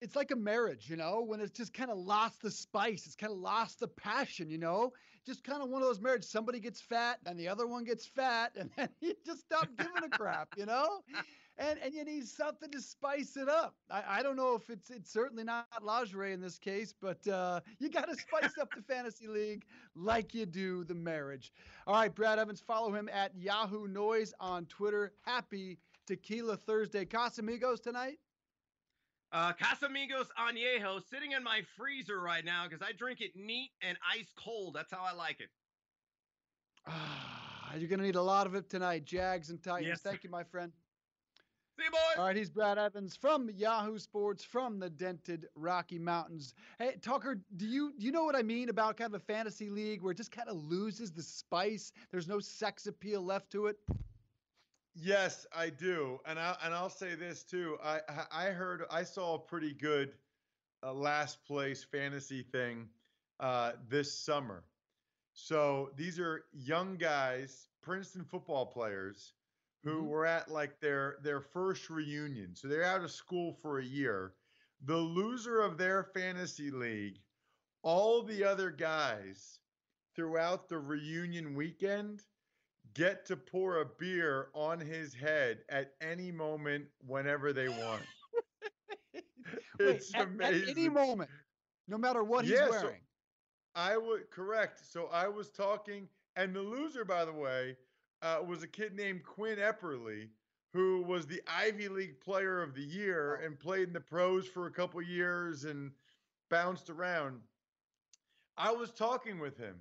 it's 0.01 0.15
like 0.15 0.31
a 0.31 0.35
marriage, 0.35 0.89
you 0.89 0.95
know, 0.95 1.23
when 1.25 1.39
it's 1.39 1.57
just 1.57 1.73
kind 1.73 1.89
of 1.89 1.97
lost 1.97 2.41
the 2.41 2.51
spice, 2.51 3.05
it's 3.05 3.15
kind 3.15 3.31
of 3.31 3.39
lost 3.39 3.79
the 3.79 3.87
passion, 3.87 4.49
you 4.49 4.57
know, 4.57 4.91
just 5.25 5.43
kind 5.43 5.63
of 5.63 5.69
one 5.69 5.81
of 5.81 5.87
those 5.87 6.01
marriages. 6.01 6.29
Somebody 6.29 6.59
gets 6.59 6.81
fat 6.81 7.17
and 7.25 7.39
the 7.39 7.47
other 7.47 7.65
one 7.65 7.83
gets 7.83 8.05
fat, 8.05 8.51
and 8.55 8.69
then 8.75 8.89
you 9.01 9.13
just 9.25 9.41
stop 9.41 9.67
giving 9.77 10.03
a 10.03 10.09
crap, 10.09 10.49
you 10.57 10.65
know. 10.65 11.01
And 11.57 11.79
and 11.81 11.93
you 11.93 12.03
need 12.03 12.27
something 12.27 12.69
to 12.71 12.81
spice 12.81 13.37
it 13.37 13.47
up. 13.47 13.75
I, 13.89 14.03
I 14.07 14.23
don't 14.23 14.35
know 14.35 14.55
if 14.55 14.69
it's 14.69 14.89
it's 14.89 15.11
certainly 15.11 15.43
not 15.43 15.67
lingerie 15.81 16.33
in 16.33 16.41
this 16.41 16.57
case, 16.57 16.93
but 16.99 17.25
uh, 17.27 17.61
you 17.79 17.89
got 17.89 18.09
to 18.09 18.15
spice 18.15 18.57
up 18.59 18.73
the 18.75 18.81
fantasy 18.87 19.27
league 19.27 19.63
like 19.95 20.33
you 20.33 20.45
do 20.45 20.83
the 20.83 20.93
marriage. 20.93 21.53
All 21.87 21.95
right, 21.95 22.13
Brad 22.13 22.39
Evans, 22.39 22.59
follow 22.59 22.93
him 22.93 23.09
at 23.11 23.35
Yahoo 23.37 23.87
Noise 23.87 24.33
on 24.39 24.65
Twitter. 24.65 25.13
Happy 25.21 25.77
Tequila 26.05 26.57
Thursday, 26.57 27.05
Casamigos 27.05 27.81
tonight. 27.81 28.17
Uh, 29.31 29.53
Casamigos 29.53 30.27
Añejo 30.39 31.01
sitting 31.09 31.31
in 31.31 31.43
my 31.43 31.61
freezer 31.77 32.19
right 32.19 32.45
now 32.45 32.65
because 32.67 32.81
I 32.81 32.91
drink 32.93 33.21
it 33.21 33.31
neat 33.35 33.71
and 33.81 33.97
ice 34.13 34.31
cold. 34.37 34.73
That's 34.75 34.91
how 34.91 35.03
I 35.03 35.13
like 35.13 35.39
it. 35.39 35.49
Ah, 36.87 37.73
you're 37.77 37.89
going 37.89 37.99
to 37.99 38.05
need 38.05 38.15
a 38.15 38.21
lot 38.21 38.47
of 38.47 38.55
it 38.55 38.69
tonight, 38.69 39.05
Jags 39.05 39.49
and 39.49 39.61
Titans. 39.61 39.87
Yes. 39.87 40.01
Thank 40.01 40.23
you, 40.23 40.29
my 40.29 40.43
friend. 40.43 40.71
See 41.77 41.83
you, 41.83 41.91
boys. 41.91 41.99
All 42.17 42.25
right, 42.25 42.35
he's 42.35 42.49
Brad 42.49 42.77
Evans 42.77 43.17
from 43.17 43.49
Yahoo 43.49 43.97
Sports 43.99 44.45
from 44.45 44.79
the 44.79 44.89
dented 44.89 45.47
Rocky 45.55 45.99
Mountains. 45.99 46.53
Hey, 46.79 46.95
Tucker, 47.01 47.41
do 47.57 47.65
you 47.65 47.93
do 47.99 48.05
you 48.05 48.13
know 48.13 48.23
what 48.23 48.35
I 48.35 48.43
mean 48.43 48.69
about 48.69 48.95
kind 48.95 49.13
of 49.13 49.21
a 49.21 49.25
fantasy 49.25 49.69
league 49.69 50.01
where 50.01 50.11
it 50.11 50.17
just 50.17 50.31
kind 50.31 50.47
of 50.47 50.55
loses 50.55 51.11
the 51.11 51.21
spice? 51.21 51.91
There's 52.11 52.29
no 52.29 52.39
sex 52.39 52.87
appeal 52.87 53.21
left 53.21 53.51
to 53.51 53.65
it. 53.65 53.77
Yes, 54.93 55.45
I 55.53 55.69
do, 55.69 56.19
and 56.25 56.39
I 56.39 56.55
and 56.63 56.73
I'll 56.73 56.89
say 56.89 57.15
this 57.15 57.43
too. 57.43 57.77
I 57.83 57.99
I 58.31 58.45
heard 58.45 58.83
I 58.89 59.03
saw 59.03 59.35
a 59.35 59.39
pretty 59.39 59.73
good 59.73 60.13
uh, 60.81 60.93
last 60.93 61.43
place 61.45 61.83
fantasy 61.83 62.43
thing 62.43 62.87
uh, 63.41 63.73
this 63.89 64.17
summer. 64.17 64.63
So 65.33 65.91
these 65.97 66.21
are 66.21 66.45
young 66.53 66.95
guys, 66.95 67.67
Princeton 67.81 68.23
football 68.23 68.65
players, 68.65 69.33
who 69.85 69.99
mm-hmm. 69.99 70.07
were 70.07 70.25
at 70.25 70.51
like 70.51 70.81
their 70.81 71.15
their 71.21 71.39
first 71.39 71.89
reunion. 71.89 72.55
So 72.55 72.67
they're 72.67 72.83
out 72.83 73.03
of 73.03 73.11
school 73.11 73.53
for 73.61 73.79
a 73.79 73.85
year. 73.85 74.33
The 74.83 74.97
loser 74.97 75.61
of 75.61 75.77
their 75.77 76.03
fantasy 76.03 76.71
league, 76.71 77.19
all 77.83 78.23
the 78.23 78.43
other 78.43 78.71
guys 78.71 79.59
throughout 80.15 80.67
the 80.67 80.79
reunion 80.79 81.55
weekend 81.55 82.23
get 82.93 83.25
to 83.27 83.35
pour 83.35 83.81
a 83.81 83.85
beer 83.99 84.47
on 84.53 84.79
his 84.79 85.13
head 85.13 85.59
at 85.69 85.91
any 86.01 86.31
moment 86.31 86.85
whenever 87.05 87.53
they 87.53 87.69
want. 87.69 88.01
it's 89.79 90.13
Wait, 90.13 90.23
amazing. 90.23 90.63
At, 90.63 90.69
any 90.69 90.89
moment, 90.89 91.29
no 91.87 91.97
matter 91.97 92.23
what 92.23 92.45
yeah, 92.45 92.65
he's 92.65 92.71
wearing. 92.71 93.01
So 93.75 93.81
I 93.81 93.97
would 93.97 94.31
correct. 94.31 94.81
So 94.83 95.09
I 95.11 95.27
was 95.27 95.49
talking, 95.49 96.07
and 96.35 96.55
the 96.55 96.61
loser, 96.61 97.05
by 97.05 97.25
the 97.25 97.33
way, 97.33 97.75
uh, 98.21 98.39
was 98.45 98.63
a 98.63 98.67
kid 98.67 98.95
named 98.95 99.23
Quinn 99.23 99.57
Epperly, 99.59 100.29
who 100.73 101.01
was 101.03 101.25
the 101.25 101.41
Ivy 101.47 101.87
League 101.87 102.19
Player 102.19 102.61
of 102.61 102.75
the 102.75 102.83
Year 102.83 103.35
and 103.35 103.59
played 103.59 103.87
in 103.87 103.93
the 103.93 103.99
pros 104.01 104.47
for 104.47 104.67
a 104.67 104.71
couple 104.71 105.01
years 105.01 105.63
and 105.63 105.91
bounced 106.49 106.89
around. 106.89 107.41
I 108.57 108.71
was 108.71 108.91
talking 108.91 109.39
with 109.39 109.57
him. 109.57 109.75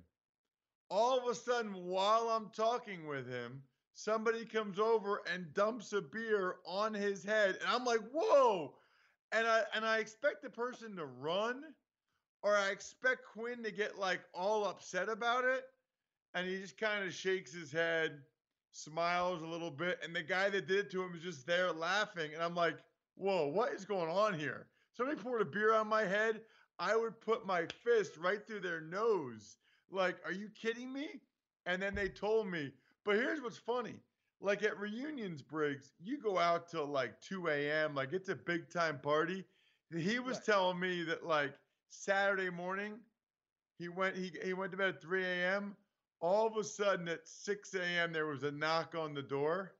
All 0.89 1.17
of 1.17 1.27
a 1.27 1.35
sudden, 1.35 1.73
while 1.73 2.29
I'm 2.29 2.49
talking 2.49 3.07
with 3.07 3.27
him, 3.27 3.63
somebody 3.93 4.45
comes 4.45 4.79
over 4.79 5.21
and 5.33 5.53
dumps 5.53 5.93
a 5.93 6.01
beer 6.01 6.57
on 6.65 6.93
his 6.93 7.23
head, 7.23 7.57
and 7.59 7.69
I'm 7.69 7.85
like, 7.85 8.01
"Whoa!" 8.11 8.75
And 9.31 9.47
I 9.47 9.63
and 9.73 9.85
I 9.85 9.97
expect 9.97 10.43
the 10.43 10.49
person 10.49 10.95
to 10.97 11.05
run, 11.05 11.63
or 12.43 12.55
I 12.55 12.69
expect 12.69 13.25
Quinn 13.25 13.63
to 13.63 13.71
get 13.71 13.97
like 13.97 14.21
all 14.33 14.65
upset 14.65 15.09
about 15.09 15.45
it, 15.45 15.65
and 16.35 16.47
he 16.47 16.59
just 16.59 16.77
kind 16.77 17.05
of 17.05 17.13
shakes 17.13 17.53
his 17.53 17.71
head, 17.71 18.23
smiles 18.73 19.43
a 19.43 19.47
little 19.47 19.71
bit, 19.71 19.99
and 20.03 20.15
the 20.15 20.23
guy 20.23 20.49
that 20.51 20.67
did 20.67 20.79
it 20.79 20.91
to 20.91 21.03
him 21.03 21.15
is 21.15 21.23
just 21.23 21.47
there 21.47 21.71
laughing, 21.73 22.33
and 22.35 22.43
I'm 22.43 22.55
like, 22.55 22.79
"Whoa, 23.15 23.47
what 23.47 23.73
is 23.73 23.85
going 23.85 24.09
on 24.11 24.35
here?" 24.39 24.67
Somebody 24.93 25.21
poured 25.21 25.41
a 25.41 25.45
beer 25.45 25.73
on 25.73 25.87
my 25.87 26.03
head. 26.05 26.41
I 26.79 26.95
would 26.97 27.21
put 27.21 27.45
my 27.47 27.67
fist 27.67 28.17
right 28.17 28.45
through 28.45 28.61
their 28.61 28.81
nose. 28.81 29.57
Like, 29.91 30.17
are 30.25 30.33
you 30.33 30.49
kidding 30.49 30.93
me? 30.93 31.21
And 31.65 31.81
then 31.81 31.95
they 31.95 32.09
told 32.09 32.47
me, 32.47 32.73
but 33.05 33.15
here's 33.15 33.41
what's 33.41 33.57
funny. 33.57 34.01
Like 34.41 34.63
at 34.63 34.79
reunions, 34.79 35.41
Briggs, 35.41 35.93
you 35.99 36.17
go 36.19 36.37
out 36.37 36.67
till 36.69 36.85
like 36.87 37.21
2 37.21 37.47
a.m. 37.49 37.95
Like 37.95 38.13
it's 38.13 38.29
a 38.29 38.35
big 38.35 38.69
time 38.69 38.99
party. 38.99 39.45
He 39.95 40.19
was 40.19 40.39
Right. 40.39 40.45
telling 40.45 40.79
me 40.79 41.03
that 41.03 41.25
like 41.25 41.53
Saturday 41.89 42.49
morning, 42.49 42.99
he 43.77 43.89
went 43.89 44.15
he 44.15 44.31
he 44.43 44.53
went 44.53 44.71
to 44.71 44.77
bed 44.77 44.89
at 44.89 45.01
3 45.01 45.23
a.m. 45.23 45.75
All 46.25 46.47
of 46.47 46.57
a 46.57 46.63
sudden 46.63 47.07
at 47.07 47.27
6 47.27 47.75
a.m. 47.75 48.11
there 48.11 48.25
was 48.25 48.41
a 48.41 48.51
knock 48.51 48.95
on 48.95 49.13
the 49.13 49.21
door. 49.21 49.75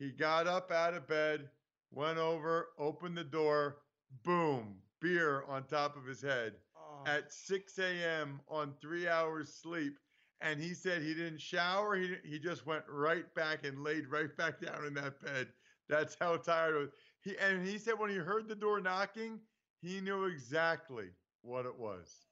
He 0.00 0.10
got 0.10 0.48
up 0.48 0.72
out 0.72 0.94
of 0.94 1.06
bed, 1.06 1.48
went 1.92 2.18
over, 2.18 2.70
opened 2.76 3.16
the 3.16 3.22
door, 3.22 3.76
boom, 4.24 4.78
beer 5.00 5.44
on 5.46 5.62
top 5.62 5.96
of 5.96 6.04
his 6.04 6.20
head 6.20 6.54
Oh, 6.76 7.04
at 7.06 7.32
6 7.32 7.78
a.m. 7.78 8.40
on 8.48 8.74
three 8.80 9.06
hours 9.06 9.54
sleep. 9.54 9.96
And 10.40 10.60
he 10.60 10.74
said 10.74 11.02
he 11.02 11.14
didn't 11.14 11.40
shower. 11.40 11.94
He, 11.94 12.16
he 12.24 12.40
just 12.40 12.66
went 12.66 12.82
right 12.88 13.32
back 13.36 13.64
and 13.64 13.84
laid 13.84 14.08
right 14.08 14.36
back 14.36 14.60
down 14.60 14.84
in 14.86 14.94
that 14.94 15.20
bed. 15.20 15.46
That's 15.88 16.16
how 16.20 16.36
tired 16.38 16.74
was. 16.74 16.90
He, 17.22 17.38
and 17.38 17.64
he 17.64 17.78
said 17.78 17.96
when 17.96 18.10
he 18.10 18.16
heard 18.16 18.48
the 18.48 18.56
door 18.56 18.80
knocking, 18.80 19.38
he 19.80 20.00
knew 20.00 20.24
exactly 20.24 21.10
what 21.42 21.64
it 21.64 21.78
was. 21.78 22.26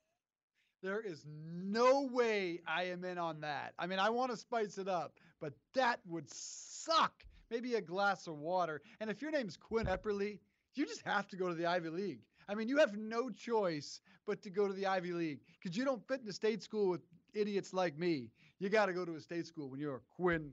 There 0.82 1.00
is 1.00 1.24
no 1.26 2.08
way 2.12 2.60
I 2.66 2.84
am 2.84 3.04
in 3.04 3.18
on 3.18 3.40
that. 3.40 3.74
I 3.78 3.86
mean, 3.86 3.98
I 3.98 4.10
want 4.10 4.30
to 4.30 4.36
spice 4.36 4.78
it 4.78 4.88
up, 4.88 5.14
but 5.40 5.52
that 5.74 6.00
would 6.06 6.28
suck. 6.30 7.12
Maybe 7.50 7.74
a 7.74 7.80
glass 7.80 8.26
of 8.26 8.38
water. 8.38 8.82
And 9.00 9.10
if 9.10 9.22
your 9.22 9.30
name's 9.30 9.56
Quinn 9.56 9.86
Epperly, 9.86 10.38
you 10.74 10.86
just 10.86 11.02
have 11.02 11.26
to 11.28 11.36
go 11.36 11.48
to 11.48 11.54
the 11.54 11.66
Ivy 11.66 11.88
League. 11.88 12.20
I 12.48 12.54
mean, 12.54 12.68
you 12.68 12.78
have 12.78 12.96
no 12.96 13.30
choice 13.30 14.00
but 14.26 14.42
to 14.42 14.50
go 14.50 14.68
to 14.68 14.74
the 14.74 14.86
Ivy 14.86 15.12
League 15.12 15.40
because 15.60 15.76
you 15.76 15.84
don't 15.84 16.06
fit 16.06 16.20
in 16.22 16.28
a 16.28 16.32
state 16.32 16.62
school 16.62 16.88
with 16.88 17.00
idiots 17.34 17.72
like 17.72 17.98
me. 17.98 18.30
You 18.58 18.68
got 18.68 18.86
to 18.86 18.92
go 18.92 19.04
to 19.04 19.14
a 19.14 19.20
state 19.20 19.46
school 19.46 19.68
when 19.68 19.80
you're 19.80 20.02
Quinn 20.16 20.52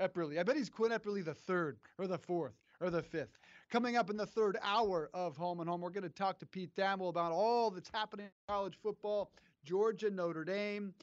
Epperly. 0.00 0.38
I 0.38 0.42
bet 0.42 0.56
he's 0.56 0.70
Quinn 0.70 0.92
Epperly 0.92 1.24
the 1.24 1.34
third 1.34 1.78
or 1.98 2.06
the 2.06 2.18
fourth 2.18 2.54
or 2.80 2.90
the 2.90 3.02
fifth. 3.02 3.38
Coming 3.70 3.96
up 3.96 4.10
in 4.10 4.16
the 4.16 4.26
third 4.26 4.58
hour 4.62 5.10
of 5.14 5.36
Home 5.36 5.60
and 5.60 5.68
Home, 5.68 5.80
we're 5.80 5.90
going 5.90 6.04
to 6.04 6.08
talk 6.08 6.38
to 6.40 6.46
Pete 6.46 6.70
Thamel 6.76 7.08
about 7.08 7.32
all 7.32 7.70
that's 7.70 7.90
happening 7.92 8.26
in 8.26 8.54
college 8.54 8.74
football, 8.82 9.30
Georgia, 9.64 10.10
Notre 10.10 10.44
Dame, 10.44 10.94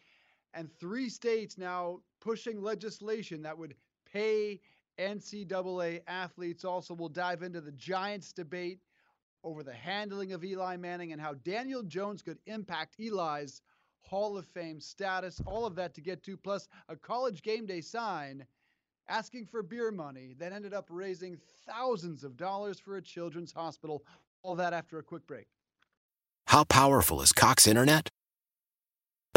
and 0.54 0.70
three 0.80 1.10
states 1.10 1.58
now 1.58 2.00
pushing 2.20 2.62
legislation 2.62 3.42
that 3.42 3.58
would 3.58 3.76
pay 4.12 4.60
NCAA 5.00 6.02
athletes. 6.08 6.66
Also, 6.66 6.94
we'll 6.94 7.10
dive 7.10 7.44
into 7.44 7.62
the 7.62 7.72
Giants 7.72 8.32
debate 8.32 8.80
over 9.44 9.64
the 9.64 9.74
handling 9.74 10.34
of 10.34 10.44
Eli 10.44 10.78
Manning 10.78 11.12
and 11.12 11.22
how 11.22 11.34
Daniel 11.34 11.84
Jones 11.84 12.22
could 12.22 12.38
impact 12.46 12.96
Eli's 13.00 13.62
Hall 14.02 14.38
of 14.38 14.46
Fame 14.46 14.80
status. 14.80 15.42
All 15.46 15.66
of 15.66 15.76
that 15.76 15.94
to 15.96 16.02
get 16.02 16.24
to, 16.24 16.38
plus 16.38 16.68
a 16.90 16.96
college 16.96 17.42
game 17.42 17.66
day 17.66 17.82
sign 17.82 18.46
asking 19.08 19.46
for 19.46 19.64
beer 19.64 19.92
money 19.92 20.36
that 20.40 20.54
ended 20.54 20.74
up 20.74 20.88
raising 20.90 21.38
thousands 21.66 22.24
of 22.24 22.38
dollars 22.38 22.80
for 22.80 22.98
a 22.98 23.02
children's 23.02 23.52
hospital. 23.52 24.04
All 24.44 24.56
that 24.56 24.74
after 24.74 25.00
a 25.00 25.04
quick 25.04 25.26
break. 25.28 25.48
How 26.48 26.64
powerful 26.64 27.22
is 27.22 27.32
Cox 27.32 27.66
Internet? 27.66 28.11